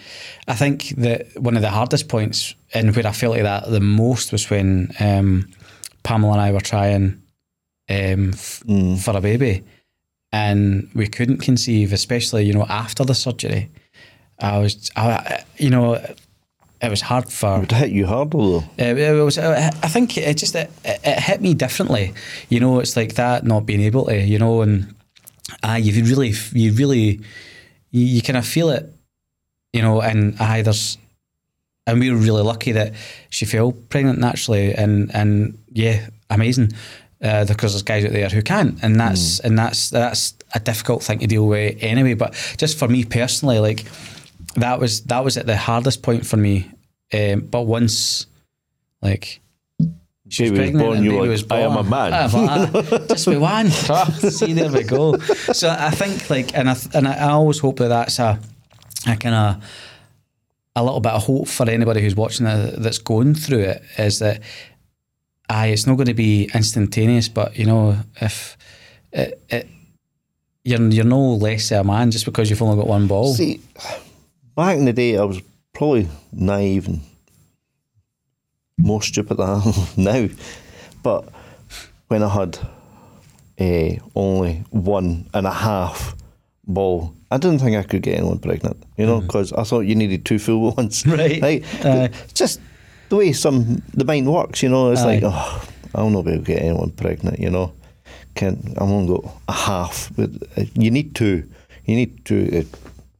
I 0.48 0.54
think 0.56 0.90
that 0.98 1.28
one 1.42 1.56
of 1.56 1.62
the 1.62 1.70
hardest 1.70 2.10
points 2.10 2.56
and 2.74 2.96
where 2.96 3.08
I 3.08 3.12
felt 3.12 3.34
like 3.36 3.44
that 3.44 3.70
the 3.72 3.80
most 3.80 4.32
was 4.32 4.50
when 4.50 4.92
um, 5.00 5.50
Pamela 6.04 6.34
and 6.34 6.42
I 6.42 6.52
were 6.52 6.62
trying 6.62 7.22
um, 7.90 8.30
f- 8.34 8.64
Mm. 8.68 9.00
for 9.00 9.16
a 9.16 9.22
baby, 9.22 9.64
and 10.34 10.90
we 10.94 11.08
couldn't 11.08 11.38
conceive, 11.38 11.94
especially 11.94 12.44
you 12.46 12.54
know 12.54 12.66
after 12.68 13.06
the 13.06 13.16
surgery. 13.16 13.70
I 14.40 14.60
was, 14.60 14.92
I, 14.96 15.44
you 15.58 15.72
know, 15.72 16.00
it 16.82 16.90
was 16.90 17.02
hard 17.02 17.32
for 17.32 17.64
It 17.64 17.72
hit 17.72 17.92
you 17.92 18.06
harder 18.06 18.38
though. 18.38 18.64
it, 18.78 18.98
it 18.98 19.24
was. 19.24 19.38
I 19.38 19.70
think 19.88 20.18
it 20.18 20.38
just 20.38 20.56
it, 20.56 20.70
it 20.86 21.20
hit 21.20 21.42
me 21.42 21.54
differently. 21.54 22.14
You 22.50 22.60
know, 22.60 22.80
it's 22.80 22.96
like 22.96 23.16
that 23.16 23.44
not 23.44 23.66
being 23.66 23.82
able 23.82 24.06
to. 24.06 24.20
You 24.20 24.38
know, 24.38 24.62
and 24.62 24.94
ah, 25.64 25.76
you 25.76 26.04
really, 26.04 26.34
you 26.54 26.74
really, 26.74 27.22
you, 27.92 28.06
you 28.06 28.22
kind 28.22 28.38
of 28.38 28.46
feel 28.46 28.70
it. 28.70 28.94
You 29.74 29.82
know, 29.82 30.02
and 30.02 30.36
ah, 30.40 30.62
there's, 30.64 30.98
and 31.88 32.00
we 32.00 32.12
were 32.12 32.18
really 32.18 32.44
lucky 32.44 32.74
that 32.74 32.94
she 33.30 33.46
fell 33.46 33.72
pregnant 33.72 34.20
naturally, 34.20 34.74
and 34.74 35.14
and 35.16 35.58
yeah, 35.72 36.10
amazing. 36.30 36.74
Uh, 37.20 37.44
because 37.46 37.74
there's 37.74 37.82
guys 37.82 38.06
out 38.06 38.12
there 38.12 38.30
who 38.30 38.44
can't, 38.44 38.78
and 38.84 39.00
that's 39.00 39.40
and 39.40 39.58
that's 39.58 39.90
that's 39.90 40.36
a 40.54 40.60
difficult 40.60 41.02
thing 41.02 41.18
to 41.18 41.26
deal 41.26 41.48
with 41.48 41.76
anyway. 41.82 42.14
But 42.14 42.36
just 42.58 42.78
for 42.78 42.88
me 42.88 43.04
personally, 43.06 43.58
like 43.58 43.86
that 44.58 44.80
was 44.80 45.02
that 45.04 45.24
was 45.24 45.38
at 45.38 45.46
the 45.46 45.58
hardest 45.58 46.04
point 46.04 46.26
for 46.26 46.38
me. 46.38 46.70
Um, 47.14 47.42
but 47.42 47.64
once, 47.64 48.28
like, 49.02 49.40
she 50.30 50.50
Baby 50.50 50.74
was 50.74 50.82
born, 50.82 51.04
you 51.04 51.12
baby 51.12 51.22
were 51.22 51.30
was 51.30 51.50
like, 51.50 51.60
"I 51.60 51.62
am 51.62 51.78
a 51.78 51.84
man." 51.84 52.14
I 52.14 52.28
thought, 52.28 52.92
ah, 52.92 53.06
just 53.08 53.28
be 53.28 53.38
one. 53.38 53.70
See, 54.32 54.54
there 54.54 54.72
we 54.72 54.84
go. 54.84 55.18
So 55.18 55.70
I 55.70 55.92
think 55.92 56.30
like, 56.30 56.56
and 56.58 56.70
I 56.70 56.76
and 56.94 57.08
I, 57.08 57.14
I 57.14 57.30
always 57.32 57.60
hope 57.60 57.78
that 57.78 57.88
that's 57.88 58.20
a, 58.20 58.40
a 59.08 59.16
kind 59.16 59.36
of 59.36 59.64
a 60.76 60.84
little 60.84 61.00
bit 61.00 61.14
of 61.14 61.24
hope 61.24 61.48
for 61.48 61.68
anybody 61.70 62.02
who's 62.02 62.16
watching 62.16 62.46
that, 62.46 62.82
that's 62.82 63.00
going 63.00 63.34
through 63.34 63.62
it 63.62 63.82
is 63.98 64.20
that 64.20 64.42
aye, 65.50 65.68
it's 65.68 65.88
not 65.88 65.96
going 65.96 66.08
to 66.08 66.14
be 66.14 66.52
instantaneous, 66.54 67.30
but 67.30 67.58
you 67.58 67.66
know, 67.66 67.98
if 68.22 68.58
it, 69.12 69.42
it 69.50 69.68
you're 70.64 70.82
you're 70.90 71.06
no 71.06 71.36
less 71.36 71.72
a 71.72 71.84
man 71.84 72.12
just 72.12 72.26
because 72.26 72.50
you've 72.50 72.62
only 72.62 72.76
got 72.76 72.88
one 72.88 73.08
ball. 73.08 73.34
See, 73.34 73.62
back 74.58 74.78
in 74.78 74.86
the 74.86 74.92
day, 74.94 75.18
I 75.18 75.24
was 75.24 75.40
probably 75.72 76.10
naive 76.34 76.88
and 76.88 77.00
more 78.78 79.02
stupid 79.02 79.38
than 79.38 79.50
I 79.50 79.62
am 79.64 79.74
now. 79.98 80.28
But 81.04 81.30
when 82.08 82.24
I 82.24 82.30
had 82.30 82.58
uh, 83.60 84.04
only 84.16 84.64
one 84.72 85.30
and 85.34 85.48
a 85.48 85.52
half 85.52 86.16
ball, 86.66 87.14
I 87.30 87.38
didn't 87.38 87.60
think 87.60 87.78
I 87.78 87.84
could 87.84 88.02
get 88.02 88.18
anyone 88.18 88.40
pregnant, 88.40 88.84
you 88.98 89.06
know, 89.06 89.22
because 89.22 89.54
I 89.54 89.64
thought 89.64 89.82
you 89.82 89.96
needed 89.96 90.26
two 90.26 90.40
full 90.40 90.72
ones. 90.78 91.06
Right. 91.06 91.42
Right. 91.42 91.86
Aye. 91.86 92.10
Just 92.34 92.60
the 93.10 93.16
way 93.18 93.34
some 93.34 93.82
the 93.94 94.06
mind 94.06 94.32
works, 94.32 94.64
you 94.64 94.70
know, 94.70 94.92
it's 94.92 95.02
Aye. 95.02 95.20
like, 95.20 95.24
oh, 95.26 95.68
I'll 95.94 96.10
not 96.10 96.26
be 96.26 96.32
able 96.32 96.44
to 96.44 96.48
get 96.48 96.62
anyone 96.64 96.92
pregnant, 96.92 97.40
you 97.40 97.50
know. 97.50 97.74
Can 98.36 98.74
I'm 98.78 98.92
only 98.92 99.16
got 99.16 99.34
a 99.48 99.54
half, 99.54 100.12
but 100.16 100.30
uh, 100.58 100.64
you 100.74 100.92
need 100.92 101.16
two. 101.16 101.50
You 101.86 101.96
need 101.96 102.26
to 102.26 102.60
uh, 102.60 102.64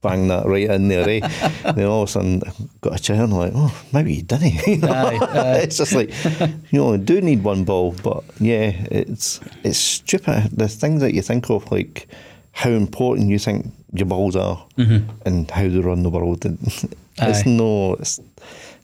bang 0.02 0.28
that 0.28 0.46
right 0.46 0.70
in 0.70 0.88
there, 0.88 1.08
eh? 1.10 1.20
then 1.76 1.86
all 1.86 2.04
of 2.04 2.10
a 2.10 2.12
sudden 2.12 2.42
got 2.82 3.00
a 3.00 3.02
chair 3.02 3.24
and 3.24 3.34
I'm 3.34 3.40
like, 3.40 3.52
oh, 3.56 3.84
maybe 3.92 4.16
he 4.16 4.22
didn't. 4.22 4.48
You 4.68 4.78
know? 4.78 4.92
Aye, 4.92 5.20
aye. 5.22 5.58
it's 5.60 5.78
just 5.78 5.94
like 5.94 6.12
you 6.72 6.84
only 6.84 7.00
do 7.00 7.22
need 7.22 7.44
one 7.44 7.64
ball, 7.64 7.96
but 8.04 8.24
yeah, 8.40 8.72
it's 8.92 9.40
it's 9.64 9.78
stupid. 9.78 10.50
The 10.52 10.68
things 10.68 11.02
that 11.02 11.14
you 11.14 11.22
think 11.22 11.50
of, 11.50 11.70
like 11.72 12.08
how 12.52 12.70
important 12.70 13.30
you 13.30 13.40
think 13.40 13.68
your 13.94 14.08
balls 14.08 14.36
are, 14.36 14.66
and 15.26 15.50
how 15.52 15.64
they 15.64 15.80
run 15.80 16.04
the 16.04 16.10
world, 16.10 16.46
and 16.46 16.60
it's 17.20 17.46
no, 17.46 17.94
it's 17.94 18.20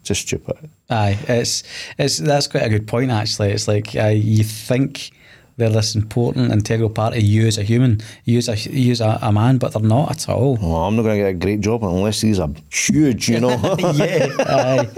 just 0.03 0.21
stupid. 0.21 0.69
Aye, 0.89 1.17
it's 1.27 1.63
it's 1.97 2.17
that's 2.17 2.47
quite 2.47 2.63
a 2.63 2.69
good 2.69 2.87
point 2.87 3.11
actually. 3.11 3.51
It's 3.51 3.67
like 3.67 3.95
uh, 3.95 4.07
you 4.07 4.43
think 4.43 5.11
they're 5.57 5.69
this 5.69 5.95
important 5.95 6.51
integral 6.51 6.89
part 6.89 7.15
of 7.15 7.21
you 7.21 7.47
as 7.47 7.57
a 7.57 7.63
human, 7.63 8.01
you 8.25 8.37
as 8.39 8.49
a 8.49 8.55
you 8.57 8.91
as 8.91 9.01
a, 9.01 9.19
a 9.21 9.31
man, 9.31 9.57
but 9.57 9.73
they're 9.73 9.81
not 9.81 10.11
at 10.11 10.29
all. 10.29 10.57
Well, 10.61 10.75
I'm 10.75 10.95
not 10.95 11.03
going 11.03 11.17
to 11.17 11.23
get 11.23 11.29
a 11.29 11.33
great 11.33 11.61
job 11.61 11.83
unless 11.83 12.21
these 12.21 12.39
are 12.39 12.49
huge, 12.71 13.29
you 13.29 13.39
know. 13.39 13.51
yeah, 13.93 14.27
aye. 14.39 14.89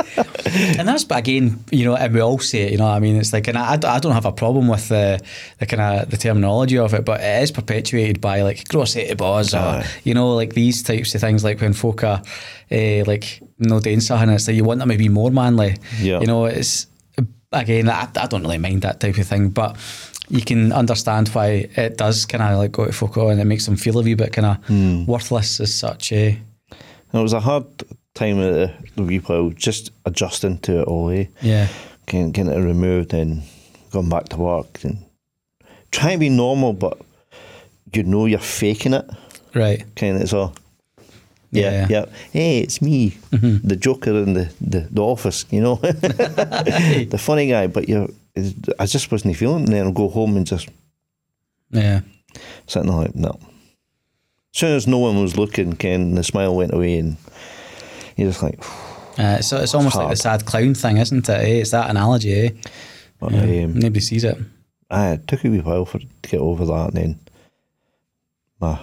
and 0.78 0.88
that's 0.88 1.04
but 1.04 1.20
again, 1.20 1.64
you 1.72 1.86
know, 1.86 1.96
and 1.96 2.14
we 2.14 2.22
all 2.22 2.40
say 2.40 2.62
it. 2.64 2.72
You 2.72 2.78
know, 2.78 2.86
what 2.86 2.96
I 2.96 3.00
mean, 3.00 3.18
it's 3.18 3.34
like, 3.34 3.48
and 3.48 3.58
I, 3.58 3.74
I 3.74 4.00
don't- 4.00 4.16
have 4.16 4.26
a 4.26 4.32
problem 4.32 4.70
with 4.70 4.88
the 4.88 5.20
the 5.60 5.66
kind 5.66 5.82
of 6.02 6.10
the 6.10 6.16
terminology 6.16 6.78
of 6.78 6.94
it, 6.94 7.04
but 7.04 7.20
it 7.20 7.44
is 7.44 7.52
perpetuated 7.52 8.22
by 8.22 8.44
like 8.44 8.64
Grossetti 8.70 9.18
Boz 9.18 9.54
or 9.54 9.84
you 10.06 10.14
know, 10.14 10.34
like 10.36 10.54
these 10.54 10.82
types 10.84 11.14
of 11.16 11.20
things. 11.22 11.44
Like 11.44 11.60
when 11.60 11.74
folk 11.74 12.04
are 12.06 12.22
uh, 12.72 13.04
like 13.06 13.42
no 13.60 13.82
doing 13.82 14.00
something, 14.00 14.30
it's 14.30 14.48
like 14.48 14.56
you 14.56 14.64
want 14.64 14.80
them 14.80 14.88
to 14.90 14.98
be 14.98 15.10
more 15.10 15.32
manly. 15.32 15.76
Yeah. 16.00 16.22
you 16.22 16.28
know, 16.28 16.46
it's 16.46 16.88
again, 17.52 17.90
I, 17.90 18.08
I 18.16 18.28
don't 18.28 18.42
really 18.44 18.58
mind 18.58 18.84
that 18.84 19.02
type 19.02 19.18
of 19.18 19.28
thing, 19.28 19.50
but. 19.50 19.76
You 20.30 20.42
can 20.42 20.72
understand 20.72 21.30
why 21.30 21.70
it 21.76 21.98
does 21.98 22.26
kind 22.26 22.42
of 22.44 22.58
like 22.58 22.72
go 22.72 22.86
to 22.86 22.92
folk 22.92 23.18
and 23.18 23.40
it 23.40 23.46
makes 23.46 23.66
them 23.66 23.76
feel 23.76 24.00
a 24.00 24.04
wee 24.04 24.16
bit 24.16 24.34
kind 24.34 24.48
of 24.48 25.08
worthless 25.08 25.60
as 25.60 25.74
such. 25.74 26.12
Eh? 26.12 26.36
And 26.70 27.20
it 27.20 27.24
was 27.24 27.34
a 27.34 27.40
hard 27.40 27.66
time 28.16 28.40
at 28.40 28.54
the, 28.96 29.04
the 29.04 29.54
just 29.56 29.92
adjusting 30.06 30.58
to 30.60 30.82
it 30.82 30.88
all, 30.88 31.10
eh? 31.10 31.26
Yeah, 31.42 31.68
Getting, 32.08 32.32
getting 32.32 32.54
it 32.54 32.66
removed 32.66 33.14
and 33.14 33.44
going 33.92 34.10
back 34.10 34.30
to 34.30 34.38
work 34.38 34.84
and 34.84 35.06
trying 35.92 36.16
to 36.18 36.20
be 36.20 36.30
normal, 36.30 36.74
but 36.74 37.00
you 37.94 38.04
know 38.04 38.26
you're 38.26 38.40
faking 38.40 38.94
it. 38.94 39.10
right. 39.54 39.84
Kind 39.96 40.22
of 40.22 40.30
so. 40.30 40.54
Yeah. 41.52 41.72
Yeah, 41.72 41.88
yeah. 41.90 42.06
Hey, 42.34 42.60
it's 42.60 42.82
me, 42.82 43.18
the 43.32 43.78
Joker 43.78 44.12
in 44.12 44.34
the, 44.34 44.52
the, 44.60 44.82
the 44.92 45.02
office, 45.02 45.46
you 45.52 45.62
know, 45.62 45.76
the 45.82 47.18
funny 47.20 47.48
guy. 47.48 47.68
But 47.68 47.88
you're, 47.88 48.10
I 48.80 48.86
just 48.86 49.12
wasn't 49.12 49.38
feeling. 49.38 49.64
it. 49.64 49.70
And 49.70 49.74
then 49.74 49.86
I'll 49.86 49.92
go 49.92 50.10
home 50.10 50.36
and 50.38 50.46
just 50.46 50.68
Yeah. 51.72 52.02
sitting 52.68 52.90
there 52.90 53.00
like, 53.00 53.16
no. 53.16 53.40
As 54.54 54.60
soon 54.60 54.76
as 54.76 54.88
no 54.88 54.98
one 55.00 55.22
was 55.22 55.38
looking, 55.38 55.74
Ken, 55.76 56.16
the 56.16 56.24
smile 56.24 56.56
went 56.56 56.74
away, 56.74 56.98
and 57.00 57.18
you're 58.18 58.30
just 58.30 58.44
like, 58.44 58.60
Uh, 59.18 59.40
so 59.42 59.56
it's 59.62 59.74
almost 59.74 59.96
like 59.96 60.10
the 60.10 60.16
sad 60.18 60.46
clown 60.46 60.74
thing, 60.76 60.98
isn't 60.98 61.30
it? 61.30 61.40
Eh? 61.40 61.62
It's 61.62 61.72
that 61.72 61.90
analogy. 61.90 62.34
Eh? 62.34 62.50
but, 63.18 63.32
Yeah. 63.32 63.64
um, 63.64 63.74
Nobody 63.80 64.02
sees 64.02 64.26
it. 64.26 64.38
aye, 64.92 65.12
it 65.14 65.26
took 65.28 65.46
a 65.46 65.50
wee 65.50 65.60
while 65.62 65.86
for 65.86 66.00
to 66.00 66.06
get 66.30 66.42
over 66.42 66.66
that, 66.66 66.88
and 66.90 66.98
then 66.98 67.20
my 68.60 68.78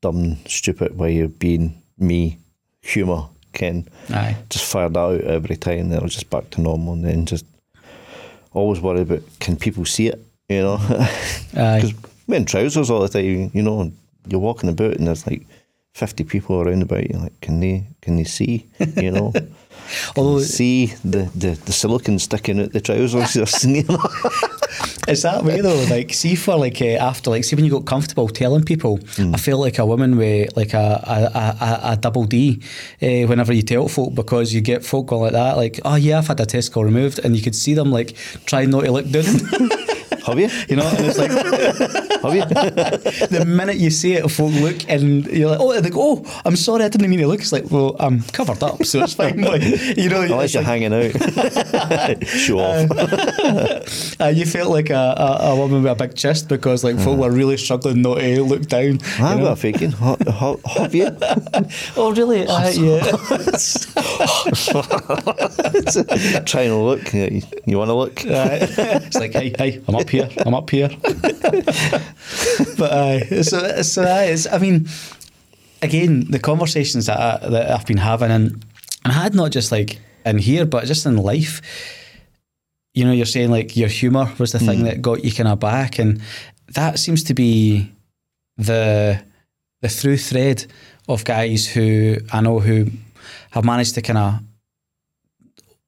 dumb, 0.00 0.38
stupid 0.46 0.98
way 0.98 1.20
of 1.20 1.38
being 1.38 1.80
me, 1.96 2.38
humour, 2.80 3.28
Ken, 3.52 3.86
Aye. 4.10 4.36
just 4.50 4.64
fired 4.64 4.96
out 4.96 5.20
every 5.20 5.56
time, 5.56 5.90
then 5.90 6.00
I 6.00 6.02
was 6.02 6.14
just 6.14 6.28
back 6.30 6.50
to 6.50 6.60
normal, 6.60 6.94
and 6.94 7.04
then 7.04 7.24
just 7.26 7.44
always 8.52 8.80
worry 8.80 9.02
about 9.02 9.22
can 9.40 9.56
people 9.56 9.84
see 9.84 10.08
it, 10.08 10.24
you 10.48 10.62
know? 10.62 10.78
Because 11.50 11.94
wearing 12.26 12.44
trousers 12.44 12.90
all 12.90 13.00
the 13.00 13.08
time, 13.08 13.50
you 13.52 13.62
know, 13.62 13.90
you're 14.26 14.40
walking 14.40 14.70
about, 14.70 14.96
and 14.96 15.06
there's 15.06 15.26
like. 15.26 15.46
50 15.94 16.22
people 16.24 16.60
around 16.60 16.82
about 16.82 17.10
you 17.10 17.18
like 17.18 17.40
can 17.40 17.58
they 17.58 17.82
can 18.02 18.14
they 18.14 18.22
see 18.22 18.66
you 18.96 19.10
know 19.10 19.32
Although 20.16 20.40
they 20.40 20.46
see 20.46 20.86
the, 21.04 21.30
the, 21.34 21.50
the 21.64 21.72
silicon 21.72 22.18
sticking 22.18 22.60
out 22.60 22.72
the 22.72 22.80
trousers 22.80 23.36
it's 23.36 25.22
that 25.22 25.44
way 25.44 25.60
though. 25.60 25.84
Like, 25.90 26.12
see 26.12 26.34
for 26.34 26.56
like 26.56 26.80
uh, 26.80 26.96
after 27.10 27.30
like 27.30 27.44
see 27.44 27.56
when 27.56 27.64
you 27.64 27.70
got 27.70 27.86
comfortable 27.86 28.28
telling 28.28 28.64
people, 28.64 29.00
I 29.18 29.36
feel 29.38 29.58
like 29.58 29.78
a 29.78 29.86
woman 29.86 30.16
with 30.16 30.56
like 30.56 30.74
a 30.74 31.02
a, 31.04 31.38
a, 31.38 31.92
a- 31.92 31.96
double 31.96 32.24
D 32.24 32.62
uh, 33.02 33.26
whenever 33.26 33.52
you 33.52 33.62
tell 33.62 33.88
folk 33.88 34.14
because 34.14 34.52
you 34.52 34.60
get 34.60 34.84
folk 34.84 35.06
going 35.06 35.22
like 35.22 35.32
that, 35.32 35.56
like 35.56 35.80
oh 35.84 35.96
yeah, 35.96 36.18
I've 36.18 36.28
had 36.28 36.40
a 36.40 36.46
testicle 36.46 36.84
removed, 36.84 37.18
and 37.20 37.36
you 37.36 37.42
could 37.42 37.56
see 37.56 37.74
them 37.74 37.90
like 37.90 38.14
trying 38.46 38.70
not 38.70 38.84
to 38.84 38.92
look 38.92 39.08
down. 39.10 39.24
have 40.26 40.38
you 40.38 40.48
you 40.68 40.76
know, 40.76 40.86
and 40.86 41.06
it's 41.06 41.18
like 41.18 42.04
have 42.22 42.34
you 42.34 42.44
the 43.28 43.44
minute 43.46 43.76
you 43.76 43.90
say 43.90 44.12
it, 44.12 44.24
a 44.24 44.28
folk 44.28 44.52
look 44.54 44.88
and 44.88 45.26
you're 45.26 45.50
like, 45.50 45.60
oh, 45.60 45.80
they 45.80 45.90
go, 45.90 46.00
oh, 46.00 46.42
I'm 46.44 46.56
sorry, 46.56 46.84
I 46.84 46.88
didn't 46.88 47.08
mean 47.10 47.20
to 47.20 47.26
look. 47.26 47.40
It's 47.40 47.52
like, 47.52 47.70
well, 47.70 47.96
I'm 47.98 48.22
covered 48.22 48.62
up, 48.62 48.84
so 48.84 49.02
it's 49.02 49.14
fine. 49.14 49.40
Like, 49.40 49.62
you 49.96 50.08
know, 50.08 50.22
Unless 50.22 50.54
you're 50.54 50.62
like, 50.62 50.80
hanging 50.80 50.92
out. 50.92 52.26
Show 52.26 52.58
off. 52.58 54.20
uh, 54.20 54.26
you 54.26 54.46
felt 54.46 54.70
like 54.70 54.90
a, 54.90 54.94
a, 54.94 55.38
a 55.50 55.56
woman 55.56 55.82
with 55.82 55.92
a 55.92 55.94
big 55.94 56.14
chest 56.14 56.48
because 56.48 56.84
like 56.84 56.98
folk 56.98 57.18
were 57.18 57.30
really 57.30 57.56
struggling 57.56 58.02
not 58.02 58.18
to 58.18 58.42
look 58.42 58.62
down. 58.66 58.98
I've 59.02 59.18
you 59.18 59.24
know? 59.24 59.44
got 59.44 59.52
a 59.52 59.56
faking. 59.56 59.92
Ha, 59.92 60.16
ha, 60.28 60.56
have 60.66 60.94
you? 60.94 61.16
Oh, 61.96 62.12
really? 62.12 62.46
Uh, 62.46 62.70
yeah. 62.70 63.00
Trying 66.44 66.68
to 66.68 66.76
look. 66.76 67.12
You, 67.12 67.42
you 67.66 67.78
want 67.78 67.88
to 67.88 67.94
look? 67.94 68.24
Uh, 68.26 68.58
it's 68.60 69.16
like, 69.16 69.32
hey, 69.32 69.54
hey, 69.56 69.82
I'm 69.88 69.96
up 69.96 70.08
here, 70.08 70.28
I'm 70.44 70.54
up 70.54 70.70
here. 70.70 70.90
but 72.78 72.92
uh, 72.92 73.42
so, 73.42 73.82
so 73.82 74.02
uh, 74.02 74.24
it's, 74.26 74.46
I 74.46 74.58
mean, 74.58 74.88
again, 75.82 76.30
the 76.30 76.38
conversations 76.38 77.06
that, 77.06 77.18
I, 77.18 77.48
that 77.48 77.70
I've 77.70 77.86
been 77.86 77.98
having, 77.98 78.30
and, 78.30 78.64
and 79.04 79.12
I 79.12 79.12
had 79.12 79.34
not 79.34 79.50
just 79.52 79.72
like 79.72 80.00
in 80.24 80.38
here, 80.38 80.66
but 80.66 80.84
just 80.84 81.06
in 81.06 81.16
life. 81.16 81.60
You 82.94 83.04
know, 83.04 83.12
you're 83.12 83.26
saying 83.26 83.50
like 83.50 83.76
your 83.76 83.88
humour 83.88 84.32
was 84.38 84.52
the 84.52 84.58
thing 84.58 84.84
that 84.84 85.00
got 85.00 85.24
you 85.24 85.32
kind 85.32 85.48
of 85.48 85.60
back, 85.60 85.98
and 85.98 86.20
that 86.74 86.98
seems 86.98 87.22
to 87.24 87.34
be 87.34 87.92
the 88.56 89.22
the 89.80 89.88
through 89.88 90.16
thread 90.16 90.66
of 91.08 91.24
guys 91.24 91.66
who 91.66 92.16
I 92.32 92.40
know 92.40 92.58
who 92.58 92.86
have 93.50 93.64
managed 93.64 93.94
to 93.94 94.02
kind 94.02 94.18
of 94.18 94.40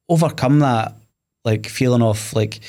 overcome 0.08 0.60
that 0.60 0.94
like 1.44 1.66
feeling 1.66 2.02
of 2.02 2.32
like 2.32 2.60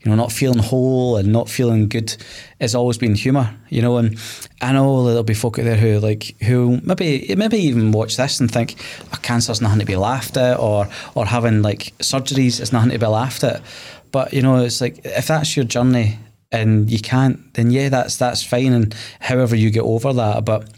you 0.00 0.10
know 0.10 0.16
not 0.16 0.32
feeling 0.32 0.58
whole 0.58 1.16
and 1.16 1.32
not 1.32 1.48
feeling 1.48 1.88
good 1.88 2.16
has 2.60 2.74
always 2.74 2.98
been 2.98 3.14
humour 3.14 3.54
you 3.68 3.82
know 3.82 3.96
and 3.96 4.18
I 4.60 4.72
know 4.72 5.04
there'll 5.04 5.22
be 5.22 5.34
folk 5.34 5.58
out 5.58 5.64
there 5.64 5.76
who 5.76 5.98
like 5.98 6.36
who 6.42 6.80
maybe 6.82 7.34
maybe 7.36 7.58
even 7.58 7.92
watch 7.92 8.16
this 8.16 8.40
and 8.40 8.50
think 8.50 8.76
oh, 9.12 9.18
cancer's 9.22 9.60
nothing 9.60 9.80
to 9.80 9.84
be 9.84 9.96
laughed 9.96 10.36
at 10.36 10.58
or 10.58 10.88
or 11.14 11.26
having 11.26 11.62
like 11.62 11.96
surgeries 11.98 12.60
is 12.60 12.72
nothing 12.72 12.90
to 12.90 12.98
be 12.98 13.06
laughed 13.06 13.44
at. 13.44 13.62
But 14.10 14.32
you 14.32 14.42
know 14.42 14.56
it's 14.56 14.80
like 14.80 15.00
if 15.04 15.26
that's 15.28 15.56
your 15.56 15.64
journey 15.64 16.18
and 16.50 16.90
you 16.90 17.00
can't 17.00 17.54
then 17.54 17.70
yeah 17.70 17.88
that's 17.88 18.16
that's 18.16 18.42
fine 18.42 18.72
and 18.72 18.94
however 19.20 19.56
you 19.56 19.70
get 19.70 19.82
over 19.82 20.12
that. 20.12 20.44
But 20.44 20.68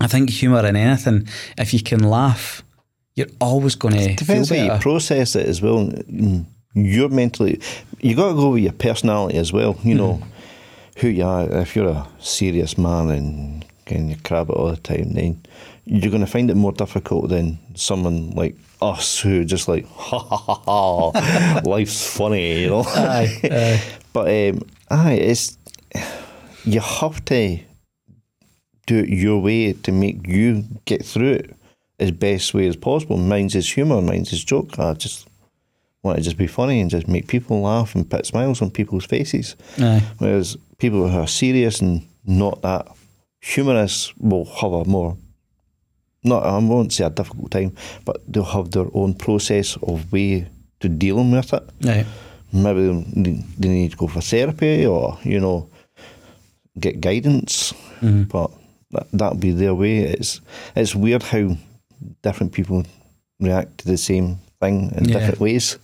I 0.00 0.06
think 0.06 0.30
humour 0.30 0.66
in 0.66 0.76
anything 0.76 1.28
if 1.56 1.72
you 1.72 1.82
can 1.82 2.02
laugh 2.02 2.62
you're 3.14 3.26
always 3.40 3.74
going 3.74 3.94
to 3.94 4.00
feel 4.00 4.14
Depends 4.14 4.50
how 4.50 4.74
you 4.74 4.80
process 4.80 5.34
it 5.34 5.46
as 5.46 5.60
well. 5.60 5.88
Mm, 5.88 6.46
You're 6.74 7.08
mentally, 7.08 7.60
you 8.00 8.14
got 8.14 8.28
to 8.28 8.34
go 8.34 8.50
with 8.50 8.62
your 8.62 8.72
personality 8.72 9.38
as 9.38 9.52
well. 9.52 9.78
You 9.82 9.94
know 9.94 10.22
who 10.98 11.08
you 11.08 11.24
are. 11.24 11.48
If 11.60 11.74
you're 11.76 11.88
a 11.88 12.08
serious 12.20 12.76
man 12.78 13.10
and 13.10 13.64
and 13.86 14.10
you 14.10 14.16
crab 14.22 14.50
it 14.50 14.52
all 14.52 14.68
the 14.70 14.76
time, 14.76 15.14
then 15.14 15.40
you're 15.86 16.10
going 16.10 16.24
to 16.24 16.30
find 16.30 16.50
it 16.50 16.56
more 16.56 16.72
difficult 16.72 17.30
than 17.30 17.58
someone 17.74 18.30
like 18.32 18.54
us 18.82 19.18
who 19.18 19.44
just 19.44 19.66
like 19.66 19.86
ha 19.96 20.18
ha 20.18 20.36
ha 20.36 20.54
ha, 21.12 21.60
life's 21.64 22.14
funny, 22.14 22.62
you 22.62 22.70
know. 22.70 22.84
aye, 22.86 23.40
aye. 23.44 23.82
But 24.12 24.28
um, 24.28 24.62
aye, 24.90 25.12
it's 25.12 25.56
you 26.64 26.80
have 26.80 27.24
to 27.26 27.58
do 28.86 28.98
it 28.98 29.08
your 29.08 29.40
way 29.40 29.72
to 29.74 29.92
make 29.92 30.26
you 30.26 30.64
get 30.86 31.04
through 31.04 31.32
it 31.32 31.56
as 32.00 32.10
best 32.10 32.54
way 32.54 32.66
as 32.66 32.76
possible. 32.76 33.16
Mine's 33.16 33.54
is 33.54 33.70
humour, 33.70 34.00
mine's 34.02 34.32
is 34.32 34.42
joke. 34.42 34.78
I 34.78 34.94
just 34.94 35.27
want 36.02 36.18
to 36.18 36.22
just 36.22 36.36
be 36.36 36.46
funny 36.46 36.80
and 36.80 36.90
just 36.90 37.08
make 37.08 37.26
people 37.26 37.60
laugh 37.62 37.94
and 37.94 38.08
put 38.08 38.26
smiles 38.26 38.62
on 38.62 38.70
people's 38.70 39.04
faces. 39.04 39.56
aye. 39.78 40.02
Whereas 40.18 40.56
people 40.78 41.08
who 41.08 41.18
are 41.18 41.26
serious 41.26 41.80
and 41.80 42.06
not 42.24 42.62
that 42.62 42.86
humorous 43.40 44.12
will 44.18 44.44
have 44.44 44.72
a 44.72 44.84
more 44.84 45.16
not 46.24 46.44
I 46.44 46.58
won't 46.58 46.92
say 46.92 47.04
a 47.04 47.10
difficult 47.10 47.50
time, 47.50 47.76
but 48.04 48.20
they'll 48.26 48.44
have 48.44 48.72
their 48.72 48.86
own 48.92 49.14
process 49.14 49.76
of 49.82 50.12
way 50.12 50.48
to 50.80 50.88
dealing 50.88 51.30
with 51.30 51.52
it 51.52 51.62
Aye. 51.84 52.06
maybe 52.52 53.04
they 53.16 53.44
they 53.58 53.68
need 53.68 53.90
to 53.92 53.96
go 53.96 54.06
for 54.06 54.20
therapy 54.20 54.86
or 54.86 55.18
you 55.22 55.40
know 55.40 55.68
get 56.78 57.00
guidance 57.00 57.72
mm-hmm. 58.00 58.22
but 58.24 58.50
that 58.90 59.06
that'll 59.12 59.38
be 59.38 59.50
their 59.50 59.74
way 59.74 59.98
it's 59.98 60.40
it's 60.76 60.94
weird 60.94 61.22
how 61.22 61.56
different 62.22 62.52
people 62.52 62.84
react 63.40 63.78
to 63.78 63.86
the 63.86 63.96
same 63.96 64.38
thing 64.60 64.92
in 64.96 65.04
Yeah. 65.04 65.18
different 65.18 65.40
ways 65.40 65.78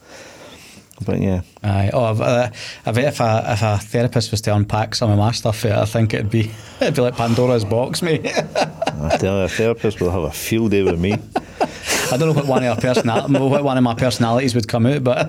but 1.04 1.20
yeah 1.20 1.40
Aye. 1.62 1.90
Oh, 1.92 2.04
I've, 2.04 2.20
uh, 2.20 2.50
I 2.86 2.92
bet 2.92 3.04
if 3.04 3.20
a 3.20 3.44
if 3.48 3.62
a 3.62 3.78
therapist 3.78 4.30
was 4.30 4.40
to 4.42 4.54
unpack 4.54 4.94
some 4.94 5.10
of 5.10 5.18
my 5.18 5.32
stuff, 5.32 5.64
I 5.64 5.84
think 5.86 6.14
it'd 6.14 6.30
be 6.30 6.50
it'd 6.80 6.94
be 6.94 7.00
like 7.02 7.16
Pandora's 7.16 7.64
box, 7.64 8.00
mate. 8.00 8.24
I 8.26 9.16
tell 9.18 9.38
you 9.38 9.44
a 9.44 9.48
therapist 9.48 10.00
will 10.00 10.10
have 10.12 10.22
a 10.22 10.30
field 10.30 10.70
day 10.70 10.82
with 10.84 11.00
me 11.00 11.12
I 12.12 12.16
don't 12.16 12.28
know 12.28 12.32
what 12.34 12.46
one 12.46 12.62
of 12.64 12.70
our 12.76 12.80
personal 12.80 13.28
what 13.28 13.64
one 13.64 13.76
of 13.76 13.82
my 13.82 13.94
personalities 13.94 14.54
would 14.54 14.68
come 14.68 14.86
out, 14.86 15.02
but 15.02 15.28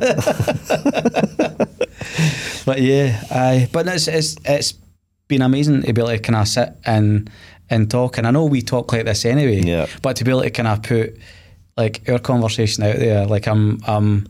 but 2.65 2.81
yeah, 2.81 3.23
aye. 3.31 3.67
But 3.71 3.87
it's 3.87 4.07
it's 4.07 4.35
it's 4.45 4.73
been 5.27 5.41
amazing 5.41 5.81
to 5.81 5.93
be 5.93 6.01
able 6.01 6.11
to 6.11 6.19
kind 6.19 6.35
of 6.35 6.47
sit 6.47 6.69
and 6.85 7.29
and 7.69 7.89
talk. 7.89 8.17
And 8.19 8.27
I 8.27 8.31
know 8.31 8.45
we 8.45 8.61
talk 8.61 8.91
like 8.93 9.05
this 9.05 9.25
anyway. 9.25 9.61
Yeah. 9.61 9.87
But 10.03 10.15
to 10.17 10.23
be 10.23 10.31
able 10.31 10.41
to 10.43 10.51
kind 10.51 10.67
of 10.67 10.83
put 10.83 11.17
like 11.77 12.07
our 12.09 12.19
conversation 12.19 12.83
out 12.83 12.97
there, 12.97 13.25
like 13.25 13.47
I'm 13.47 13.79
I'm 13.87 14.27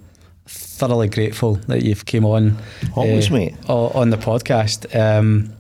thoroughly 0.48 1.08
grateful 1.08 1.56
that 1.68 1.84
you've 1.84 2.06
came 2.06 2.26
on. 2.26 2.58
Always, 2.96 3.30
mate. 3.32 3.56
o- 3.70 3.90
On 3.90 4.10
the 4.10 4.18
podcast. 4.18 4.94
Um, 4.96 5.52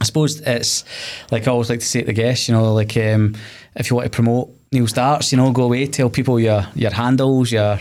I 0.00 0.04
suppose 0.04 0.40
it's 0.40 0.84
like 1.30 1.46
I 1.46 1.50
always 1.50 1.70
like 1.70 1.80
to 1.80 1.86
say 1.86 2.00
to 2.00 2.06
the 2.06 2.12
guests, 2.12 2.48
you 2.48 2.54
know, 2.54 2.72
like 2.74 2.96
um, 2.96 3.34
if 3.76 3.90
you 3.90 3.96
want 3.96 4.06
to 4.10 4.14
promote 4.14 4.50
Neil's 4.72 4.92
Darts, 4.92 5.30
you 5.32 5.36
know, 5.38 5.52
go 5.52 5.62
away, 5.64 5.86
tell 5.86 6.10
people 6.10 6.38
your 6.40 6.66
your 6.74 6.90
handles, 6.92 7.50
your 7.52 7.78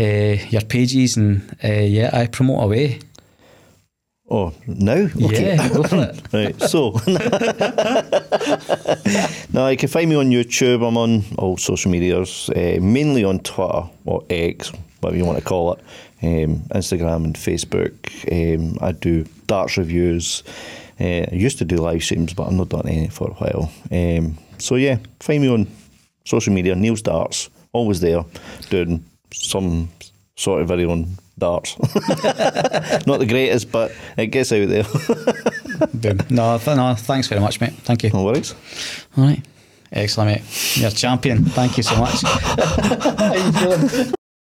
uh, 0.00 0.02
your 0.48 0.62
pages, 0.62 1.16
and 1.16 1.42
uh, 1.62 1.68
yeah, 1.68 2.10
I 2.12 2.26
promote 2.26 2.64
away. 2.64 3.00
Oh 4.30 4.52
now 4.66 5.08
okay 5.22 5.56
Yeah, 5.56 5.68
go 5.68 5.82
for 5.82 5.96
it. 5.96 6.20
Right, 6.32 6.60
so 6.62 6.92
now 9.52 9.68
you 9.68 9.76
can 9.76 9.88
find 9.88 10.08
me 10.08 10.16
on 10.16 10.30
YouTube. 10.30 10.86
I'm 10.86 10.96
on 10.96 11.24
all 11.38 11.56
social 11.56 11.90
medias, 11.90 12.48
uh, 12.50 12.78
mainly 12.80 13.24
on 13.24 13.40
Twitter 13.40 13.88
or 14.06 14.24
X, 14.30 14.72
whatever 15.00 15.18
you 15.18 15.24
want 15.24 15.38
to 15.38 15.44
call 15.44 15.74
it, 15.74 15.80
um, 16.22 16.60
Instagram 16.70 17.24
and 17.24 17.34
Facebook. 17.34 17.94
Um, 18.30 18.78
I 18.80 18.92
do 18.92 19.24
darts 19.46 19.76
reviews. 19.76 20.42
Uh, 21.00 21.26
I 21.30 21.34
used 21.34 21.58
to 21.58 21.64
do 21.64 21.76
live 21.76 22.02
streams, 22.02 22.34
but 22.34 22.46
I've 22.46 22.52
not 22.52 22.68
done 22.68 22.86
any 22.86 23.08
for 23.08 23.30
a 23.30 23.34
while. 23.34 23.72
Um, 23.90 24.38
so 24.58 24.76
yeah, 24.76 24.98
find 25.20 25.42
me 25.42 25.48
on 25.48 25.66
social 26.24 26.52
media. 26.52 26.74
Neil's 26.74 27.02
Darts, 27.02 27.48
always 27.72 28.00
there, 28.00 28.24
doing 28.68 29.04
some 29.32 29.88
sort 30.36 30.62
of 30.62 30.68
video 30.68 30.90
on 30.90 31.06
darts. 31.40 31.76
not 33.06 33.18
the 33.18 33.26
greatest, 33.28 33.72
but 33.72 33.92
it 34.16 34.28
gets 34.28 34.52
out 34.52 34.68
there. 34.68 34.84
Boom. 35.94 36.18
No, 36.30 36.58
th- 36.58 36.76
no, 36.76 36.94
thanks 36.94 37.26
very 37.28 37.40
much, 37.40 37.60
mate. 37.60 37.72
Thank 37.72 38.04
you. 38.04 38.10
no 38.10 38.22
worries. 38.24 38.54
All 39.16 39.24
right. 39.24 39.44
Excellent, 39.92 40.30
mate. 40.30 40.76
You're 40.76 40.88
a 40.90 40.92
champion. 40.92 41.44
Thank 41.44 41.76
you 41.76 41.82
so 41.82 41.96
much. 41.96 42.22
How 42.22 43.34
you 43.34 43.52
feeling? 43.52 44.14